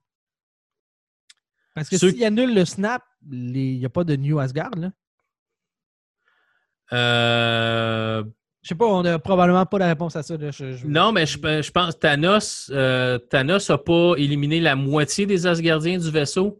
Parce 1.74 1.90
que 1.90 1.98
Ceux- 1.98 2.12
s'il 2.12 2.24
annule 2.24 2.54
le 2.54 2.66
snap, 2.66 3.02
il 3.32 3.80
n'y 3.80 3.86
a 3.86 3.90
pas 3.90 4.04
de 4.04 4.16
New 4.16 4.38
Asgard. 4.38 4.76
Là. 4.76 4.92
Euh, 6.92 8.24
Je 8.64 8.70
sais 8.70 8.76
pas, 8.76 8.86
on 8.86 9.04
n'a 9.04 9.20
probablement 9.20 9.66
pas 9.66 9.78
la 9.78 9.88
réponse 9.88 10.16
à 10.16 10.24
ça. 10.24 10.38
là. 10.38 10.50
Je- 10.52 10.72
je- 10.72 10.88
Non, 10.88 11.12
mais 11.12 11.26
je, 11.26 11.38
je 11.38 11.72
pense 11.72 12.00
Thanos, 12.00 12.72
euh, 12.74 13.18
Thanos 13.18 13.70
n'a 13.70 13.78
pas 13.78 14.14
éliminé 14.18 14.62
la 14.62 14.76
moitié 14.76 15.26
des 15.26 15.46
Asgardiens 15.46 15.98
du 15.98 16.10
vaisseau. 16.10 16.60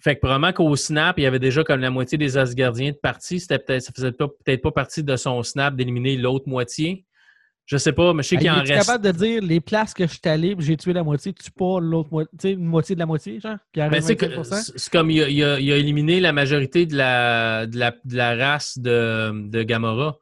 Fait 0.00 0.16
que 0.16 0.20
probablement 0.20 0.52
qu'au 0.52 0.74
snap, 0.74 1.16
il 1.18 1.22
y 1.22 1.26
avait 1.26 1.38
déjà 1.38 1.62
comme 1.62 1.80
la 1.80 1.90
moitié 1.90 2.18
des 2.18 2.36
Asgardiens 2.36 2.90
de 2.90 2.96
partie. 2.96 3.38
C'était 3.38 3.60
peut-être, 3.60 3.82
ça 3.82 3.92
faisait 3.94 4.10
peut-être 4.10 4.60
pas 4.60 4.72
partie 4.72 5.04
de 5.04 5.14
son 5.14 5.40
snap 5.44 5.76
d'éliminer 5.76 6.16
l'autre 6.16 6.48
moitié. 6.48 7.04
Je 7.64 7.76
sais 7.76 7.92
pas, 7.92 8.12
mais 8.12 8.24
je 8.24 8.30
sais 8.30 8.36
qu'il 8.38 8.50
en 8.50 8.54
reste. 8.56 8.86
capable 8.88 9.04
de 9.04 9.12
dire 9.12 9.40
les 9.40 9.60
places 9.60 9.94
que 9.94 10.04
je 10.04 10.10
suis 10.10 10.20
allé, 10.24 10.56
j'ai 10.58 10.76
tué 10.76 10.92
la 10.92 11.04
moitié, 11.04 11.32
tu 11.32 11.48
pas 11.52 11.78
l'autre 11.78 12.08
moitié, 12.10 12.30
tu 12.36 12.48
une 12.50 12.64
moitié 12.64 12.96
de 12.96 12.98
la 12.98 13.06
moitié, 13.06 13.38
genre? 13.38 13.56
C'est 13.72 14.16
que- 14.16 14.26
25%? 14.26 14.44
c'est 14.56 14.78
c'est 14.80 14.90
comme 14.92 15.12
il 15.12 15.22
a, 15.22 15.28
il 15.28 15.44
a- 15.44 15.60
il 15.60 15.70
a 15.72 15.76
éliminé 15.76 16.18
la 16.18 16.32
majorité 16.32 16.86
de 16.86 16.96
la, 16.96 17.68
de 17.68 17.78
la, 17.78 17.92
de 18.04 18.16
la 18.16 18.34
race 18.36 18.76
de, 18.80 19.48
de 19.48 19.62
Gamora. 19.62 20.18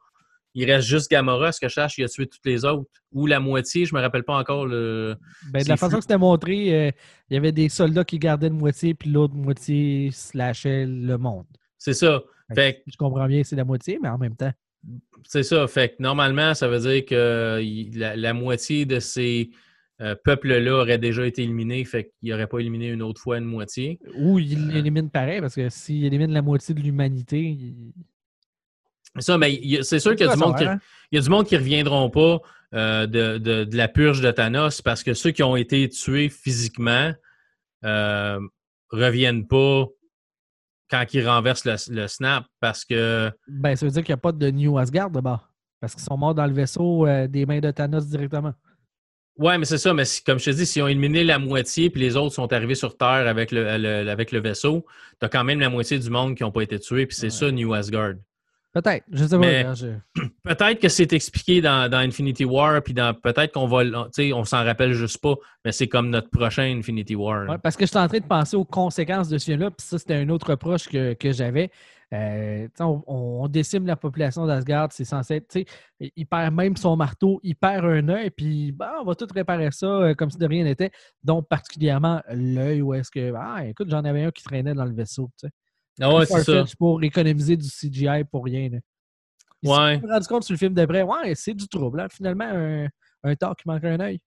Il 0.53 0.69
reste 0.69 0.87
juste 0.87 1.09
Gamora, 1.09 1.51
ce 1.51 1.59
que 1.59 1.69
je 1.69 1.73
sache, 1.75 1.97
il 1.97 2.03
a 2.03 2.09
tué 2.09 2.27
toutes 2.27 2.45
les 2.45 2.65
autres. 2.65 2.89
Ou 3.13 3.25
la 3.25 3.39
moitié, 3.39 3.85
je 3.85 3.95
me 3.95 4.01
rappelle 4.01 4.23
pas 4.23 4.37
encore 4.37 4.65
le. 4.65 5.15
Ben, 5.51 5.63
de 5.63 5.69
la 5.69 5.77
façon 5.77 5.95
que 5.97 6.01
c'était 6.01 6.17
montré, 6.17 6.87
euh, 6.87 6.91
il 7.29 7.33
y 7.33 7.37
avait 7.37 7.51
des 7.53 7.69
soldats 7.69 8.03
qui 8.03 8.19
gardaient 8.19 8.47
une 8.47 8.57
moitié, 8.57 8.93
puis 8.93 9.09
l'autre 9.09 9.33
moitié 9.35 10.09
slashait 10.11 10.85
le 10.85 11.17
monde. 11.17 11.45
C'est 11.77 11.93
ça. 11.93 12.21
Fait 12.53 12.75
que 12.85 12.91
Je 12.91 12.97
comprends 12.97 13.27
bien 13.27 13.41
que 13.41 13.47
c'est 13.47 13.55
la 13.55 13.63
moitié, 13.63 13.97
mais 14.01 14.09
en 14.09 14.17
même 14.17 14.35
temps. 14.35 14.51
C'est 15.23 15.43
ça. 15.43 15.67
Fait 15.67 15.89
que 15.89 16.01
normalement, 16.03 16.53
ça 16.53 16.67
veut 16.67 16.79
dire 16.79 17.05
que 17.05 17.61
il- 17.61 17.97
la, 17.97 18.15
la 18.15 18.33
moitié 18.33 18.85
de 18.85 18.99
ces 18.99 19.51
euh, 20.01 20.15
peuples-là 20.23 20.77
auraient 20.77 20.97
déjà 20.97 21.25
été 21.27 21.43
éliminés. 21.43 21.85
Fait 21.85 22.11
qu'il 22.19 22.29
n'aurait 22.31 22.47
pas 22.47 22.57
éliminé 22.59 22.87
une 22.89 23.03
autre 23.03 23.21
fois 23.21 23.37
une 23.37 23.45
moitié. 23.45 23.99
Ou 24.17 24.39
il 24.39 24.57
Euh. 24.57 24.71
l'élimine 24.73 25.09
pareil, 25.11 25.39
parce 25.39 25.53
que 25.55 25.69
s'il 25.69 26.03
élimine 26.03 26.31
la 26.33 26.41
moitié 26.41 26.73
de 26.73 26.79
l'humanité, 26.81 27.39
il- 27.39 27.93
Ça, 29.19 29.37
mais 29.37 29.59
a- 29.79 29.83
c'est 29.83 29.99
sûr 29.99 30.11
qu'il 30.15 30.25
y 30.25 30.29
a 30.29 30.31
Ça 30.31 30.35
du 30.35 30.39
va 30.39 30.45
monde 30.47 30.55
qui, 30.55 30.59
savoir, 30.63 30.77
hein? 30.77 30.81
il 31.11 31.15
y 31.15 31.19
a 31.19 31.21
du 31.21 31.29
monde 31.29 31.45
qui 31.45 31.57
reviendront 31.57 32.09
pas 32.09 32.39
euh, 32.73 33.05
de, 33.07 33.37
de- 33.37 33.63
de 33.65 33.77
la 33.77 33.87
purge 33.89 34.21
de 34.21 34.31
Thanos 34.31 34.81
parce 34.81 35.03
que 35.03 35.13
ceux 35.13 35.31
qui 35.31 35.43
ont 35.43 35.55
été 35.57 35.89
tués 35.89 36.29
physiquement 36.29 37.11
euh, 37.83 38.39
reviennent 38.89 39.47
pas 39.47 39.85
quand 40.89 41.05
ils 41.13 41.27
renversent 41.27 41.65
le, 41.65 41.75
le 41.93 42.07
snap 42.07 42.45
parce 42.59 42.85
que 42.85 43.31
Ben, 43.47 43.75
ça 43.75 43.85
veut 43.85 43.91
dire 43.91 44.03
qu'il 44.03 44.13
n'y 44.13 44.17
a 44.19 44.21
pas 44.21 44.31
de 44.31 44.49
New 44.49 44.77
Asgard 44.77 45.09
d'abord. 45.09 45.49
Parce 45.79 45.95
qu'ils 45.95 46.03
sont 46.03 46.17
morts 46.17 46.35
dans 46.35 46.45
le 46.45 46.53
vaisseau 46.53 47.07
euh, 47.07 47.27
des 47.27 47.45
mains 47.45 47.59
de 47.59 47.71
Thanos 47.71 48.05
directement. 48.07 48.53
Ouais, 49.37 49.57
mais 49.57 49.65
c'est 49.65 49.77
ça. 49.79 49.93
Mais 49.93 50.03
comme 50.25 50.37
je 50.39 50.45
te 50.45 50.49
dis, 50.51 50.65
s'ils 50.65 50.83
ont 50.83 50.87
éliminé 50.87 51.23
la 51.23 51.39
moitié 51.39 51.89
puis 51.89 51.99
les 52.01 52.15
autres 52.15 52.35
sont 52.35 52.51
arrivés 52.53 52.75
sur 52.75 52.95
Terre 52.97 53.27
avec 53.27 53.51
le, 53.51 53.77
le- 53.77 54.09
avec 54.09 54.31
le 54.31 54.39
vaisseau, 54.39 54.85
t'as 55.19 55.27
quand 55.29 55.43
même 55.43 55.59
la 55.59 55.69
moitié 55.69 55.97
du 55.97 56.09
monde 56.09 56.35
qui 56.35 56.43
n'ont 56.43 56.51
pas 56.51 56.61
été 56.61 56.77
tués. 56.79 57.05
Puis 57.07 57.15
c'est 57.17 57.25
Ouais. 57.27 57.29
ça, 57.31 57.51
New 57.51 57.73
Asgard. 57.73 58.13
Peut-être. 58.73 59.03
Je 59.11 59.25
sais 59.25 59.37
pas. 59.37 59.45
Hein, 59.67 59.73
je- 59.73 60.21
Peut-être 60.43 60.79
que 60.79 60.87
c'est 60.87 61.11
expliqué 61.13 61.59
dans, 61.61 61.89
dans 61.89 61.97
Infinity 61.97 62.45
War, 62.45 62.81
puis 62.81 62.93
dans 62.93 63.13
peut-être 63.13 63.53
qu'on 63.53 63.67
va, 63.67 63.83
le- 63.83 63.91
tu 64.05 64.09
sais, 64.29 64.33
on 64.33 64.45
s'en 64.45 64.63
rappelle 64.63 64.93
juste 64.93 65.19
pas, 65.21 65.35
mais 65.65 65.71
c'est 65.73 65.87
comme 65.87 66.09
notre 66.09 66.29
prochain 66.29 66.63
Infinity 66.63 67.15
War. 67.15 67.49
Ouais, 67.49 67.57
parce 67.57 67.75
que 67.75 67.85
je 67.85 67.89
suis 67.89 67.99
en 67.99 68.07
train 68.07 68.19
de 68.19 68.25
penser 68.25 68.55
aux 68.55 68.63
conséquences 68.65 69.27
de 69.27 69.37
ce 69.37 69.45
film-là, 69.45 69.71
puis 69.71 69.85
ça, 69.85 69.99
c'était 69.99 70.15
un 70.15 70.29
autre 70.29 70.51
reproche 70.51 70.87
que, 70.87 71.13
que 71.13 71.31
j'avais. 71.33 71.69
Euh, 72.13 72.67
on, 72.81 73.01
on 73.07 73.47
décime 73.47 73.85
la 73.85 73.95
population 73.95 74.45
d'Asgard, 74.45 74.89
c'est 74.91 75.05
censé 75.05 75.35
être, 75.35 75.47
tu 75.47 75.65
sais, 75.99 76.11
il 76.17 76.25
perd 76.25 76.53
même 76.53 76.75
son 76.75 76.97
marteau, 76.97 77.39
il 77.41 77.55
perd 77.55 77.85
un 77.85 78.09
œil, 78.09 78.29
puis 78.31 78.73
bah, 78.73 78.95
on 79.01 79.05
va 79.05 79.15
tout 79.15 79.27
réparer 79.33 79.69
ça 79.71 79.85
euh, 79.87 80.13
comme 80.13 80.29
si 80.29 80.37
de 80.37 80.45
rien 80.45 80.65
n'était. 80.65 80.91
Donc, 81.23 81.47
particulièrement 81.47 82.21
l'œil 82.29 82.81
où 82.81 82.93
est-ce 82.93 83.09
que, 83.11 83.33
ah, 83.37 83.65
écoute, 83.65 83.89
j'en 83.89 84.03
avais 84.03 84.23
un 84.23 84.31
qui 84.31 84.43
traînait 84.43 84.73
dans 84.73 84.83
le 84.85 84.93
vaisseau, 84.93 85.29
tu 85.39 85.47
sais. 85.47 85.53
Ah 85.99 86.13
ouais, 86.13 86.25
c'est 86.25 86.43
ça. 86.43 86.63
Pour 86.77 87.03
économiser 87.03 87.57
du 87.57 87.67
CGI 87.67 88.23
pour 88.29 88.45
rien. 88.45 88.69
Là. 88.69 88.77
Ils 89.63 89.69
se 89.69 89.73
Ouais. 89.73 89.99
sont 90.01 90.07
rendu 90.07 90.27
compte 90.27 90.43
sur 90.43 90.53
le 90.53 90.57
film 90.57 90.73
d'après, 90.73 91.03
ouais, 91.03 91.35
c'est 91.35 91.53
du 91.53 91.67
trouble. 91.67 91.99
hein. 91.99 92.07
Finalement, 92.11 92.45
un, 92.51 92.87
un 93.23 93.35
tort 93.35 93.55
qui 93.55 93.67
manque 93.67 93.83
un 93.83 93.99
œil. 93.99 94.19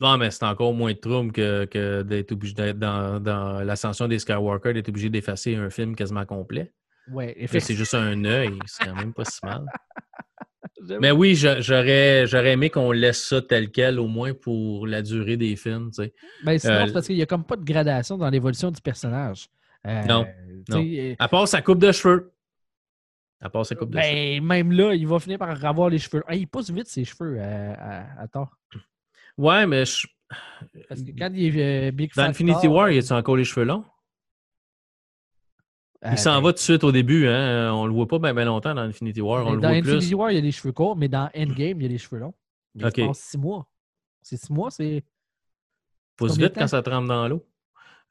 Non, 0.00 0.18
mais 0.18 0.30
c'est 0.30 0.44
encore 0.44 0.74
moins 0.74 0.92
de 0.92 0.98
trouble 0.98 1.32
que, 1.32 1.64
que 1.64 2.02
d'être 2.02 2.32
obligé 2.32 2.52
d'être 2.54 2.78
dans, 2.78 3.18
dans 3.18 3.60
l'ascension 3.60 4.06
des 4.08 4.18
Skywalker, 4.18 4.74
d'être 4.74 4.90
obligé 4.90 5.08
d'effacer 5.08 5.54
un 5.56 5.70
film 5.70 5.96
quasiment 5.96 6.26
complet. 6.26 6.70
Ouais, 7.10 7.30
effectivement. 7.38 7.60
C'est 7.66 7.74
juste 7.74 7.94
un 7.94 8.24
œil, 8.26 8.58
c'est 8.66 8.84
quand 8.84 8.94
même 8.96 9.14
pas 9.14 9.24
si 9.24 9.38
mal. 9.42 9.64
Mais 11.00 11.10
oui, 11.10 11.34
j'aurais 11.34 12.26
j'aurais 12.26 12.52
aimé 12.52 12.68
qu'on 12.70 12.92
laisse 12.92 13.22
ça 13.26 13.40
tel 13.40 13.70
quel, 13.70 13.98
au 13.98 14.06
moins 14.06 14.34
pour 14.34 14.86
la 14.86 15.00
durée 15.02 15.36
des 15.36 15.56
films. 15.56 15.90
tu 15.90 16.02
sais. 16.04 16.14
Ben, 16.44 16.58
sinon, 16.58 16.74
Euh, 16.74 16.86
c'est 16.86 16.92
parce 16.92 17.06
qu'il 17.06 17.16
n'y 17.16 17.22
a 17.22 17.26
comme 17.26 17.44
pas 17.44 17.56
de 17.56 17.64
gradation 17.64 18.18
dans 18.18 18.28
l'évolution 18.28 18.70
du 18.70 18.80
personnage. 18.80 19.48
Euh, 19.86 20.04
Non, 20.04 20.26
euh, 20.70 21.14
À 21.18 21.28
part 21.28 21.46
sa 21.48 21.62
coupe 21.62 21.78
de 21.78 21.92
cheveux. 21.92 22.32
À 23.40 23.48
part 23.50 23.64
sa 23.66 23.74
coupe 23.74 23.90
de 23.90 24.00
cheveux. 24.00 24.14
Ben, 24.14 24.42
même 24.44 24.72
là, 24.72 24.94
il 24.94 25.06
va 25.06 25.18
finir 25.20 25.38
par 25.38 25.64
avoir 25.64 25.88
les 25.90 25.98
cheveux. 25.98 26.24
Ah, 26.26 26.34
il 26.34 26.48
pousse 26.48 26.70
vite 26.70 26.88
ses 26.88 27.04
cheveux 27.04 27.40
à, 27.40 27.72
à, 27.74 28.22
à 28.22 28.28
tort. 28.28 28.56
Ouais, 29.38 29.66
mais 29.66 29.84
je- 29.84 30.06
Parce 30.88 31.02
que 31.02 31.10
quand 31.16 31.30
il 31.34 31.56
est 31.58 31.88
euh, 31.88 31.90
Big 31.92 32.12
dans 32.16 32.24
Infinity 32.24 32.66
War, 32.66 32.90
il 32.90 33.12
a 33.12 33.16
encore 33.16 33.36
les 33.36 33.44
cheveux 33.44 33.64
longs? 33.66 33.84
euh, 36.04 36.08
Il 36.12 36.18
s'en 36.18 36.34
ben, 36.36 36.40
va 36.42 36.48
tout 36.52 36.56
de 36.56 36.60
suite 36.60 36.82
au 36.84 36.90
début, 36.92 37.28
hein. 37.28 37.72
On 37.74 37.86
le 37.86 37.92
voit 37.92 38.08
pas 38.08 38.18
bien 38.18 38.32
longtemps 38.44 38.74
dans 38.74 38.82
Infinity 38.82 39.20
War. 39.20 39.46
On 39.46 39.50
mais 39.50 39.56
le 39.56 39.60
dans 39.62 39.68
voit 39.68 39.76
Infinity 39.78 40.06
plus. 40.08 40.14
War, 40.14 40.30
il 40.32 40.34
y 40.34 40.38
a 40.38 40.40
les 40.40 40.52
cheveux 40.52 40.72
courts, 40.72 40.96
mais 40.96 41.08
dans 41.08 41.30
Endgame, 41.36 41.80
il 41.80 41.82
y 41.82 41.86
a 41.86 41.88
les 41.88 41.98
cheveux 41.98 42.18
longs. 42.20 42.34
Il 42.74 42.84
Ok. 42.86 42.96
se 42.96 43.06
passe 43.06 43.18
six 43.20 43.38
mois. 43.38 43.68
C'est 44.22 44.36
six 44.36 44.52
mois, 44.52 44.70
c'est. 44.70 45.04
Pousse 46.16 46.36
vite 46.38 46.54
quand 46.54 46.66
ça 46.66 46.82
trempe 46.82 47.06
dans 47.06 47.28
l'eau. 47.28 47.46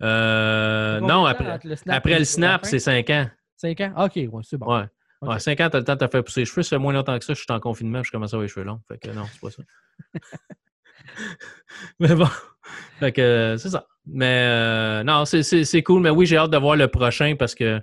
Euh, 0.03 0.99
non, 0.99 1.25
après, 1.25 1.59
le 1.63 1.75
snap 1.75 1.95
après 1.97 2.19
le 2.19 2.25
snap, 2.25 2.65
c'est 2.65 2.79
5 2.79 3.09
ans. 3.11 3.29
Cinq 3.55 3.81
ans? 3.81 3.93
Ok, 3.97 4.15
ouais, 4.15 4.29
c'est 4.43 4.57
bon. 4.57 4.67
Ouais. 4.75 4.85
Ok. 5.21 5.29
Ouais, 5.29 5.39
5 5.39 5.59
ans, 5.61 5.69
t'as 5.71 5.77
le 5.79 5.85
temps 5.85 5.95
de 5.95 6.05
te 6.05 6.11
faire 6.11 6.23
pousser 6.23 6.41
les 6.41 6.45
cheveux. 6.45 6.63
Ça 6.63 6.71
fait 6.71 6.77
moins 6.77 6.91
longtemps 6.93 7.17
que 7.17 7.23
ça, 7.25 7.33
je 7.33 7.39
suis 7.39 7.45
en 7.49 7.59
confinement, 7.59 8.03
je 8.03 8.11
commence 8.11 8.33
à 8.33 8.35
avoir 8.35 8.43
les 8.43 8.49
cheveux 8.49 8.65
longs. 8.65 8.81
Fait 8.89 8.97
que 8.97 9.09
non, 9.15 9.23
c'est 9.31 9.39
pas 9.39 9.49
ça. 9.51 9.63
mais 11.99 12.13
bon. 12.15 12.27
Fait 12.99 13.11
que 13.11 13.21
euh, 13.21 13.57
c'est 13.57 13.69
ça. 13.69 13.87
Mais 14.05 14.43
euh, 14.47 15.03
non, 15.03 15.25
c'est- 15.25 15.43
c'est 15.43 15.63
c'est 15.63 15.83
cool. 15.83 16.01
Mais 16.01 16.09
oui, 16.09 16.25
j'ai 16.25 16.37
hâte 16.37 16.51
de 16.51 16.57
voir 16.57 16.75
le 16.75 16.87
prochain 16.87 17.35
parce 17.37 17.55
que 17.55 17.81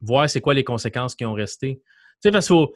voir 0.00 0.28
c'est 0.28 0.40
quoi 0.40 0.54
les 0.54 0.64
conséquences 0.64 1.14
qui 1.14 1.24
ont 1.24 1.32
resté. 1.34 1.76
Tu 1.76 1.82
sais, 2.28 2.30
parce 2.32 2.46
qu'il 2.46 2.56
faut, 2.56 2.74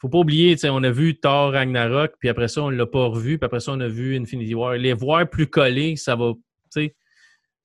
faut 0.00 0.08
pas 0.08 0.18
oublier, 0.18 0.56
tu 0.56 0.68
on 0.68 0.82
a 0.82 0.90
vu 0.90 1.18
Thor 1.18 1.52
Ragnarok, 1.52 2.14
puis 2.18 2.28
après 2.28 2.48
ça, 2.48 2.62
on 2.62 2.70
l'a 2.70 2.86
pas 2.86 3.06
revu, 3.06 3.38
puis 3.38 3.46
après 3.46 3.60
ça, 3.60 3.72
on 3.72 3.80
a 3.80 3.88
vu 3.88 4.16
Infinity 4.16 4.54
War. 4.54 4.74
Les 4.74 4.92
voir 4.92 5.28
plus 5.28 5.46
collés, 5.48 5.96
ça 5.96 6.14
va, 6.16 6.32
tu 6.34 6.40
sais, 6.70 6.96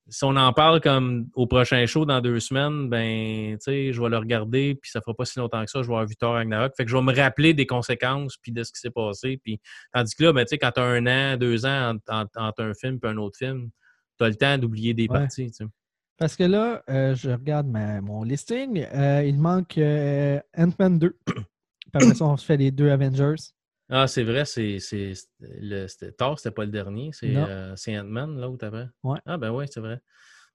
si 0.08 0.24
on 0.24 0.34
en 0.36 0.52
parle 0.52 0.80
comme 0.80 1.28
au 1.34 1.46
prochain 1.46 1.84
show 1.86 2.04
dans 2.06 2.20
deux 2.20 2.40
semaines, 2.40 2.88
ben, 2.88 3.52
tu 3.58 3.58
sais, 3.60 3.92
je 3.92 4.00
vais 4.00 4.08
le 4.08 4.16
regarder, 4.18 4.74
puis 4.74 4.90
ça 4.90 5.00
fera 5.00 5.14
pas 5.14 5.24
si 5.24 5.38
longtemps 5.38 5.64
que 5.64 5.70
ça, 5.70 5.82
je 5.82 5.86
vais 5.88 5.92
avoir 5.94 6.06
vu 6.06 6.16
Thor 6.16 6.32
Ragnarok. 6.34 6.72
Fait 6.76 6.84
que 6.84 6.90
je 6.90 6.96
vais 6.96 7.02
me 7.02 7.14
rappeler 7.14 7.52
des 7.54 7.66
conséquences, 7.66 8.36
puis 8.38 8.50
de 8.52 8.62
ce 8.62 8.72
qui 8.72 8.80
s'est 8.80 8.90
passé. 8.90 9.38
Puis, 9.42 9.60
tandis 9.92 10.14
que 10.14 10.24
là, 10.24 10.32
ben, 10.32 10.44
tu 10.44 10.50
sais, 10.50 10.58
quand 10.58 10.70
tu 10.72 10.80
as 10.80 10.84
un 10.84 11.06
an, 11.06 11.36
deux 11.36 11.66
ans 11.66 11.94
entre, 12.08 12.60
un 12.62 12.74
film 12.74 12.98
et 13.02 13.06
un 13.06 13.16
autre 13.18 13.36
film, 13.38 13.68
tu 14.18 14.24
as 14.24 14.28
le 14.28 14.34
temps 14.36 14.58
d'oublier 14.58 14.94
des 14.94 15.02
Ouais. 15.08 15.18
parties. 15.18 15.46
tu 15.50 15.64
sais. 15.64 15.70
Parce 16.16 16.34
que 16.34 16.44
là, 16.44 16.82
euh, 16.90 17.14
je 17.14 17.30
regarde 17.30 17.68
ma- 17.68 18.00
mon 18.00 18.22
listing. 18.24 18.84
euh, 18.92 19.22
il 19.24 19.38
manque 19.38 19.78
euh, 19.78 20.40
Ant-Man 20.56 20.98
2. 20.98 21.16
Puis 21.26 21.34
après 21.94 22.14
ça, 22.14 22.24
on 22.24 22.36
se 22.36 22.44
fait 22.44 22.56
les 22.56 22.70
deux 22.70 22.90
Avengers. 22.90 23.36
Ah, 23.90 24.06
c'est 24.06 24.22
vrai, 24.22 24.44
c'est, 24.44 24.78
c'est, 24.80 25.14
le, 25.40 25.86
c'était 25.86 26.12
Thor, 26.12 26.38
c'était 26.38 26.50
pas 26.54 26.64
le 26.64 26.70
dernier, 26.70 27.10
c'est, 27.12 27.34
euh, 27.34 27.74
c'est 27.76 27.98
Ant-Man, 27.98 28.38
l'autre 28.40 28.66
après. 28.66 28.88
Ouais. 29.02 29.18
Ah, 29.24 29.38
ben 29.38 29.50
oui, 29.50 29.64
c'est 29.70 29.80
vrai. 29.80 30.00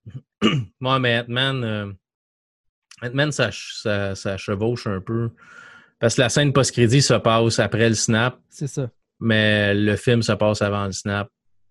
Moi, 0.80 0.98
mais 1.00 1.18
Ant-Man, 1.20 1.64
euh, 1.64 1.92
Ant-Man, 3.02 3.32
ça, 3.32 3.50
ça, 3.52 4.14
ça 4.14 4.36
chevauche 4.36 4.86
un 4.86 5.00
peu. 5.00 5.30
Parce 5.98 6.14
que 6.16 6.20
la 6.22 6.28
scène 6.28 6.52
post-crédit 6.52 7.02
se 7.02 7.14
passe 7.14 7.58
après 7.58 7.88
le 7.88 7.94
snap, 7.94 8.38
C'est 8.50 8.66
ça. 8.66 8.88
mais 9.20 9.74
le 9.74 9.96
film 9.96 10.22
se 10.22 10.32
passe 10.32 10.62
avant 10.62 10.86
le 10.86 10.92
snap. 10.92 11.28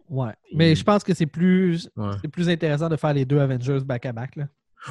Ouais. 0.09 0.33
Mais 0.53 0.75
je 0.75 0.83
pense 0.83 1.03
que 1.03 1.13
c'est 1.13 1.25
plus, 1.27 1.89
Ouais, 1.95 2.11
c'est 2.21 2.27
plus 2.27 2.49
intéressant 2.49 2.89
de 2.89 2.95
faire 2.97 3.13
les 3.13 3.25
deux 3.25 3.39
Avengers 3.39 3.79
back-à-back. 3.85 4.35
là. 4.35 4.47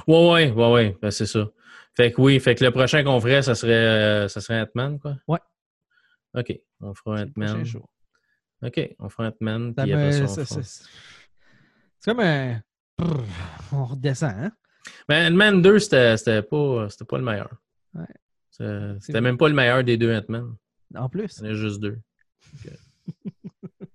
ouais, 0.06 0.30
ouais, 0.30 0.50
ouais, 0.52 0.72
ouais, 0.72 0.98
ben, 1.02 1.10
c'est 1.10 1.26
ça. 1.26 1.48
Fait 1.94 2.12
que 2.12 2.20
oui, 2.20 2.40
fait 2.40 2.54
que 2.54 2.64
le 2.64 2.70
prochain 2.70 3.04
qu'on 3.04 3.20
ferait, 3.20 3.42
ça 3.42 3.54
serait, 3.54 3.72
euh, 3.72 4.28
ça 4.28 4.40
serait 4.40 4.60
Ant-Man, 4.62 4.98
quoi? 4.98 5.16
Ouais. 5.28 5.38
OK, 6.34 6.60
on 6.80 6.94
fera 6.94 7.26
prochain 7.26 7.30
Ant-Man. 7.60 7.66
OK, 8.62 8.96
on 8.98 9.08
fera 9.08 9.28
Ant-Man, 9.28 9.74
Ça 9.76 9.82
puis 9.82 9.92
me- 9.92 9.96
après 9.98 10.12
ça, 10.12 10.24
on 10.24 10.26
c'est- 10.28 10.44
fera- 10.44 10.62
c'est- 10.62 10.84
c'est 11.98 12.10
comme 12.10 12.20
un. 12.20 12.62
On 13.72 13.84
redescend, 13.84 14.30
hein? 14.36 14.52
Mais 15.08 15.26
Ant-Man 15.26 15.62
2, 15.62 15.78
c'était 15.78 16.42
pas, 16.42 16.88
pas 17.08 17.18
le 17.18 17.24
meilleur. 17.24 17.50
Ça- 18.50 18.98
C'était 19.00 19.20
même 19.20 19.38
pas 19.38 19.48
le 19.48 19.54
meilleur 19.54 19.82
des 19.82 19.96
deux 19.96 20.14
Ant-Man. 20.14 20.54
En 20.94 21.08
plus? 21.08 21.38
Il 21.40 21.46
y 21.46 21.48
en 21.48 21.52
a 21.52 21.54
juste 21.54 21.80
deux. 21.80 21.98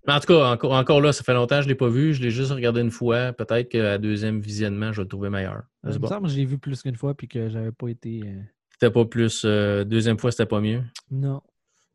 Mais 0.07 0.13
en 0.13 0.19
tout 0.21 0.27
cas, 0.27 0.51
encore, 0.53 0.71
encore 0.71 1.01
là, 1.01 1.11
ça 1.11 1.21
fait 1.23 1.33
longtemps 1.33 1.57
que 1.57 1.63
je 1.63 1.67
ne 1.67 1.73
l'ai 1.73 1.77
pas 1.77 1.89
vu. 1.89 2.13
Je 2.13 2.21
l'ai 2.21 2.31
juste 2.31 2.51
regardé 2.51 2.79
une 2.81 2.91
fois. 2.91 3.33
Peut-être 3.33 3.67
qu'à 3.69 3.97
deuxième 3.97 4.39
visionnement, 4.39 4.93
je 4.93 4.97
vais 5.01 5.03
le 5.03 5.09
trouver 5.09 5.29
meilleur. 5.29 5.63
Euh, 5.85 5.91
il 5.93 5.99
me 6.01 6.07
semble 6.07 6.27
que 6.27 6.31
je 6.33 6.37
l'ai 6.37 6.45
vu 6.45 6.57
plus 6.57 6.81
qu'une 6.81 6.95
fois 6.95 7.13
puis 7.13 7.27
que 7.27 7.49
j'avais 7.49 7.73
pas 7.73 7.89
été. 7.89 8.21
euh, 8.25 8.41
C'était 8.71 8.89
pas 8.91 9.03
plus. 9.05 9.43
euh, 9.43 9.83
deuxième 9.83 10.17
fois, 10.17 10.31
c'était 10.31 10.45
pas 10.45 10.61
mieux. 10.61 10.81
Non. 11.11 11.41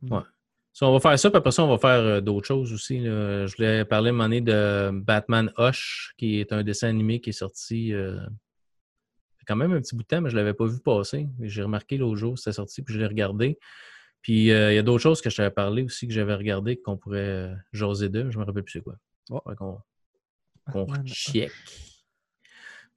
Ouais. 0.03 0.21
So, 0.73 0.87
on 0.87 0.93
va 0.93 1.01
faire 1.01 1.19
ça, 1.19 1.31
puis 1.31 1.37
après 1.37 1.51
ça, 1.51 1.65
on 1.65 1.69
va 1.69 1.79
faire 1.79 2.01
euh, 2.01 2.21
d'autres 2.21 2.47
choses 2.47 2.73
aussi. 2.73 2.99
là. 3.01 3.47
Je 3.47 3.57
voulais 3.57 3.85
parler 3.85 4.09
à 4.09 4.11
un 4.11 4.13
moment 4.13 4.25
donné 4.25 4.41
de 4.41 4.91
Batman 4.93 5.53
Hush, 5.59 6.15
qui 6.17 6.41
est 6.41 6.53
un 6.53 6.63
dessin 6.63 6.89
animé 6.89 7.21
qui 7.21 7.31
est 7.31 7.35
sorti 7.35 7.93
euh, 7.93 8.19
quand 9.47 9.57
même 9.57 9.73
un 9.73 9.81
petit 9.81 9.95
bout 9.95 10.03
de 10.03 10.09
temps, 10.09 10.21
mais 10.21 10.31
je 10.31 10.35
ne 10.37 10.41
l'avais 10.41 10.55
pas 10.55 10.67
vu 10.67 10.79
passer. 10.81 11.29
J'ai 11.41 11.63
remarqué 11.63 11.99
l'autre 11.99 12.17
jour, 12.17 12.39
c'était 12.39 12.53
sorti, 12.53 12.83
puis 12.83 12.95
je 12.95 13.01
l'ai 13.01 13.07
regardé. 13.07 13.59
Puis 14.23 14.53
euh, 14.53 14.73
il 14.73 14.77
y 14.77 14.79
a 14.79 14.83
d'autres 14.83 15.03
choses 15.03 15.21
que 15.21 15.31
je 15.31 15.37
t'avais 15.37 15.51
parlé 15.51 15.83
aussi, 15.83 16.07
que 16.07 16.15
j'avais 16.15 16.35
regardé, 16.35 16.77
qu'on 16.77 16.97
pourrait 16.97 17.19
euh, 17.19 17.55
jaser 17.73 18.09
d'eux. 18.09 18.31
Je 18.31 18.39
me 18.39 18.45
rappelle 18.45 18.63
plus 18.63 18.73
c'est 18.73 18.81
quoi. 18.81 18.97
Oh. 19.31 19.41
Qu'on 20.73 20.87
check. 21.05 21.51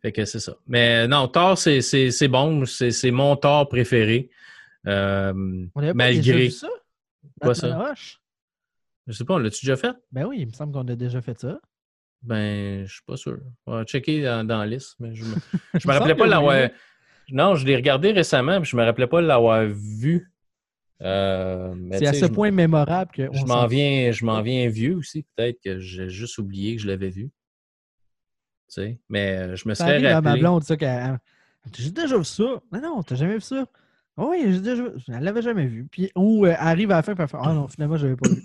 Fait 0.01 0.11
que 0.11 0.23
c'est 0.23 0.39
ça. 0.39 0.55
Mais 0.67 1.07
non, 1.07 1.27
Thor, 1.27 1.57
c'est 1.57 2.27
bon. 2.27 2.63
C'est 2.65 3.11
mon 3.11 3.35
Thor 3.35 3.67
préféré. 3.67 4.29
Euh, 4.85 5.33
On 5.73 5.79
avait 5.81 5.89
pas 5.89 5.93
malgré. 5.95 6.21
déjà 6.21 6.37
vu 6.37 6.51
ça? 6.51 6.69
Quoi 7.41 7.53
ça? 7.55 7.93
Je 9.07 9.11
sais 9.13 9.23
pas, 9.25 9.35
on 9.35 9.37
l'a-tu 9.37 9.65
déjà 9.65 9.75
fait? 9.77 9.95
Ben 10.11 10.25
oui, 10.25 10.37
il 10.39 10.47
me 10.47 10.51
semble 10.51 10.73
qu'on 10.73 10.87
a 10.87 10.95
déjà 10.95 11.21
fait 11.21 11.39
ça. 11.39 11.59
Ben, 12.23 12.85
je 12.87 12.91
suis 12.93 13.03
pas 13.03 13.17
sûr. 13.17 13.37
On 13.67 13.73
va 13.73 13.83
checker 13.83 14.23
dans, 14.23 14.45
dans 14.47 14.57
la 14.59 14.65
liste, 14.65 14.95
mais 14.99 15.13
je 15.13 15.23
me, 15.25 15.35
je 15.79 15.87
me 15.87 15.93
rappelais 15.93 16.15
pas 16.15 16.25
l'avoir. 16.25 16.55
oui. 16.63 16.69
Non, 17.31 17.55
je 17.55 17.65
l'ai 17.65 17.75
regardé 17.75 18.11
récemment, 18.11 18.61
puis 18.61 18.69
je 18.69 18.75
me 18.77 18.83
rappelais 18.83 19.07
pas 19.07 19.21
l'avoir 19.21 19.65
vu. 19.65 20.31
Euh, 21.01 21.73
mais 21.75 21.97
C'est 21.99 22.07
à 22.07 22.13
ce 22.13 22.25
point 22.25 22.51
mémorable 22.51 23.11
que. 23.11 23.29
Je 23.33 23.45
m'en 23.45 23.67
viens, 23.67 24.11
je 24.11 24.25
m'en 24.25 24.41
viens 24.41 24.69
vieux 24.69 24.95
aussi. 24.95 25.25
Peut-être 25.35 25.59
que 25.61 25.79
j'ai 25.79 26.09
juste 26.09 26.37
oublié 26.37 26.75
que 26.75 26.81
je 26.81 26.87
l'avais 26.87 27.09
vu. 27.09 27.25
Tu 27.25 27.31
sais, 28.81 28.99
mais 29.09 29.37
euh, 29.37 29.55
je 29.55 29.67
me 29.67 29.73
Ça 29.73 29.83
serais 29.85 29.95
arrive 29.95 30.05
à 30.07 30.21
ma 30.21 30.29
rappelé. 30.29 30.41
blonde, 30.41 30.63
ça, 30.63 30.77
qu'elle. 30.77 31.19
J'ai 31.75 31.91
déjà 31.91 32.17
vu 32.17 32.23
ça. 32.23 32.43
Non, 32.71 32.81
non, 32.81 33.03
t'as 33.03 33.15
jamais 33.15 33.35
vu 33.35 33.41
ça? 33.41 33.65
Ah 34.17 34.25
Oui, 34.27 34.41
j'ai 34.45 34.61
déjà 34.61 34.83
vu. 34.83 34.91
Elle 35.07 35.23
l'avait 35.23 35.41
jamais 35.41 35.67
vu. 35.67 35.87
Puis, 35.91 36.11
ou 36.15 36.45
euh, 36.45 36.49
elle 36.49 36.55
arrive 36.59 36.91
à 36.91 36.97
la 36.97 37.03
fin, 37.03 37.13
puis 37.13 37.23
elle 37.23 37.29
fait 37.29 37.37
Ah 37.39 37.53
non, 37.53 37.67
finalement, 37.67 37.97
je 37.97 38.07
l'avais 38.07 38.17
pas 38.17 38.29
vu. 38.29 38.43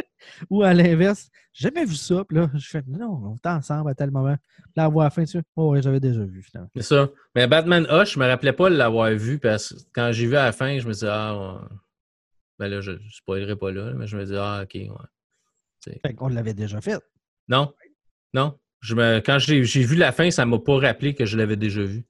ou 0.50 0.62
à 0.62 0.72
l'inverse, 0.72 1.30
j'ai 1.52 1.68
jamais 1.68 1.84
vu 1.84 1.94
ça. 1.94 2.24
Puis 2.24 2.38
là, 2.38 2.50
je 2.54 2.68
fais 2.68 2.82
Non, 2.86 3.20
on 3.24 3.36
était 3.36 3.48
ensemble 3.48 3.90
à 3.90 3.94
tel 3.94 4.10
moment. 4.10 4.36
Puis 4.56 4.72
là, 4.76 4.84
à 4.86 4.90
la 4.90 5.10
fin, 5.10 5.24
tu 5.24 5.32
sais, 5.32 5.42
Oh, 5.56 5.72
ouais, 5.72 5.82
j'avais 5.82 6.00
déjà 6.00 6.24
vu, 6.24 6.42
finalement. 6.42 6.70
C'est 6.74 6.82
ça. 6.82 7.08
Mais 7.34 7.46
Batman 7.46 7.86
Hush, 7.90 8.14
je 8.14 8.18
me 8.18 8.26
rappelais 8.26 8.52
pas 8.52 8.70
l'avoir 8.70 9.10
vu 9.10 9.38
parce 9.38 9.74
que 9.74 9.80
quand 9.92 10.12
j'ai 10.12 10.26
vu 10.26 10.36
à 10.36 10.44
la 10.44 10.52
fin, 10.52 10.78
je 10.78 10.86
me 10.86 10.92
disais, 10.92 11.08
ah, 11.10 11.36
ouais. 11.36 11.68
ben 12.58 12.68
là, 12.68 12.80
je 12.80 12.92
ne 12.92 12.98
spoilerai 13.10 13.56
pas 13.56 13.70
là, 13.70 13.92
mais 13.94 14.06
je 14.06 14.16
me 14.16 14.24
disais, 14.24 14.38
ah, 14.38 14.62
ok, 14.62 14.74
ouais. 14.74 15.98
Fait 16.02 16.14
qu'on 16.14 16.28
l'avait 16.28 16.54
déjà 16.54 16.80
fait. 16.80 17.02
Non, 17.48 17.72
non. 18.34 18.58
Je 18.80 18.94
me, 18.94 19.18
quand 19.20 19.38
j'ai 19.38 19.64
j'ai 19.64 19.82
vu 19.82 19.96
la 19.96 20.12
fin, 20.12 20.30
ça 20.30 20.44
ne 20.44 20.50
m'a 20.50 20.58
pas 20.58 20.78
rappelé 20.78 21.14
que 21.14 21.26
je 21.26 21.36
l'avais 21.36 21.56
déjà 21.56 21.82
vu. 21.82 22.06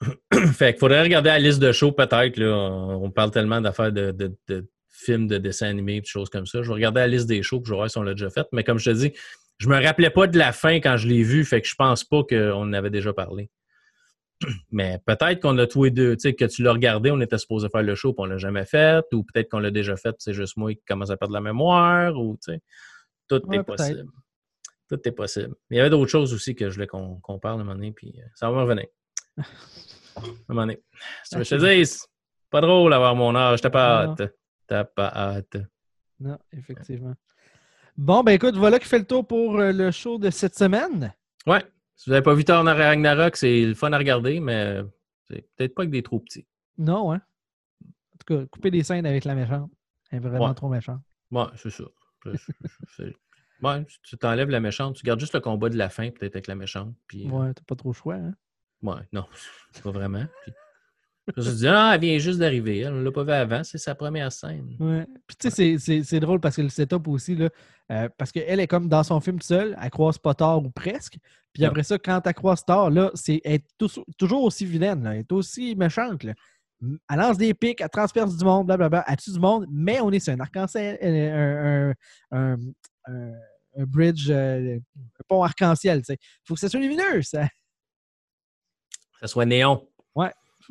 fait 0.52 0.72
qu'il 0.72 0.80
faudrait 0.80 1.02
regarder 1.02 1.28
la 1.30 1.38
liste 1.38 1.58
de 1.60 1.72
shows, 1.72 1.92
peut-être. 1.92 2.36
là. 2.38 2.54
On 2.54 3.10
parle 3.10 3.30
tellement 3.30 3.60
d'affaires 3.60 3.92
de, 3.92 4.10
de- 4.12 4.36
de 4.48 4.68
films, 4.88 5.26
de 5.28 5.38
dessins 5.38 5.68
animés, 5.68 6.00
de 6.00 6.06
choses 6.06 6.28
comme 6.30 6.46
ça. 6.46 6.62
Je 6.62 6.68
vais 6.68 6.74
regarder 6.74 7.00
la 7.00 7.08
liste 7.08 7.26
des 7.26 7.42
shows, 7.42 7.62
je 7.64 7.70
vais 7.70 7.76
voir 7.76 7.90
si 7.90 7.98
on 7.98 8.02
l'a 8.02 8.12
déjà 8.14 8.30
fait. 8.30 8.46
Mais 8.52 8.64
comme 8.64 8.78
je 8.78 8.90
te 8.90 8.96
dis, 8.96 9.12
je 9.58 9.68
me 9.68 9.82
rappelais 9.82 10.10
pas 10.10 10.26
de 10.26 10.38
la 10.38 10.52
fin 10.52 10.74
quand 10.76 10.96
je 10.96 11.06
l'ai 11.08 11.22
vu, 11.22 11.44
fait 11.44 11.60
que 11.60 11.68
je 11.68 11.74
pense 11.74 12.04
pas 12.04 12.22
qu'on 12.24 12.52
en 12.62 12.72
avait 12.72 12.90
déjà 12.90 13.12
parlé. 13.12 13.50
Mais 14.70 14.98
peut-être 15.06 15.40
qu'on 15.40 15.56
a 15.58 15.66
tous 15.66 15.84
les 15.84 15.90
deux, 15.90 16.16
tu 16.16 16.22
sais, 16.22 16.34
que 16.34 16.46
tu 16.46 16.62
l'as 16.62 16.72
regardé, 16.72 17.10
on 17.10 17.20
était 17.20 17.36
supposé 17.38 17.68
faire 17.68 17.82
le 17.82 17.94
show, 17.94 18.12
puis 18.14 18.22
on 18.22 18.26
l'a 18.26 18.38
jamais 18.38 18.64
fait, 18.64 19.04
ou 19.12 19.22
peut-être 19.22 19.50
qu'on 19.50 19.58
l'a 19.58 19.70
déjà 19.70 19.96
fait, 19.96 20.14
c'est 20.18 20.32
juste 20.32 20.56
moi 20.56 20.72
qui 20.74 20.82
commence 20.86 21.10
à 21.10 21.16
perdre 21.18 21.34
la 21.34 21.42
mémoire, 21.42 22.16
ou 22.18 22.38
tu 22.42 22.52
sais, 22.52 22.60
tout 23.28 23.42
Ouais, 23.46 23.58
est 23.58 23.62
possible. 23.62 24.06
Tout 24.88 24.98
est 25.04 25.12
possible. 25.12 25.54
Il 25.70 25.76
y 25.76 25.80
avait 25.80 25.90
d'autres 25.90 26.10
choses 26.10 26.32
aussi 26.34 26.54
que 26.54 26.68
je 26.70 26.74
voulais 26.74 26.86
qu'on 26.86 27.16
qu'on 27.20 27.38
parle 27.38 27.58
à 27.58 27.62
un 27.62 27.64
moment 27.64 27.74
donné, 27.76 27.92
puis 27.92 28.14
euh, 28.18 28.24
ça 28.34 28.50
va 28.50 28.56
me 28.56 28.62
revenir. 28.62 28.86
Un 30.24 30.52
moment 30.54 30.62
donné. 30.62 30.80
Si 31.24 31.30
tu 31.30 31.36
veux 31.36 31.42
que 31.42 31.48
je 31.48 31.56
te 31.56 31.74
dise, 31.78 32.06
pas 32.50 32.60
drôle 32.60 32.90
d'avoir 32.90 33.14
mon 33.14 33.34
âge, 33.34 33.60
t'as 33.60 33.70
pas 33.70 34.02
hâte. 34.04 34.34
T'as 34.66 34.84
pas 34.84 35.08
hâte. 35.14 35.56
Non, 36.18 36.38
effectivement. 36.52 37.14
Bon, 37.96 38.22
ben 38.22 38.32
écoute, 38.32 38.56
voilà 38.56 38.78
qui 38.78 38.86
fait 38.88 38.98
le 38.98 39.04
tour 39.06 39.26
pour 39.26 39.58
euh, 39.58 39.72
le 39.72 39.90
show 39.90 40.18
de 40.18 40.30
cette 40.30 40.56
semaine. 40.56 41.12
Ouais, 41.46 41.62
si 41.96 42.08
vous 42.08 42.12
n'avez 42.12 42.22
pas 42.22 42.34
vu 42.34 42.44
Thor 42.44 42.64
Ragnarok, 42.64 43.36
c'est 43.36 43.62
le 43.66 43.74
fun 43.74 43.92
à 43.92 43.98
regarder, 43.98 44.40
mais 44.40 44.80
c'est 45.28 45.46
peut-être 45.56 45.74
pas 45.74 45.82
avec 45.82 45.90
des 45.92 46.02
trop 46.02 46.20
petits. 46.20 46.46
Non, 46.78 47.12
hein? 47.12 47.20
En 47.84 48.16
tout 48.18 48.36
cas, 48.38 48.46
couper 48.46 48.70
des 48.70 48.82
scènes 48.82 49.06
avec 49.06 49.24
la 49.24 49.34
méchante. 49.34 49.70
Elle 50.10 50.18
est 50.18 50.20
vraiment 50.20 50.48
Ouais. 50.48 50.54
trop 50.54 50.68
méchante. 50.68 51.00
Ouais, 51.30 51.44
c'est 51.56 51.70
ça. 51.70 51.84
C'est- 52.96 53.14
Ouais, 53.62 53.84
tu 54.02 54.16
t'enlèves 54.16 54.48
la 54.48 54.60
méchante, 54.60 54.96
tu 54.96 55.02
gardes 55.04 55.20
juste 55.20 55.34
le 55.34 55.40
combat 55.40 55.68
de 55.68 55.76
la 55.76 55.90
fin, 55.90 56.08
peut-être 56.10 56.34
avec 56.36 56.46
la 56.46 56.54
méchante. 56.54 56.94
Puis, 57.06 57.26
euh, 57.26 57.30
Ouais, 57.30 57.52
t'as 57.52 57.62
pas 57.66 57.74
trop 57.74 57.90
le 57.90 57.94
choix, 57.94 58.14
hein? 58.14 58.32
Ouais, 58.82 59.02
non, 59.12 59.24
pas 59.84 59.90
vraiment. 59.90 60.24
Puis, 61.26 61.42
je 61.44 61.50
me 61.50 61.54
dis, 61.54 61.68
ah, 61.68 61.92
elle 61.94 62.00
vient 62.00 62.18
juste 62.18 62.38
d'arriver. 62.40 62.80
Elle 62.80 62.94
ne 62.94 63.02
l'a 63.04 63.12
pas 63.12 63.22
vu 63.22 63.30
avant, 63.30 63.62
c'est 63.62 63.78
sa 63.78 63.94
première 63.94 64.32
scène. 64.32 64.74
Ouais. 64.80 65.06
Puis 65.28 65.36
tu 65.38 65.50
sais, 65.78 66.02
c'est- 66.02 66.20
drôle 66.20 66.40
parce 66.40 66.56
que 66.56 66.62
le 66.62 66.68
setup 66.70 67.06
aussi, 67.06 67.36
là, 67.36 67.50
euh, 67.92 68.08
parce 68.18 68.32
qu'elle 68.32 68.58
est 68.58 68.66
comme 68.66 68.88
dans 68.88 69.02
son 69.04 69.20
film 69.20 69.40
seule, 69.40 69.76
elle 69.80 69.90
croise 69.90 70.18
pas 70.18 70.34
tard 70.34 70.64
ou 70.64 70.70
presque. 70.70 71.18
Puis 71.52 71.62
Ouais. 71.62 71.68
après 71.68 71.82
ça, 71.84 71.98
quand 71.98 72.26
elle 72.26 72.34
croise 72.34 72.64
tard, 72.64 72.90
là, 72.90 73.10
c'est 73.14 73.40
elle 73.44 73.54
est 73.54 73.66
toujours 74.18 74.42
aussi 74.44 74.64
vilaine, 74.64 75.04
là, 75.04 75.14
elle 75.14 75.20
est 75.20 75.32
aussi 75.32 75.76
méchante. 75.76 76.24
Là. 76.24 76.32
Elle 76.82 77.18
lance 77.18 77.36
des 77.36 77.52
pics, 77.54 77.80
elle 77.80 77.90
transperce 77.90 78.36
du 78.36 78.44
monde, 78.44 78.66
blablabla, 78.66 79.04
elle 79.06 79.16
tue 79.16 79.32
du 79.32 79.38
monde, 79.38 79.66
mais 79.70 80.00
on 80.00 80.10
est 80.10 80.18
sur 80.20 80.32
un 80.32 80.40
arc-en-ciel, 80.40 80.98
un, 81.02 81.90
un, 82.32 82.54
un- 82.54 82.58
un- 83.06 83.32
un 83.76 83.84
bridge, 83.84 84.28
euh, 84.30 84.78
un 84.78 85.22
pont 85.28 85.42
arc-en-ciel. 85.44 86.02
Il 86.08 86.16
faut 86.44 86.54
que 86.54 86.60
ça 86.60 86.68
soit 86.68 86.80
lumineux. 86.80 87.22
Ça. 87.22 87.46
Que 89.20 89.26
ça 89.26 89.32
soit 89.32 89.46
néon. 89.46 89.86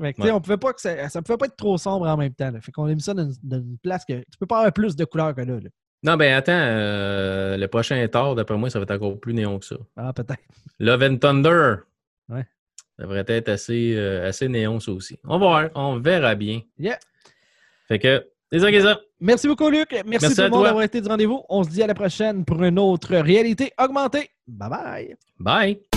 Fait 0.01 0.13
que, 0.13 0.21
Ouais. 0.21 0.31
on 0.31 0.39
pouvait 0.39 0.55
pas 0.57 0.71
que 0.71 0.79
ça, 0.79 1.09
ça 1.09 1.21
pouvait 1.21 1.37
pas 1.37 1.47
être 1.47 1.57
trop 1.57 1.77
sombre 1.77 2.07
en 2.07 2.15
même 2.15 2.33
temps. 2.33 2.51
là. 2.51 2.61
Fait 2.61 2.71
qu'on 2.71 2.85
a 2.85 2.93
mis 2.95 3.01
ça 3.01 3.13
dans 3.13 3.25
une, 3.25 3.33
dans 3.43 3.57
une 3.57 3.77
place 3.79 4.05
que 4.05 4.13
tu 4.13 4.37
peux 4.39 4.45
pas 4.45 4.59
avoir 4.59 4.71
plus 4.71 4.95
de 4.95 5.03
couleurs 5.03 5.35
que 5.35 5.41
là. 5.41 5.55
là. 5.55 5.69
Non, 6.03 6.15
ben 6.15 6.33
attends, 6.35 6.53
euh, 6.53 7.57
le 7.57 7.67
prochain 7.67 8.07
Thor, 8.07 8.33
d'après 8.35 8.55
moi, 8.57 8.69
ça 8.69 8.79
va 8.79 8.83
être 8.83 8.91
encore 8.91 9.19
plus 9.19 9.33
néon 9.33 9.59
que 9.59 9.65
ça. 9.65 9.75
Ah, 9.97 10.13
peut-être. 10.13 10.39
Love 10.79 11.03
and 11.03 11.17
Thunder. 11.17 11.75
Ouais. 12.29 12.45
Ça 12.97 13.03
devrait 13.03 13.25
être 13.27 13.49
assez, 13.49 13.93
euh, 13.97 14.29
assez 14.29 14.47
néon, 14.47 14.79
ça 14.79 14.91
aussi. 14.93 15.19
On 15.25 15.31
va 15.31 15.37
voir, 15.37 15.69
on 15.75 15.99
verra 15.99 16.33
bien. 16.35 16.61
Yeah. 16.77 16.97
Fait 17.89 17.99
que, 17.99 18.25
c'est 18.53 18.59
ça. 18.81 18.99
Merci 19.19 19.47
beaucoup, 19.49 19.69
Luc. 19.69 19.91
Merci, 19.91 20.07
Merci 20.07 20.35
tout 20.35 20.41
le 20.43 20.49
monde 20.49 20.63
d'avoir 20.63 20.83
été 20.83 21.01
du 21.01 21.07
rendez-vous. 21.09 21.43
On 21.49 21.63
se 21.65 21.69
dit 21.69 21.83
à 21.83 21.87
la 21.87 21.93
prochaine 21.95 22.45
pour 22.45 22.63
une 22.63 22.79
autre 22.79 23.17
réalité 23.17 23.73
augmentée. 23.77 24.29
Bye 24.47 24.69
bye. 24.69 25.15
Bye! 25.39 25.88